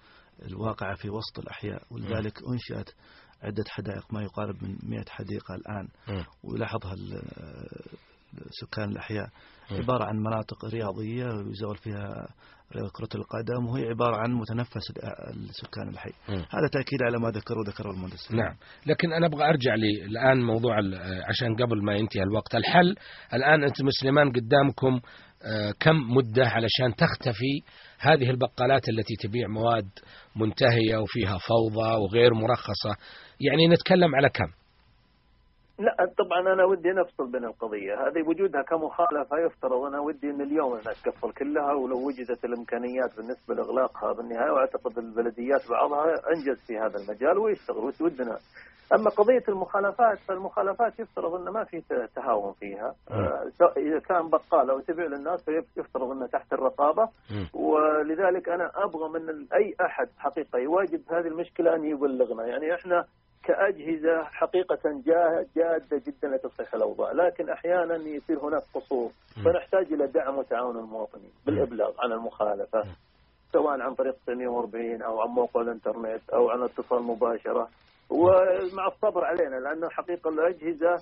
الواقعة 0.47 0.95
في 0.97 1.11
وسط 1.11 1.38
الأحياء 1.38 1.82
ولذلك 1.91 2.38
أنشأت 2.53 2.91
عدة 3.43 3.64
حدائق 3.68 4.12
ما 4.14 4.22
يقارب 4.22 4.64
من 4.64 4.76
100 4.82 5.05
حديقة 5.09 5.55
الآن. 5.55 5.88
ويلاحظها 6.45 6.95
سكان 8.50 8.88
الأحياء 8.90 9.26
مم. 9.70 9.76
عبارة 9.76 10.04
عن 10.04 10.16
مناطق 10.16 10.64
رياضية 10.64 11.26
يزول 11.50 11.76
فيها 11.76 12.28
كرة 12.92 13.08
القدم 13.20 13.66
وهي 13.66 13.88
عبارة 13.88 14.16
عن 14.16 14.32
متنفس 14.32 14.90
ال- 14.90 15.48
السكان 15.48 15.88
الحي 15.88 16.10
مم. 16.28 16.34
هذا 16.34 16.68
تأكيد 16.72 17.02
على 17.02 17.18
ما 17.18 17.30
ذكره 17.30 17.56
ذكره 17.66 17.90
المهندس. 17.90 18.32
نعم 18.32 18.56
لكن 18.86 19.12
أنا 19.12 19.26
أبغى 19.26 19.44
أرجع 19.48 19.74
لي 19.74 20.04
الآن 20.04 20.42
موضوع 20.42 20.76
عشان 21.28 21.54
قبل 21.56 21.84
ما 21.84 21.94
ينتهي 21.94 22.22
الوقت 22.22 22.54
الحل 22.54 22.96
الآن 23.34 23.64
أنتم 23.64 23.84
مسلمان 23.86 24.32
قدامكم 24.32 25.00
آه، 25.42 25.72
كم 25.80 25.96
مدة 26.16 26.46
علشان 26.46 26.94
تختفي 26.96 27.62
هذه 27.98 28.30
البقالات 28.30 28.88
التي 28.88 29.14
تبيع 29.20 29.48
مواد 29.48 29.88
منتهية 30.36 30.96
وفيها 30.96 31.38
فوضى 31.38 31.94
وغير 31.96 32.34
مرخصة 32.34 32.96
يعني 33.40 33.68
نتكلم 33.68 34.14
على 34.14 34.28
كم 34.28 34.59
لا 35.80 36.12
طبعا 36.18 36.52
أنا 36.54 36.64
ودي 36.64 36.88
نفصل 36.88 37.32
بين 37.32 37.44
القضية. 37.44 37.94
هذه 37.94 38.28
وجودها 38.28 38.62
كمخالفة 38.62 39.38
يفترض 39.38 39.82
أنا 39.82 40.00
ودي 40.00 40.30
ان 40.30 40.40
اليوم 40.40 40.72
إنها 40.72 40.92
تكفل 40.92 41.32
كلها 41.32 41.72
ولو 41.72 42.06
وجدت 42.06 42.44
الإمكانيات 42.44 43.16
بالنسبة 43.16 43.54
لإغلاقها 43.54 44.12
بالنهاية 44.12 44.50
وأعتقد 44.50 44.98
البلديات 44.98 45.60
بعضها 45.70 46.14
أنجز 46.32 46.58
في 46.66 46.78
هذا 46.78 46.96
المجال 46.98 47.38
ويشتغل 47.38 47.92
ودنا. 48.00 48.38
أما 48.94 49.10
قضية 49.10 49.44
المخالفات 49.48 50.18
فالمخالفات 50.18 51.00
يفترض 51.00 51.34
أن 51.34 51.48
ما 51.48 51.64
في 51.64 51.80
تهاون 52.16 52.52
فيها. 52.52 52.94
آه، 53.10 53.48
سواء 53.58 53.78
إذا 53.80 53.98
كان 53.98 54.28
بقالة 54.30 54.74
وتبيع 54.74 55.06
للناس 55.06 55.44
فيفترض 55.44 56.10
انه 56.10 56.26
تحت 56.26 56.52
الرقابة. 56.52 57.08
ولذلك 57.54 58.48
أنا 58.48 58.70
أبغى 58.74 59.08
من 59.08 59.46
أي 59.54 59.74
أحد 59.80 60.08
حقيقة 60.18 60.58
يواجه 60.58 61.00
هذه 61.10 61.26
المشكلة 61.26 61.74
أن 61.74 61.84
يبلغنا. 61.84 62.46
يعني 62.46 62.74
إحنا 62.74 63.04
كأجهزة 63.45 64.24
حقيقة 64.24 64.78
جا- 65.07 65.47
جادة 65.57 66.03
جدا 66.07 66.28
لتصحيح 66.28 66.74
الأوضاع. 66.74 67.12
لكن 67.12 67.51
أحيانا 67.51 67.97
يصير 67.97 68.38
هناك 68.38 68.62
قصور. 68.74 69.11
فنحتاج 69.45 69.93
إلى 69.93 70.07
دعم 70.07 70.38
وتعاون 70.38 70.76
المواطنين 70.76 71.30
بالإبلاغ 71.47 71.93
عن 71.99 72.12
المخالفة. 72.12 72.82
سواء 73.53 73.80
عن 73.80 73.95
طريق 73.95 74.14
940 74.26 75.03
أو 75.03 75.20
عن 75.20 75.28
موقع 75.28 75.61
الإنترنت 75.61 76.30
أو 76.30 76.51
عن 76.51 76.62
اتصال 76.62 77.03
مباشرة. 77.03 77.68
ومع 78.11 78.86
الصبر 78.86 79.24
علينا 79.24 79.57
لأنه 79.57 79.88
حقيقه 79.91 80.28
الأجهزة 80.30 80.97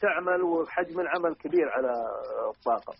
تعمل 0.00 0.42
وحجم 0.42 1.00
العمل 1.00 1.34
كبير 1.34 1.68
على 1.68 1.92
الطاقة. 2.56 2.92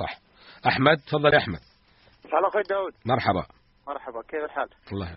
صح. 0.00 0.18
أحمد 0.66 0.96
تفضل 1.06 1.34
يا 1.34 2.62
داود. 2.68 2.92
مرحبا. 3.06 3.46
مرحبا 3.88 4.22
كيف 4.22 4.44
الحال؟ 4.44 4.68
الله 4.92 5.16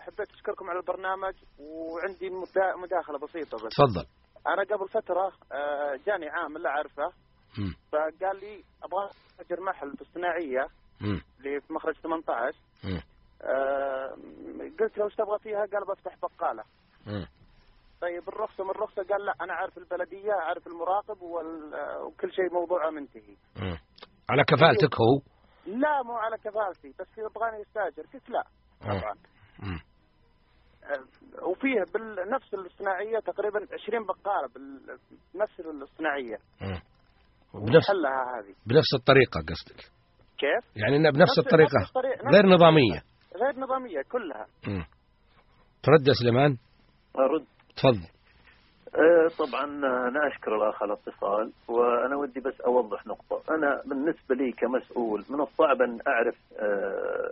حبيت 0.00 0.30
أشكركم 0.30 0.70
على 0.70 0.78
البرنامج 0.78 1.34
وعندي 1.58 2.30
مدا- 2.30 2.76
مداخلة 2.76 3.18
بسيطة 3.18 3.56
بس 3.66 3.72
تفضل 3.76 4.06
أنا 4.46 4.62
قبل 4.76 4.88
فترة 4.88 5.32
أه 5.52 5.96
جاني 6.06 6.28
عامل 6.28 6.62
لا 6.62 6.68
أعرفه. 6.70 7.12
فقال 7.92 8.40
لي 8.40 8.64
أبغى 8.82 9.10
اجر 9.40 9.60
محل 9.60 9.96
في 9.96 10.02
الصناعية. 10.02 10.66
اللي 11.38 11.60
في 11.60 11.72
مخرج 11.72 11.94
18 12.02 12.58
مم. 12.84 13.00
أه 13.42 14.16
قلت 14.80 14.98
له 14.98 15.04
إيش 15.04 15.14
تبغى 15.14 15.38
فيها؟ 15.38 15.58
قال 15.66 15.84
بفتح 15.88 16.16
بقالة. 16.22 16.64
طيب 18.00 18.28
الرخصة 18.28 18.64
من 18.64 18.70
الرخصة 18.70 19.02
قال 19.02 19.24
لا 19.26 19.34
أنا 19.40 19.52
عارف 19.54 19.78
البلدية 19.78 20.32
عارف 20.32 20.66
المراقب 20.66 21.22
وكل 21.22 22.32
شيء 22.32 22.52
موضوعه 22.52 22.90
منتهي. 22.90 23.36
على 24.30 24.44
كفالتك 24.44 24.94
هو 25.00 25.20
لا 25.66 26.02
مو 26.02 26.12
على 26.12 26.36
كفالتي 26.38 26.94
بس 27.00 27.18
يبغاني 27.18 27.62
أستاجر 27.62 28.02
قلت 28.14 28.30
لا. 28.30 28.44
طبعا 28.84 29.14
مم. 29.58 29.80
آه، 30.84 31.44
وفيه 31.48 31.84
بنفس 31.94 32.54
الصناعيه 32.54 33.18
تقريبا 33.18 33.58
20 33.72 34.06
بقالة 34.06 34.48
بنفس 35.34 35.60
الصناعيه 35.60 36.36
مم. 36.60 36.80
بنفس 37.66 37.88
حلها 37.88 38.38
هذه 38.38 38.54
بنفس 38.66 38.94
الطريقة 38.94 39.40
قصدك 39.40 39.90
كيف؟ 40.38 40.76
يعني 40.76 40.96
إنها 40.96 41.10
بنفس 41.10 41.30
نفس- 41.38 41.46
الطريقة 41.46 41.80
نفس 41.80 41.90
الطريقة- 41.90 42.24
نفس 42.26 42.34
غير. 42.34 42.46
نظامية 42.46 43.02
غير 43.36 43.58
نظامية 43.60 44.02
كلها 44.12 44.46
مم. 44.68 44.84
ترد 45.82 46.08
يا 46.08 46.12
سليمان 46.12 46.56
أرد 47.18 47.46
تفضل 47.76 47.98
آه، 48.08 48.13
طبعا 49.38 49.64
أنا 50.08 50.28
أشكر 50.28 50.56
الأخ 50.56 50.82
على 50.82 50.92
الاتصال 50.92 51.52
وأنا 51.68 52.16
ودي 52.16 52.40
بس 52.40 52.60
أوضح 52.60 53.06
نقطة. 53.06 53.54
أنا 53.54 53.82
بالنسبة 53.86 54.34
لي 54.34 54.52
كمسؤول 54.52 55.24
من 55.30 55.40
الصعب 55.40 55.82
أن 55.82 55.98
أعرف 56.08 56.34
آه، 56.58 57.30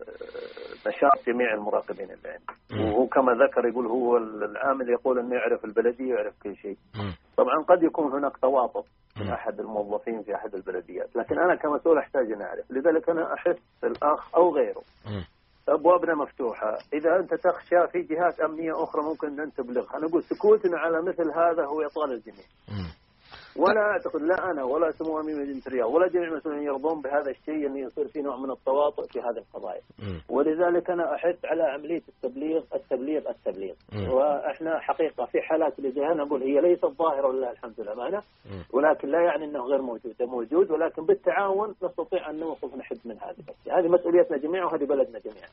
نشاط 0.88 1.26
جميع 1.26 1.54
المراقبين 1.54 2.10
اللي 2.10 2.28
عندي 2.28 2.84
وهو 2.84 3.06
كما 3.06 3.32
ذكر 3.32 3.68
يقول 3.68 3.86
هو 3.86 4.16
العامل 4.16 4.90
يقول 4.90 5.18
أنه 5.18 5.34
يعرف 5.34 5.64
البلدية 5.64 6.12
ويعرف 6.14 6.34
كل 6.42 6.56
شيء. 6.56 6.76
طبعا 7.36 7.62
قد 7.68 7.82
يكون 7.82 8.12
هناك 8.12 8.36
تواطؤ 8.36 8.84
من. 9.20 9.28
أحد 9.32 9.60
الموظفين 9.60 10.22
في 10.22 10.34
أحد 10.34 10.54
البلديات 10.54 11.16
لكن 11.16 11.38
أنا 11.38 11.54
كمسؤول 11.54 11.98
أحتاج 11.98 12.32
أن 12.32 12.42
أعرف. 12.42 12.70
لذلك 12.70 13.08
أنا 13.10 13.34
أحث 13.34 13.58
الأخ 13.84 14.34
أو 14.36 14.54
غيره. 14.54 14.82
مم. 15.68 15.74
أبوابنا 15.74 16.14
مفتوحة، 16.14 16.78
إذا 16.92 17.16
أنت 17.16 17.34
تخشى 17.34 17.88
في 17.92 18.02
جهات 18.02 18.40
أمنية 18.40 18.82
أخرى 18.82 19.02
ممكن 19.02 19.40
أن 19.40 19.52
تبلغها، 19.52 19.96
أنا 19.96 20.06
أقول 20.06 20.22
سكوتنا 20.22 20.78
على 20.78 21.02
مثل 21.02 21.30
هذا 21.30 21.64
هو 21.64 21.82
اطال 21.82 22.12
الجميع. 22.12 22.44
ولا 23.56 23.80
اعتقد 23.80 24.22
لا 24.22 24.50
أنا 24.50 24.64
ولا 24.64 24.90
سمو 24.90 25.20
أمين 25.20 25.40
مدينة 25.42 25.62
الرياض 25.66 25.90
ولا 25.94 26.08
جميع 26.08 26.28
المسؤولين 26.28 26.62
يرضون 26.62 27.02
بهذا 27.02 27.30
الشيء 27.30 27.66
انه 27.66 27.78
يصير 27.78 28.08
في 28.08 28.20
نوع 28.22 28.36
من 28.36 28.50
التواطؤ 28.50 29.06
في 29.12 29.18
هذه 29.18 29.38
القضايا. 29.44 29.80
ولذلك 30.28 30.90
أنا 30.90 31.14
أحث 31.14 31.44
على 31.44 31.62
عملية 31.62 32.02
التبليغ 32.08 32.62
التبليغ 32.74 33.30
التبليغ. 33.30 33.74
وإحنا 34.14 34.78
حقيقة 34.80 35.24
في 35.26 35.38
حالات 35.42 35.78
اللي 35.78 35.90
زي 35.92 36.04
أنا 36.12 36.22
أقول 36.22 36.42
هي 36.42 36.60
ليست 36.60 36.86
ظاهرة 36.86 37.26
ولله 37.28 37.50
الحمد 37.50 37.80
للامانه. 37.80 38.22
ولكن 38.72 39.08
لا 39.08 39.20
يعني 39.22 39.44
إنه 39.44 39.60
غير 39.60 39.82
موجود 39.82 40.14
موجود 40.20 40.70
ولكن 40.70 41.06
بالتعاون 41.06 41.68
نستطيع 41.82 42.30
أن 42.30 42.40
نوقف 42.40 42.74
نحد 42.74 42.96
من 43.04 43.16
هذه. 43.18 43.78
هذه 43.78 43.88
مسؤوليتنا 43.88 44.38
جميعا 44.38 44.64
وهذه 44.64 44.84
بلدنا 44.84 45.18
جميعا 45.18 45.48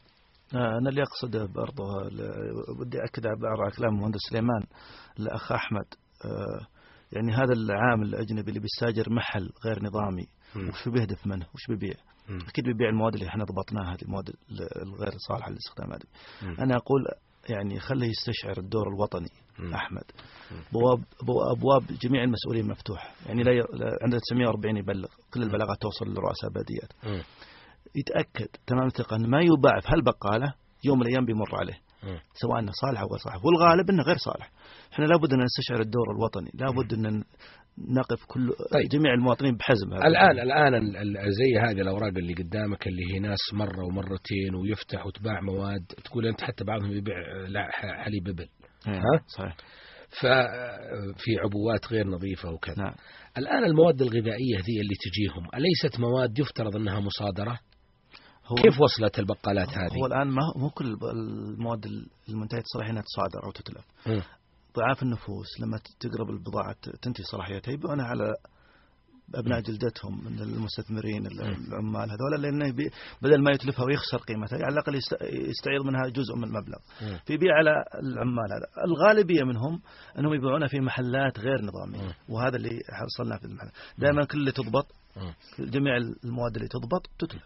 آه، 0.56 0.78
أنا 0.78 0.89
اللي 0.89 1.02
أقصده 1.04 1.45
برضه 1.56 1.84
بدي 2.80 2.97
أكد 3.04 3.26
على 3.28 3.72
كلام 3.78 3.93
المهندس 3.95 4.20
سليمان 4.32 4.64
الأخ 5.20 5.52
أحمد 5.52 5.86
آه، 6.26 6.79
يعني 7.12 7.34
هذا 7.34 7.53
العامل 7.53 8.07
الأجنبي 8.07 8.49
اللي 8.49 8.60
بيستاجر 8.60 9.14
محل 9.14 9.49
غير 9.66 9.84
نظامي. 9.84 10.28
وش 10.70 10.89
بيهدف 10.89 11.28
منه 11.28 11.45
وش 11.55 11.68
بيبيع. 11.70 11.93
أكيد 12.47 12.66
بيبيع 12.66 12.89
المواد 12.89 13.14
اللي 13.14 13.28
إحنا 13.28 13.43
ضبطناها 13.43 13.93
هذه 13.93 14.01
المواد 14.01 14.30
ال- 14.30 14.82
الغير 14.82 15.12
صالحة 15.28 15.49
للاستخدام 15.51 15.93
هذه. 15.93 16.03
أنا 16.64 16.76
أقول 16.76 17.05
يعني 17.49 17.80
خليه 17.80 18.07
يستشعر 18.10 18.57
الدور 18.57 18.88
الوطني 18.88 19.30
مم. 19.60 19.74
أحمد 19.74 20.03
بواب 20.74 21.03
بو- 21.24 21.41
أبواب 21.55 21.84
جميع 22.01 22.24
المسؤولين 22.24 22.68
مفتوحه 22.68 23.10
يعني 23.26 23.43
لا 23.43 23.51
ي... 23.51 23.57
لا- 23.57 23.97
عندنا 24.01 24.20
940 24.20 24.78
يبلغ 24.78 25.07
كل 25.34 25.43
البلاغات 25.43 25.78
توصل 25.82 26.05
لرؤساء 26.14 26.49
بلديات 26.49 26.91
مم. 27.03 27.24
يتأكد 27.95 28.47
تمام 28.68 28.86
الثقة 28.88 29.16
ان 29.16 29.30
ما 29.30 29.41
يباع 29.41 29.80
في 29.80 29.88
هالبقالة 29.88 30.53
يوم 30.84 30.99
من 30.99 31.05
الأيام 31.07 31.26
بيمر 31.26 31.55
عليه. 31.55 31.78
سواء 32.34 32.60
إنه 32.60 32.72
صالح 32.82 33.02
أو 33.02 33.08
غير 33.08 33.18
صالح. 33.20 33.45
والغالب 33.45 33.89
إنه 33.89 34.04
غير 34.04 34.18
صالح. 34.18 34.52
إحنا 34.93 35.06
لابد 35.06 35.34
إن 35.34 35.39
نستشعر 35.43 35.82
الدور 35.82 36.12
الوطني. 36.12 36.52
لابد 36.54 36.93
إن 36.93 37.24
نقف 37.78 38.26
كل 38.28 38.50
طيب. 38.72 38.89
جميع 38.89 39.14
المواطنين 39.14 39.56
بحزم 39.58 39.93
هذا. 39.93 40.08
الان 40.08 40.39
الآن 40.39 40.74
ال- 40.76 40.97
ال- 40.97 41.32
زي 41.32 41.60
هذه 41.60 41.82
الأوراق 41.82 42.14
اللي 42.18 42.34
قدامك 42.34 42.88
اللي 42.88 43.14
هي 43.14 43.20
ناس 43.20 43.39
مرة 43.54 43.86
ومرتين 43.86 44.56
ويفتح 44.56 45.06
وتباع 45.06 45.41
مواد. 45.41 45.86
تقول 46.06 46.26
أنت 46.28 46.41
حتى 46.41 46.64
بعضهم 46.64 46.91
يبيع 46.91 47.16
حليب 48.04 48.28
إبل. 48.28 48.47
إيه، 48.88 48.93
ها؟ 48.93 49.24
صحيح. 49.38 49.56
ففي 50.10 51.32
عبوات 51.43 51.91
غير 51.91 52.08
نظيفة 52.08 52.52
وكذا. 52.52 52.76
نعم. 52.78 52.93
الآن 53.38 53.64
المواد 53.64 54.02
الغذائية 54.02 54.58
ذي 54.58 54.82
اللي 54.82 54.95
تجيهم 55.06 55.47
أليست 55.56 56.00
مواد 56.00 56.39
يفترض 56.39 56.76
إنها 56.76 57.00
مصادرة؟ 57.00 57.60
هو 58.52 58.56
كيف 58.56 58.82
وصلت 58.82 59.20
البقالات 59.20 59.70
هذه؟ 59.70 59.93
هو 60.02 60.06
الآن 60.06 60.28
ما 60.28 60.41
مو 60.56 60.70
كل 60.70 60.97
المواد 61.14 61.86
المنتهية 62.30 62.62
الصلاحيه 62.62 62.91
إنها 62.91 63.02
تصادر 63.04 63.45
أو 63.45 63.52
تتلف. 63.52 63.86
مم. 64.08 64.22
ضعاف 64.78 65.04
النفوس 65.04 65.47
لما 65.60 65.80
تقرب 66.00 66.30
البضاعة 66.30 66.76
تنتهي 67.02 67.24
صلاحيتها 67.24 67.72
يبيعونها 67.72 68.06
على 68.06 68.34
أبناء 69.36 69.62
جلدتهم 69.62 70.26
من 70.26 70.39
المستثمرين 70.39 71.26
العمال 71.28 72.10
هذول 72.12 72.41
لأنه 72.41 72.74
بدل 73.22 73.43
ما 73.43 73.52
يتلفها 73.52 73.86
ويخسر 73.86 74.18
قيمتها 74.18 74.56
على 74.66 74.74
الأقل 74.74 74.95
يست- 74.95 75.22
يستعيض 75.22 75.82
منها 75.86 76.08
جزء 76.10 76.36
من 76.36 76.43
المبلغ. 76.43 76.78
فيبيع 77.26 77.54
على 77.56 77.72
العمال 78.04 78.45
هذا. 78.54 78.86
الغالبية 78.86 79.43
منهم 79.43 79.82
أنهم 80.20 80.34
يبيعونها 80.34 80.68
في 80.68 80.80
محلات 80.80 81.39
غير 81.39 81.62
نظامية 81.62 82.16
وهذا 82.30 82.56
اللي 82.56 82.70
حصلنا 82.93 83.38
في 83.38 83.45
المحل. 83.45 83.70
دائما 83.97 84.26
كل 84.26 84.38
اللي 84.39 84.52
تضبط. 84.52 84.88
جميع 85.60 85.97
المواد 85.97 86.56
اللي 86.56 86.68
تضبط 86.68 87.10
تتلف. 87.20 87.43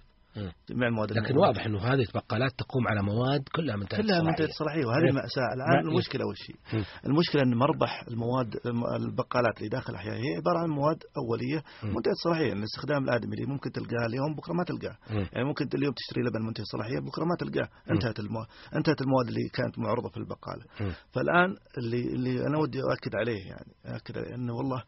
جميع 0.70 0.88
المواد 0.88 1.12
لكن. 1.12 1.38
واضح 1.38 1.66
إنه 1.66 1.80
هذه 1.80 2.02
البقالات 2.02 2.52
تقوم 2.58 2.88
على 2.88 3.02
مواد 3.04 3.44
كلها 3.56 3.76
منتهيه 3.76 4.02
كلها 4.02 4.18
الصلاحية. 4.18 4.30
منتهية 4.30 4.48
الصلاحية 4.48 4.86
وهذه 4.86 5.06
إيه. 5.06 5.12
ما- 5.12 5.90
المشكلة 5.92 6.26
وش 6.28 6.38
هي؟ 6.50 6.78
مم. 6.80 6.86
المشكلة 7.06 7.42
أن 7.42 7.54
مربح 7.58 8.04
المواد 8.08 8.56
الم- 8.66 8.86
البقالات 8.96 9.58
اللي 9.58 9.70
داخل 9.70 9.94
الأحياء 9.94 10.16
هي 10.16 10.36
عبارة 10.36 10.60
عن 10.64 10.70
مواد 10.70 11.04
أولية 11.18 11.64
مم. 11.84 11.90
منتهية 11.96 12.12
الصلاحية 12.12 12.48
يعني 12.48 12.60
الاستخدام 12.60 13.04
الآدمي 13.04 13.34
اللي 13.36 13.46
ممكن 13.46 13.72
تلقاها 13.72 14.06
اليوم 14.06 14.36
بكرة 14.38 14.54
ما 14.54 14.64
تلقاه. 14.64 14.98
يعني 15.34 15.46
ممكن 15.48 15.68
اليوم 15.76 15.94
تشتري 15.94 16.22
لبن 16.24 16.42
منتهي 16.48 16.64
الصلاحية 16.64 17.00
بكرة 17.00 17.24
ما 17.26 17.36
تلقاه 17.40 17.70
انتهت 17.92 18.20
المواد 18.20 18.48
انتهت 18.76 19.02
المواد 19.02 19.28
اللي 19.28 19.50
كانت 19.54 19.80
معروضة 19.80 20.10
في 20.10 20.18
البقالة 20.18 20.64
مم. 20.82 20.92
فالآن 21.14 21.56
اللي 21.78 22.02
اللي 22.16 22.48
أنا 22.48 22.58
ودي 22.60 22.80
أؤكد 22.82 23.16
عليه 23.16 23.42
يعني 23.48 23.72
أؤكد 23.94 24.18
عليه 24.18 24.36
أنه 24.36 24.54
والله 24.54 24.84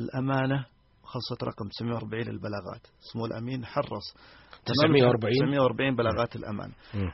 الأمانة 0.00 0.66
خاصة 1.06 1.46
رقم 1.46 1.68
940 1.68 2.22
للبلاغات. 2.22 2.86
سمو 3.12 3.26
الأمين 3.26 3.64
حرص. 3.64 4.06
940 4.64 5.32
940 5.32 5.96
بلاغات 5.96 6.36
الأمان. 6.36 6.70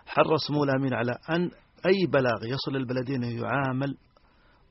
حرص 0.06 0.46
سمو 0.48 0.64
الأمين 0.64 0.94
على 0.94 1.12
أن 1.30 1.50
أي 1.86 2.06
بلاغ 2.12 2.44
يصل 2.44 2.72
للبلدية 2.72 3.16
أنه 3.16 3.42
يعامل 3.42 3.96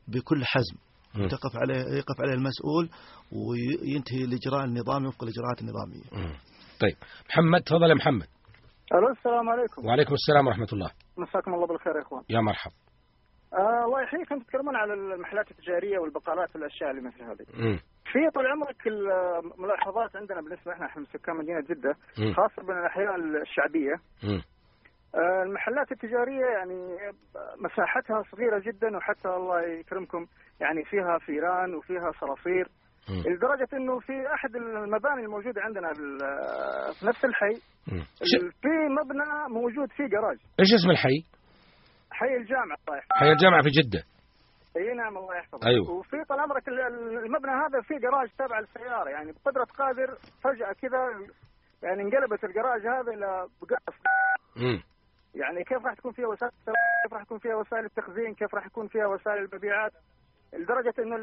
بكل 0.07 0.45
حزم. 0.45 0.78
تقف 1.28 1.53
عليه 1.55 1.76
يقف 1.76 2.22
عليه 2.22 2.34
المسؤول 2.34 2.89
وينتهي 3.32 4.24
الإجراء 4.24 4.65
النظامي 4.65 5.07
وفق 5.07 5.24
الإجراءات 5.24 5.61
النظامية. 5.61 6.28
مم. 6.28 6.36
طيب. 6.82 6.95
محمد 7.30 7.61
تفضل 7.61 7.89
يا 7.89 7.95
محمد. 7.95 8.28
ألو 8.93 9.09
السلام 9.17 9.49
عليكم. 9.49 9.86
وعليكم 9.86 10.13
السلام 10.13 10.47
ورحمة 10.47 10.67
الله. 10.74 10.91
مساكم 11.17 11.53
الله 11.53 11.67
بالخير 11.67 11.95
يا 11.95 12.01
إخوان. 12.01 12.24
يا 12.30 12.41
مرحب 12.41 12.72
آه 13.53 13.86
الله 13.86 14.01
يحييك 14.03 14.32
أنتم 14.32 14.43
تتكلمون 14.45 14.76
على 14.76 14.93
المحلات 14.93 15.51
التجارية 15.51 15.99
والبقالات 15.99 16.55
والأشياء 16.55 16.91
اللي 16.91 17.01
مثل 17.01 17.22
هذه. 17.24 17.80
في 18.12 18.20
طول 18.36 18.47
عمرك 18.47 18.88
الملاحظات 18.88 20.16
عندنا 20.16 20.41
بالنسبة 20.41 20.74
إحنا 20.74 20.86
إحنا 20.86 21.03
سكان 21.03 21.36
مدينة 21.36 21.62
جدة. 21.62 21.93
خاصة 22.36 22.62
بالاحياء 22.68 23.16
الشعبية 23.41 23.95
مم. 24.24 24.41
آه، 25.16 25.43
المحلات 25.43 25.91
التجارية 25.91 26.45
يعني 26.57 26.97
مساحتها 27.59 28.24
صغيرة 28.32 28.59
جدا 28.59 28.97
وحتى 28.97 29.28
الله 29.30 29.62
يكرمكم 29.62 30.26
يعني 30.62 30.84
فيها 30.86 31.18
فيران 31.26 31.74
وفيها 31.76 32.12
صراصير. 32.22 32.68
لدرجة 33.09 33.68
إنه 33.74 33.99
في 33.99 34.14
أحد 34.34 34.55
المباني 34.55 35.22
الموجودة 35.26 35.62
عندنا 35.62 35.93
في 36.99 37.05
نفس 37.07 37.26
الحي 37.26 37.55
في 38.62 38.68
مبنى 38.99 39.53
موجود 39.59 39.91
فيه 39.91 40.03
جراج 40.07 40.38
إيش 40.59 40.68
اسم 40.74 40.89
الحي؟ 40.91 41.18
حي 42.12 42.36
الجامعة 42.41 42.78
يحفظه 42.97 43.16
حي 43.20 43.32
الجامعة 43.32 43.62
في 43.62 43.70
جدة 43.70 44.03
إي 44.78 44.93
نعم 44.93 45.17
الله 45.17 45.36
يحفظك. 45.36 45.65
أيوه. 45.65 45.91
وفي 45.91 46.24
طال 46.30 46.39
عمرك 46.39 46.67
ال- 46.67 46.80
ال- 46.82 47.17
المبنى 47.26 47.51
هذا 47.51 47.82
فيه 47.82 47.97
جراج 47.97 48.30
تابع 48.38 48.59
للسياره 48.59 49.09
يعني 49.09 49.32
بقدرة 49.32 49.63
قادر 49.63 50.17
فجأة 50.43 50.72
كذا 50.74 51.28
يعني 51.84 52.01
انقلبت 52.01 52.43
الجراج 52.43 52.88
هذا 52.88 53.11
إلى 53.11 53.47
بقاف. 53.61 53.95
يعني 55.36 55.63
كيف 55.63 55.86
راح 55.86 55.93
تكون 55.93 56.11
فيها 56.11 56.28
وسائل 56.28 56.51
كيف 57.03 57.13
راح 57.13 57.22
يكون 57.22 57.38
فيها 57.39 57.55
وسائل 57.55 57.86
التخزين؟ 57.86 58.34
كيف 58.34 58.55
راح 58.55 58.65
يكون 58.65 58.88
فيها 58.88 59.05
وسائل 59.07 59.38
المبيعات؟ 59.43 59.91
لدرجة 60.53 60.93
إنه 60.99 61.15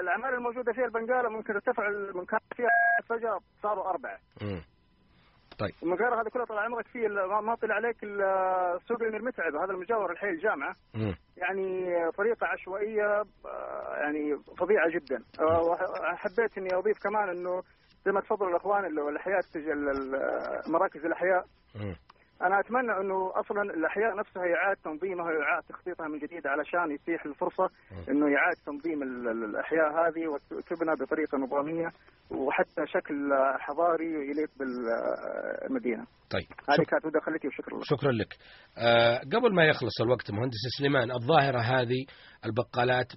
الأعمال 0.00 0.34
الموجودة 0.34 0.72
فيها 0.72 0.84
البنقالة 0.84 1.28
ممكن 1.28 1.54
ارتفع 1.54 1.88
من 2.14 2.24
كان 2.24 2.40
فيها 2.56 2.68
فجأة 3.08 3.38
صاروا 3.62 3.90
أربعة. 3.90 4.18
طيب. 5.58 5.70
المقارة 5.82 6.20
هذا 6.20 6.28
كله 6.30 6.44
طال 6.44 6.58
عمرك 6.58 6.86
فيه 6.86 7.06
ال- 7.06 7.42
ما- 7.44 7.54
طلع 7.54 7.74
عليك 7.74 7.96
سوق 8.88 9.02
المتعب 9.02 9.54
هذا 9.56 9.72
المجاور 9.72 10.12
الحي 10.12 10.28
الجامعة 10.28 10.76
مم. 10.94 11.14
يعني 11.36 11.90
طريقة 12.10 12.46
عشوائية 12.46 13.20
آه، 13.46 13.96
يعني 14.02 14.36
فظيعة 14.58 14.88
جدا. 14.90 15.22
آه، 15.40 15.76
حبيت 16.16 16.58
إني 16.58 16.74
أضيف 16.74 16.98
كمان 17.02 17.28
إنه 17.28 17.62
زي 18.06 18.12
ما 18.12 18.20
تفضلوا 18.20 18.50
الأخوان 18.50 18.84
الاحياء 19.08 19.38
مراكز 20.68 21.04
الأحياء. 21.04 21.44
أنا 22.46 22.60
أتمنى 22.60 22.92
أنه 23.00 23.32
أصلا 23.40 23.62
الأحياء 23.62 24.16
نفسها 24.18 24.44
يعاد 24.46 24.76
تنظيمها 24.76 25.26
ويعاد 25.26 25.62
تخطيطها 25.68 26.08
من 26.08 26.18
جديد 26.18 26.46
علشان 26.46 26.90
يتيح 26.90 27.24
الفرصة 27.26 27.68
أنه 28.08 28.26
يعاد 28.30 28.56
تنظيم 28.66 29.02
ال- 29.02 29.28
ال- 29.28 29.44
الأحياء 29.44 29.88
هذه 29.92 30.28
وتبنى 30.28 30.92
بطريقة 31.00 31.38
نظامية 31.38 31.88
وحتى 32.30 32.86
شكل 32.86 33.30
حضاري 33.58 34.06
يليق 34.30 34.50
بالمدينة. 34.58 36.04
طيب 36.30 36.46
هذه 36.68 36.76
شك- 36.76 36.90
كانت 36.90 37.06
مداخلتي 37.06 37.48
وشكرا 37.48 37.78
لك. 37.78 37.84
شكرا 37.84 38.12
لك 38.12 38.36
آه 38.78 39.18
قبل 39.18 39.54
ما 39.54 39.64
يخلص 39.64 40.00
الوقت 40.00 40.30
مهندس 40.30 40.56
سليمان 40.78 41.10
الظاهرة 41.10 41.58
هذه 41.58 42.04
البقالات 42.46 43.12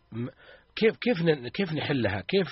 كيف 0.75 0.97
كيف 0.97 1.17
كيف 1.53 1.73
نحلها؟ 1.73 2.21
كيف 2.21 2.47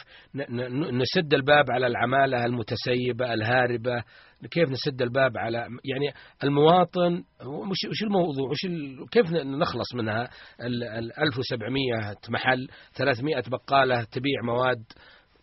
نسد 0.92 1.34
الباب 1.34 1.72
على 1.72 1.88
العمالة 1.88 2.46
المتسيبة 2.46 3.34
الهاربة؟ 3.34 4.04
كيف 4.52 4.70
نسد 4.70 5.02
الباب 5.02 5.38
على 5.38 5.58
يعني 5.58 6.14
المواطن 6.44 7.24
وش 7.46 7.78
وش 7.90 8.04
الموضوع؟ 8.04 8.50
وش 8.50 8.66
ال... 8.66 9.10
كيف 9.12 9.26
نخلص 9.32 9.96
منها 9.96 10.30
ال 10.62 10.84
ال 10.84 11.20
1700 11.20 12.16
محل 12.30 12.68
300 12.98 13.44
بقالة 13.48 14.04
تبيع 14.04 14.42
مواد 14.44 14.84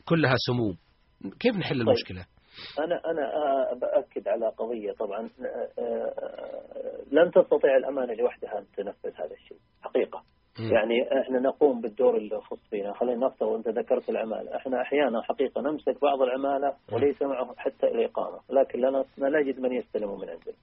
كلها 0.04 0.34
سموم 0.46 0.76
كيف 1.40 1.56
نحل 1.56 1.80
المشكلة؟ 1.80 2.24
أنا 2.78 3.00
أنا 3.10 3.22
آه، 3.34 3.74
بأكد 3.74 4.28
على 4.28 4.48
قضية 4.48 4.92
طبعا 4.92 5.20
لن 7.12 7.30
تستطيع 7.30 7.76
الأمانة 7.76 8.14
لوحدها 8.14 8.58
أن 8.58 8.66
تنفذ 8.76 9.14
هذا 9.14 9.34
الشيء 9.34 9.58
حقيقة. 9.82 10.22
يعني 10.72 11.20
إحنا 11.20 11.38
نقوم 11.38 11.80
بالدور 11.80 12.16
اللي 12.16 12.36
يخص 12.36 12.68
فينا 12.70 12.92
خلينا 12.92 13.26
نفترض 13.26 13.52
انت 13.54 13.68
ذكرت 13.68 14.08
العمالة. 14.10 14.56
إحنا 14.56 14.82
أحيانا 14.82 15.22
حقيقة 15.22 15.60
نمسك 15.60 16.00
بعض 16.02 16.22
العمالة 16.22 16.74
وليس 16.92 17.22
معه 17.22 17.54
حتى 17.56 17.86
الاقامه 17.86 18.38
لكن 18.50 18.80
لا 18.80 19.04
لا 19.18 19.28
نجد 19.40 19.60
من 19.60 19.72
يستلم 19.72 20.08
من 20.20 20.28
عندنا. 20.30 20.54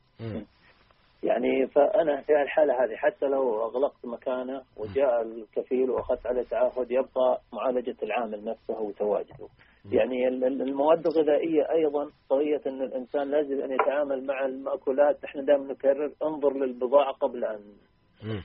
يعني 1.23 1.67
فأنا 1.67 2.21
في 2.21 2.41
الحالة 2.41 2.73
هذه 2.83 2.95
حتى 2.95 3.25
لو 3.25 3.63
أغلقت 3.65 4.05
مكانه 4.05 4.61
وجاء 4.77 5.21
الكفيل 5.21 5.89
وأخذت 5.89 6.27
عليه 6.27 6.41
تعهد 6.43 6.91
يبقى 6.91 7.41
معالجة 7.53 7.95
العامل 8.03 8.43
نفسه 8.45 8.81
وتواجده. 8.81 9.47
يعني 9.91 10.27
ال- 10.27 10.43
ال- 10.43 10.61
المواد 10.61 11.07
الغذائية 11.07 11.71
أيضا 11.71 12.09
قضيه 12.29 12.61
أن 12.67 12.81
الإنسان 12.81 13.31
لازم 13.31 13.61
أن 13.61 13.71
يتعامل 13.71 14.25
مع 14.25 14.45
المأكولات. 14.45 15.23
إحنا 15.23 15.41
دائما 15.41 15.63
نكرر 15.73 16.11
انظر 16.23 16.53
للبضاعة 16.53 17.11
قبل 17.13 17.45
أن. 17.45 17.59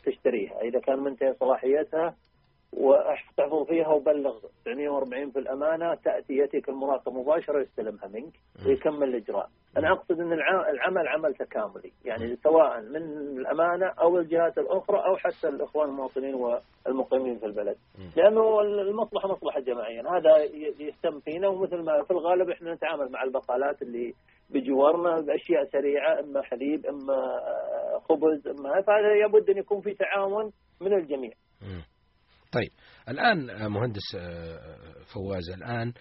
تشتريها، 0.06 0.60
إذا 0.60 0.80
كان 0.80 0.98
منتهي 0.98 1.34
صلاحيتها 1.40 2.14
وأحتفظ 2.72 3.66
فيها 3.68 3.88
وبلغ 3.88 4.38
940 4.64 5.30
في 5.30 5.38
الأمانة 5.38 5.94
تأتي 5.94 6.36
ياتيك 6.36 6.68
المراقب 6.68 7.12
مباشرة 7.12 7.60
يستلمها 7.60 8.06
منك 8.08 8.32
ويكمل 8.66 9.08
الإجراء. 9.08 9.48
أنا 9.76 9.92
أقصد 9.92 10.20
إن 10.20 10.32
الع- 10.32 10.70
العمل 10.70 11.08
عمل 11.08 11.34
تكاملي، 11.34 11.92
يعني 12.04 12.36
سواء 12.36 12.80
من 12.80 12.96
الأمانة 13.38 13.86
أو 13.86 14.18
الجهات 14.18 14.58
الأخرى 14.58 14.96
أو 14.98 15.16
حتى 15.16 15.48
الإخوان 15.48 15.88
المواطنين 15.88 16.34
والمقيمين 16.34 17.38
في 17.38 17.46
البلد. 17.46 17.76
لأنه 18.16 18.60
المصلحة 18.60 19.28
مصلحة 19.28 19.60
جماعيه، 19.60 20.00
هذا 20.16 20.36
يهتم 20.80 21.20
فينا 21.20 21.48
ومثل 21.48 21.76
ما 21.76 22.02
في 22.02 22.10
الغالب 22.10 22.50
إحنا 22.50 22.74
نتعامل 22.74 23.12
مع 23.12 23.22
البقالات 23.22 23.82
اللي 23.82 24.14
بجوارنا 24.52 25.20
بأشياء 25.20 25.64
سريعة 25.72 26.20
إما 26.20 26.42
حليب 26.42 26.86
إما 26.86 27.14
آه، 27.14 27.98
خبز 28.08 28.46
إما 28.46 28.82
فهذا 28.82 29.14
لابد 29.22 29.50
أن 29.50 29.58
يكون 29.58 29.80
في 29.80 29.94
تعاون 29.94 30.52
من 30.80 30.92
الجميع. 30.92 31.32
طيب 32.52 32.70
الآن 33.08 33.50
آه، 33.50 33.68
مهندس 33.68 34.14
آه، 34.16 34.76
فواز 35.14 35.50
الآن 35.50 35.92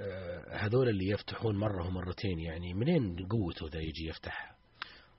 آه، 0.00 0.56
هذول 0.56 0.88
اللي 0.88 1.08
يفتحون 1.08 1.56
مرة 1.58 1.86
ومرتين 1.86 2.38
يعني 2.38 2.74
منين 2.74 3.16
قوته 3.30 3.66
ذا 3.72 3.80
يجي 3.80 4.08
يفتح؟ 4.08 4.52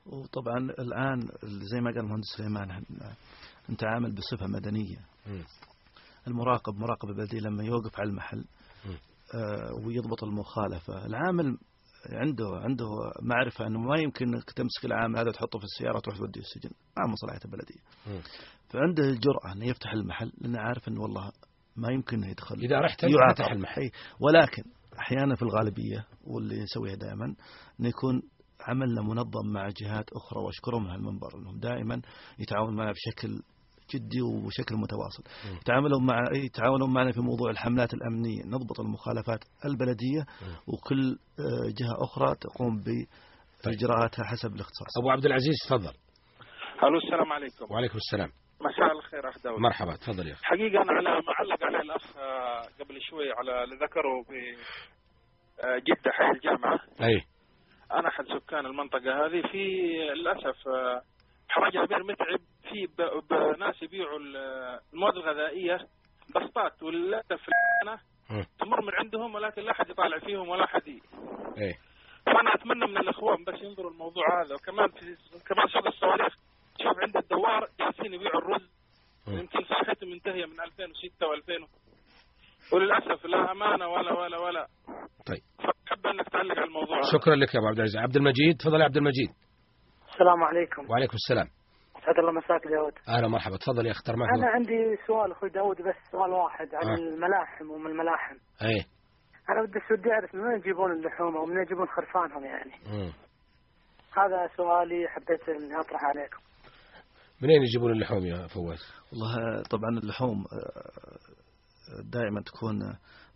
وطبعا 0.06 0.58
الآن 0.58 1.20
زي 1.44 1.82
ما 1.82 1.92
قال 1.92 2.00
المهندس 2.00 2.28
سليمان 2.38 2.70
إحنا 2.72 2.86
نتعامل 3.70 4.16
بصفة 4.16 4.48
مدنية. 4.48 4.98
مم. 5.28 5.44
المراقب 6.28 6.74
مراقب 6.76 7.10
البلدية 7.10 7.40
لما 7.40 7.64
يوقف 7.64 8.00
على 8.00 8.10
المحل 8.10 8.46
ويضبط 9.86 10.24
المخالفة. 10.24 11.06
العامل 11.06 11.58
عنده 12.12 12.46
عنده 12.64 12.86
معرفة 13.22 13.68
أنه 13.68 13.80
ما 13.80 14.00
يمكن 14.00 14.34
أنك 14.34 14.52
تمسك 14.52 14.86
العامل 14.86 15.20
هذا 15.20 15.32
تحطه 15.32 15.60
في 15.60 15.66
السيارة 15.66 15.98
وتروح 15.98 16.18
توديه 16.18 16.42
السجن 16.42 16.70
مع 16.98 17.08
مصلحة 17.12 17.40
البلدية. 17.46 17.80
فعنده 18.70 19.04
الجرأة 19.04 19.52
أنه 19.52 19.66
يفتح 19.66 19.94
المحل 19.94 20.32
لأنه 20.42 20.60
عارف 20.60 20.88
أنه 20.88 21.02
والله 21.02 21.32
ما 21.76 21.92
يمكن 21.92 22.18
أنه 22.18 22.32
يدخل 22.32 22.56
إذا 22.56 22.80
رحت 22.80 23.04
أنت 23.04 23.14
يعاقب. 23.14 23.36
فتح 23.36 23.52
المحل. 23.52 23.92
ولكن 24.20 24.64
أحيانا 25.00 25.36
في 25.36 25.42
الغالبية 25.42 26.06
واللي 26.24 26.64
نسويها 26.64 26.96
دائما 26.96 27.36
أنه 27.80 27.90
يكون 27.90 28.22
عملنا 28.68 29.02
منظم 29.02 29.48
مع 29.54 29.70
جهات 29.82 30.10
أخرى 30.14 30.42
وأشكرهم 30.42 30.88
على 30.88 31.00
المنبر 31.00 31.38
أنهم 31.38 31.60
دائما 31.60 32.02
يتعاونون 32.40 32.76
معنا 32.76 32.92
بشكل 32.92 33.42
جدي 33.96 34.22
وبشكل 34.22 34.76
متواصل. 34.76 35.24
مم. 35.46 35.58
يتعاملون 35.58 36.06
مع 36.06 36.24
يتعاونون 36.34 36.94
معنا 36.94 37.12
في 37.12 37.20
موضوع 37.22 37.50
الحملات 37.52 37.94
الأمنية 37.94 38.44
نضبط 38.46 38.80
المخالفات 38.80 39.40
البلدية. 39.66 40.22
وكل 40.68 41.18
آه، 41.40 41.68
جهة 41.80 41.96
أخرى 42.04 42.36
تقوم 42.42 42.84
بإجراءاتها 42.84 44.24
حسب 44.26 44.56
الاختصاص. 44.56 44.98
أبو 45.00 45.10
عبد 45.10 45.26
العزيز 45.26 45.56
تفضل. 45.68 45.94
ألو 46.84 46.98
السلام 46.98 47.32
عليكم. 47.34 47.66
وعليكم 47.74 47.98
السلام. 47.98 48.30
مساء 48.62 48.92
الخير 48.98 49.30
اخ 49.30 49.44
داود 49.44 49.60
مرحبا 49.60 49.96
تفضل 49.96 50.28
يا 50.28 50.34
أخي. 50.34 50.44
حقيقة 50.44 50.82
أنا 50.82 50.92
على 50.92 51.10
ما 51.10 51.34
علق 51.40 51.64
عليه 51.64 51.80
الأخ 51.80 52.18
آه، 52.18 52.62
قبل 52.80 53.02
شوي 53.02 53.32
على 53.32 53.64
اللي 53.64 53.76
ذكره 53.76 54.24
في 54.28 54.40
آه، 55.68 55.78
جدة 55.78 56.12
حي 56.12 56.32
الجامعة. 56.36 56.80
أي. 57.02 57.22
أنا 57.92 58.08
أحد 58.08 58.26
سكان 58.40 58.66
المنطقة 58.66 59.26
هذه 59.26 59.42
في 59.52 59.64
للأسف 60.16 60.58
حراج 61.50 61.78
امير 61.78 62.04
متعب 62.04 62.40
في 62.70 62.88
ب- 62.98 63.28
بناس 63.56 63.84
يبيعوا 63.84 64.20
ال- 64.20 64.80
المواد 64.94 65.16
الغذائية 65.16 65.78
بسطات 66.36 66.84
وللاسف. 66.84 67.42
تمر 68.60 68.82
من 68.82 68.94
عندهم 69.00 69.36
ولكن 69.36 69.62
لا 69.62 69.72
احد 69.72 69.90
يطالع 69.90 70.20
فيهم 70.20 70.50
ولا 70.50 70.64
احد 70.64 70.82
أي 70.88 71.74
فأنا 72.26 72.54
أتمنى 72.56 72.86
من 72.88 72.98
الإخوان 72.98 73.44
بس 73.44 73.62
ينظروا 73.62 73.92
الموضوع 73.92 74.24
هذا. 74.44 74.56
وكمان 74.56 74.88
في 74.90 75.00
كمان 75.48 75.68
سوق 75.74 75.88
الصواريخ. 75.88 76.34
شوف 76.84 76.98
عند 77.04 77.18
الدوار 77.18 77.68
جالسين 77.80 78.14
يبيعوا 78.14 78.42
الرز. 78.42 78.70
يمكن 79.28 79.64
صلاحيته 79.64 80.08
منتهية 80.08 80.46
من 80.46 80.62
2006 80.62 81.26
و2000 81.28 81.68
وللأسف 82.74 83.26
لا 83.26 83.52
أمانة 83.52 83.88
ولا 83.88 84.14
ولا 84.14 84.38
ولا. 84.38 84.68
طيب. 85.28 85.42
فحب 85.60 86.08
أنك 86.08 86.30
تعلق 86.30 86.56
على 86.58 86.66
الموضوع 86.68 86.98
هذا. 86.98 87.12
شكرا 87.12 87.36
لك 87.36 87.56
يا 87.56 87.60
أبو 87.60 87.68
عبد 87.68 87.78
العزيز. 87.78 87.98
عبد 87.98 88.16
المجيد 88.16 88.58
تفضل 88.58 88.80
يا 88.80 88.86
عبد 88.86 88.98
المجيد. 88.98 89.30
السلام 90.14 90.44
عليكم. 90.44 90.90
وعليكم 90.92 91.14
السلام. 91.16 91.48
اسعد 92.04 92.20
الله 92.20 92.32
مساك 92.32 92.68
داود. 92.68 92.94
أهلا 93.08 93.28
مرحبا 93.28 93.58
تفضل 93.58 93.86
يا 93.86 93.92
أخي 93.92 94.04
ترى 94.06 94.16
معك 94.18 94.30
أنا. 94.38 94.48
عندي 94.48 94.98
سؤال 95.08 95.32
أخوي 95.32 95.50
داود 95.50 95.78
بس 95.82 95.96
سؤال 96.12 96.32
واحد 96.32 96.68
عن 96.76 96.90
آه. 96.90 96.94
الملاحم 96.96 97.72
ومن 97.72 97.92
الملاحم. 97.92 98.36
أي 98.62 98.86
أنا 99.50 99.64
بدي 99.68 99.80
ودي 99.92 100.12
أعرف 100.12 100.36
من 100.36 100.42
وين 100.42 100.58
يجيبون 100.58 100.92
اللحوم 100.92 101.38
أو 101.38 101.46
من 101.46 101.52
وين 101.52 101.66
يجيبون 101.66 101.88
خرفانهم 101.88 102.46
يعني. 102.46 102.72
مم. 102.88 103.12
هذا 104.18 104.50
سؤالي 104.58 105.08
حبيت 105.08 105.50
إني 105.50 105.80
أطرح 105.80 106.04
عليكم. 106.04 106.40
منين 107.42 107.62
يجيبون 107.64 107.92
اللحوم 107.92 108.26
يا 108.26 108.48
فواز؟ 108.48 108.82
والله 109.12 109.64
طبعا 109.64 109.90
اللحوم 110.04 110.38
آه، 110.38 112.02
دائما 112.12 112.42
تكون 112.42 112.76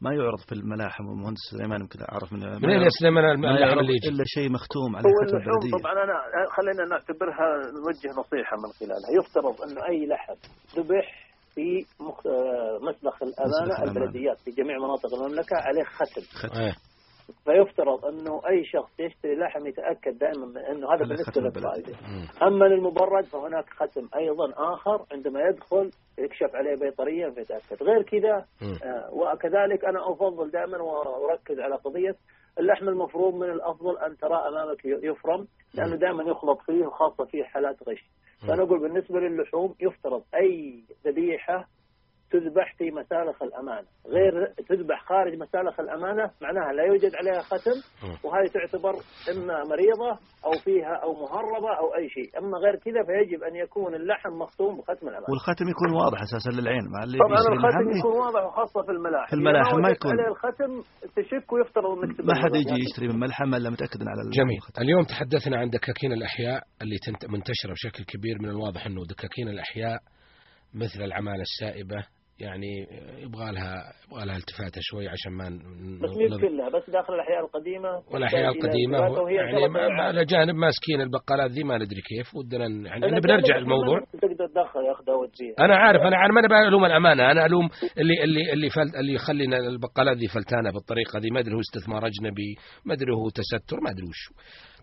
ما 0.02 0.14
يعرض 0.14 0.40
في 0.48 0.52
الملاحم 0.56 1.06
والمهندس 1.08 1.40
سليمان 1.52 1.82
يمكن 1.82 2.00
أعرف 2.12 2.34
من 2.34 2.42
يا 2.42 2.48
يعرض- 2.48 2.88
سليمان 3.00 3.24
يعرض 3.44 3.80
اللي 3.80 3.96
يجي؟ 3.96 4.08
إلا 4.10 4.24
شيء 4.36 4.50
مختوم 4.52 4.96
على 4.96 5.06
اللحوم 5.10 5.42
البلدية. 5.42 5.72
طبعا 5.82 5.94
أنا 6.04 6.16
خلينا 6.58 6.84
نعتبرها 6.94 7.48
نوجه 7.78 8.10
نصيحة 8.22 8.56
من 8.64 8.70
خلالها. 8.80 9.10
يفترض 9.20 9.56
انه 9.66 9.82
أي 9.90 10.00
لحم 10.12 10.38
ذبح 10.78 11.08
في 11.56 11.86
مخ... 12.04 12.28
آه، 12.28 12.80
مسلخ 12.90 13.16
الأمانة. 13.24 13.84
البلديات 13.92 14.38
في 14.46 14.52
جميع 14.52 14.76
مناطق 14.78 15.12
المملكة 15.18 15.56
عليه 15.68 15.84
ختم. 15.84 16.22
ختم. 16.42 16.62
أي 16.62 16.74
فيفترض 17.46 18.06
أنه 18.06 18.42
أي 18.50 18.66
شخص 18.66 19.00
يشتري 19.00 19.36
لحم 19.36 19.68
يتأكد 19.68 20.18
دائما 20.18 20.46
من 20.46 20.58
أنه 20.58 20.94
هذا 20.94 21.04
بالنسبة 21.06 21.42
للفائدة. 21.42 21.98
أما 22.48 22.66
للمبرد 22.66 23.24
فهناك 23.26 23.66
ختم 23.70 24.10
أيضا 24.16 24.54
آخر 24.74 25.06
عندما 25.12 25.40
يدخل 25.42 25.92
يكشف 26.20 26.56
عليه 26.56 26.76
بيطريا 26.76 27.30
فيتأكد. 27.30 27.84
غير 27.84 28.02
كذا. 28.04 28.46
آه، 28.84 29.10
وكذلك 29.14 29.86
أنا 29.86 30.12
أفضل 30.12 30.52
دائما 30.52 30.78
وأركز 30.78 31.60
على 31.60 31.76
قضية 31.76 32.16
اللحم 32.60 32.90
المفروم 32.90 33.40
من 33.40 33.50
الأفضل 33.50 33.98
أن 33.98 34.18
ترى 34.18 34.36
أمامك 34.48 34.86
يفرم 34.86 35.48
لأنه 35.74 35.96
دائما 35.96 36.24
يخلط 36.24 36.62
فيه 36.62 36.86
وخاصة 36.86 37.26
في 37.26 37.44
حالات 37.44 37.90
غش. 37.90 38.04
فأنا 38.48 38.64
أقول 38.64 38.80
بالنسبة 38.80 39.20
للحوم 39.20 39.76
يفترض 39.80 40.24
أي 40.36 40.84
ذبيحة 41.06 41.68
تذبح 42.32 42.76
في 42.78 42.92
مسالخ 42.92 43.44
الأمانة، 43.44 43.88
غير 44.16 44.34
تذبح 44.70 45.06
خارج 45.10 45.34
مسالخ 45.34 45.80
الأمانة 45.80 46.26
معناها 46.42 46.74
لا 46.74 46.84
يوجد 46.84 47.12
عليها 47.20 47.42
ختم 47.42 47.78
وهذه 48.24 48.48
تعتبر 48.58 48.94
إما 49.34 49.56
مريضة 49.72 50.12
أو 50.46 50.52
فيها 50.66 50.94
أو 51.04 51.10
مهربة 51.24 51.72
أو 51.82 51.88
أي 51.98 52.10
شيء، 52.10 52.30
أما 52.40 52.58
غير 52.64 52.76
كذا 52.86 53.02
فيجب 53.08 53.44
أن 53.44 53.56
يكون 53.56 53.96
اللحم 53.96 54.30
مختوم 54.44 54.78
بختم 54.78 55.08
الأمانة. 55.08 55.30
والختم 55.32 55.66
يكون 55.74 55.90
واضح 56.02 56.20
أساسا 56.28 56.52
للعين 56.62 56.86
مع 56.94 57.04
اللي 57.04 57.18
طبعا 57.18 57.40
الختم 57.56 57.90
يكون 58.00 58.16
واضح 58.26 58.42
وخاصة 58.48 58.82
في 58.86 58.92
الملاحم 58.92 59.28
في 59.28 59.34
الملاحم 59.34 59.78
ما 59.82 59.90
يكون- 59.90 60.12
عليه 60.20 60.30
الختم 60.34 60.72
تشك 61.18 61.54
ويفترض 61.54 61.92
إنك 62.04 62.20
ما 62.30 62.36
حد. 62.36 62.56
يجي 62.56 62.76
يشتري 62.86 63.08
من 63.08 63.20
ملحم 63.20 63.56
إلا 63.56 63.70
متأكد 63.70 64.02
على 64.12 64.22
جميل. 64.38 64.60
اليوم 64.82 65.04
تحدثنا 65.04 65.58
عن 65.58 65.70
دكاكين 65.70 66.12
الأحياء 66.14 66.64
اللي 66.82 66.98
تنت- 67.06 67.26
منتشرة 67.32 67.72
بشكل 67.72 68.04
كبير 68.04 68.36
من 68.42 68.50
الواضح 68.50 68.86
أنه 68.86 69.02
دكاكين 69.10 69.48
الأحياء 69.50 70.00
مثل 70.76 71.02
العمالة 71.04 71.42
السائبة 71.42 72.04
يعني 72.40 72.88
يبغى 73.18 73.52
لها 73.52 73.94
يبغى 74.08 74.26
لها 74.26 74.38
التفاتة 74.38 74.80
شوي 74.82 75.08
عشان 75.08 75.32
ما 75.32 75.50
بس 76.02 76.42
كلها 76.42 76.70
بس 76.70 76.90
داخل 76.90 77.14
الأحياء 77.14 77.40
القديمة. 77.46 77.90
القديمة 78.50 78.98
إثبات 78.98 79.18
وهي 79.18 79.36
يعني. 79.36 80.02
على 80.02 80.26
جانب 80.26 80.56
ماسكين 80.56 81.02
البقالات 81.02 81.52
ذي 81.52 81.64
ما 81.64 81.78
ندري 81.78 82.02
كيف 82.02 82.36
ودنا 82.36 82.66
يعني 82.90 83.22
بنرجع 83.22 83.58
الموضوع. 83.58 84.00
تقدر 84.00 84.48
تدخل 84.48 84.80
يا 84.80 84.92
اخ 84.92 85.04
داود 85.04 85.30
فيها 85.36 85.66
أنا 85.66 85.76
عارف 85.76 86.02
أنا 86.02 86.18
أنا 86.26 86.34
ما 86.34 86.68
ألوم 86.68 86.86
الأمانة. 86.86 87.32
أنا 87.32 87.46
ألوم 87.46 87.70
اللي 87.98 88.24
اللي 88.24 88.54
اللي 88.54 88.70
فل 88.70 89.00
اللي 89.00 89.14
يخلينا 89.14 89.58
البقالات 89.58 90.18
ذي 90.18 90.28
فلتانة 90.28 90.72
بالطريقة 90.72 91.20
ذي. 91.20 91.30
ما 91.32 91.40
أدري 91.40 91.54
هو 91.54 91.60
استثمار 91.60 92.08
أجنبي 92.08 92.56
ما 92.86 92.94
أدري 92.94 93.14
هو 93.14 93.30
تستر 93.30 93.78
ما 93.82 93.90
أدري 93.92 94.08
وش 94.10 94.22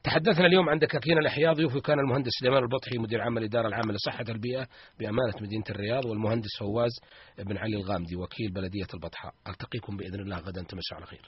تحدثنا 0.05 0.47
اليوم 0.47 0.69
عن 0.69 0.79
دكاكين 0.79 1.19
الاحياء 1.19 1.53
ضيوفي 1.53 1.81
كان 1.81 1.99
المهندس 1.99 2.31
سليمان 2.41 2.63
البطحي 2.63 2.99
مدير 2.99 3.21
عام 3.21 3.39
الاداره 3.39 3.69
العامه 3.69 3.93
لصحة 3.93 4.25
البيئة 4.29 4.67
بأمانة 4.99 5.35
مدينة 5.41 5.65
الرياض 5.71 6.05
والمهندس 6.05 6.59
فواز 6.61 6.91
بن 7.39 7.57
علي 7.57 7.77
الغامدي 7.77 8.17
وكيل 8.17 8.53
بلدية 8.55 8.87
البطحاء. 8.95 9.33
ألتقيكم 9.49 9.97
بإذن 9.97 10.21
الله 10.21 10.37
غدا. 10.37 10.63
تمسوا 10.63 10.97
على 10.97 11.07
خير. 11.07 11.25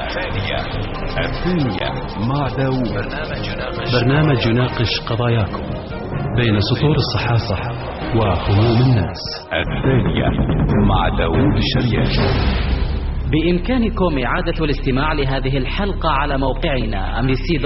الثانية 0.00 0.60
الثانية 1.26 1.88
مع 2.28 2.48
داوود 2.48 2.94
برنامج 3.92 4.46
يناقش 4.46 5.00
قضاياكم 5.08 5.62
بين 6.36 6.60
سطور 6.60 6.96
الصحافة 6.96 7.58
وهموم 8.18 8.82
الناس. 8.82 9.20
الثانية 9.52 10.28
مع 10.88 11.08
داوود 11.18 11.56
الشريف. 11.56 12.79
بإمكانكم 13.30 14.18
إعادة 14.18 14.64
الاستماع 14.64 15.12
لهذه 15.12 15.58
الحلقة 15.58 16.10
على 16.10 16.38
موقعنا 16.38 17.20
أمريسي 17.20 17.58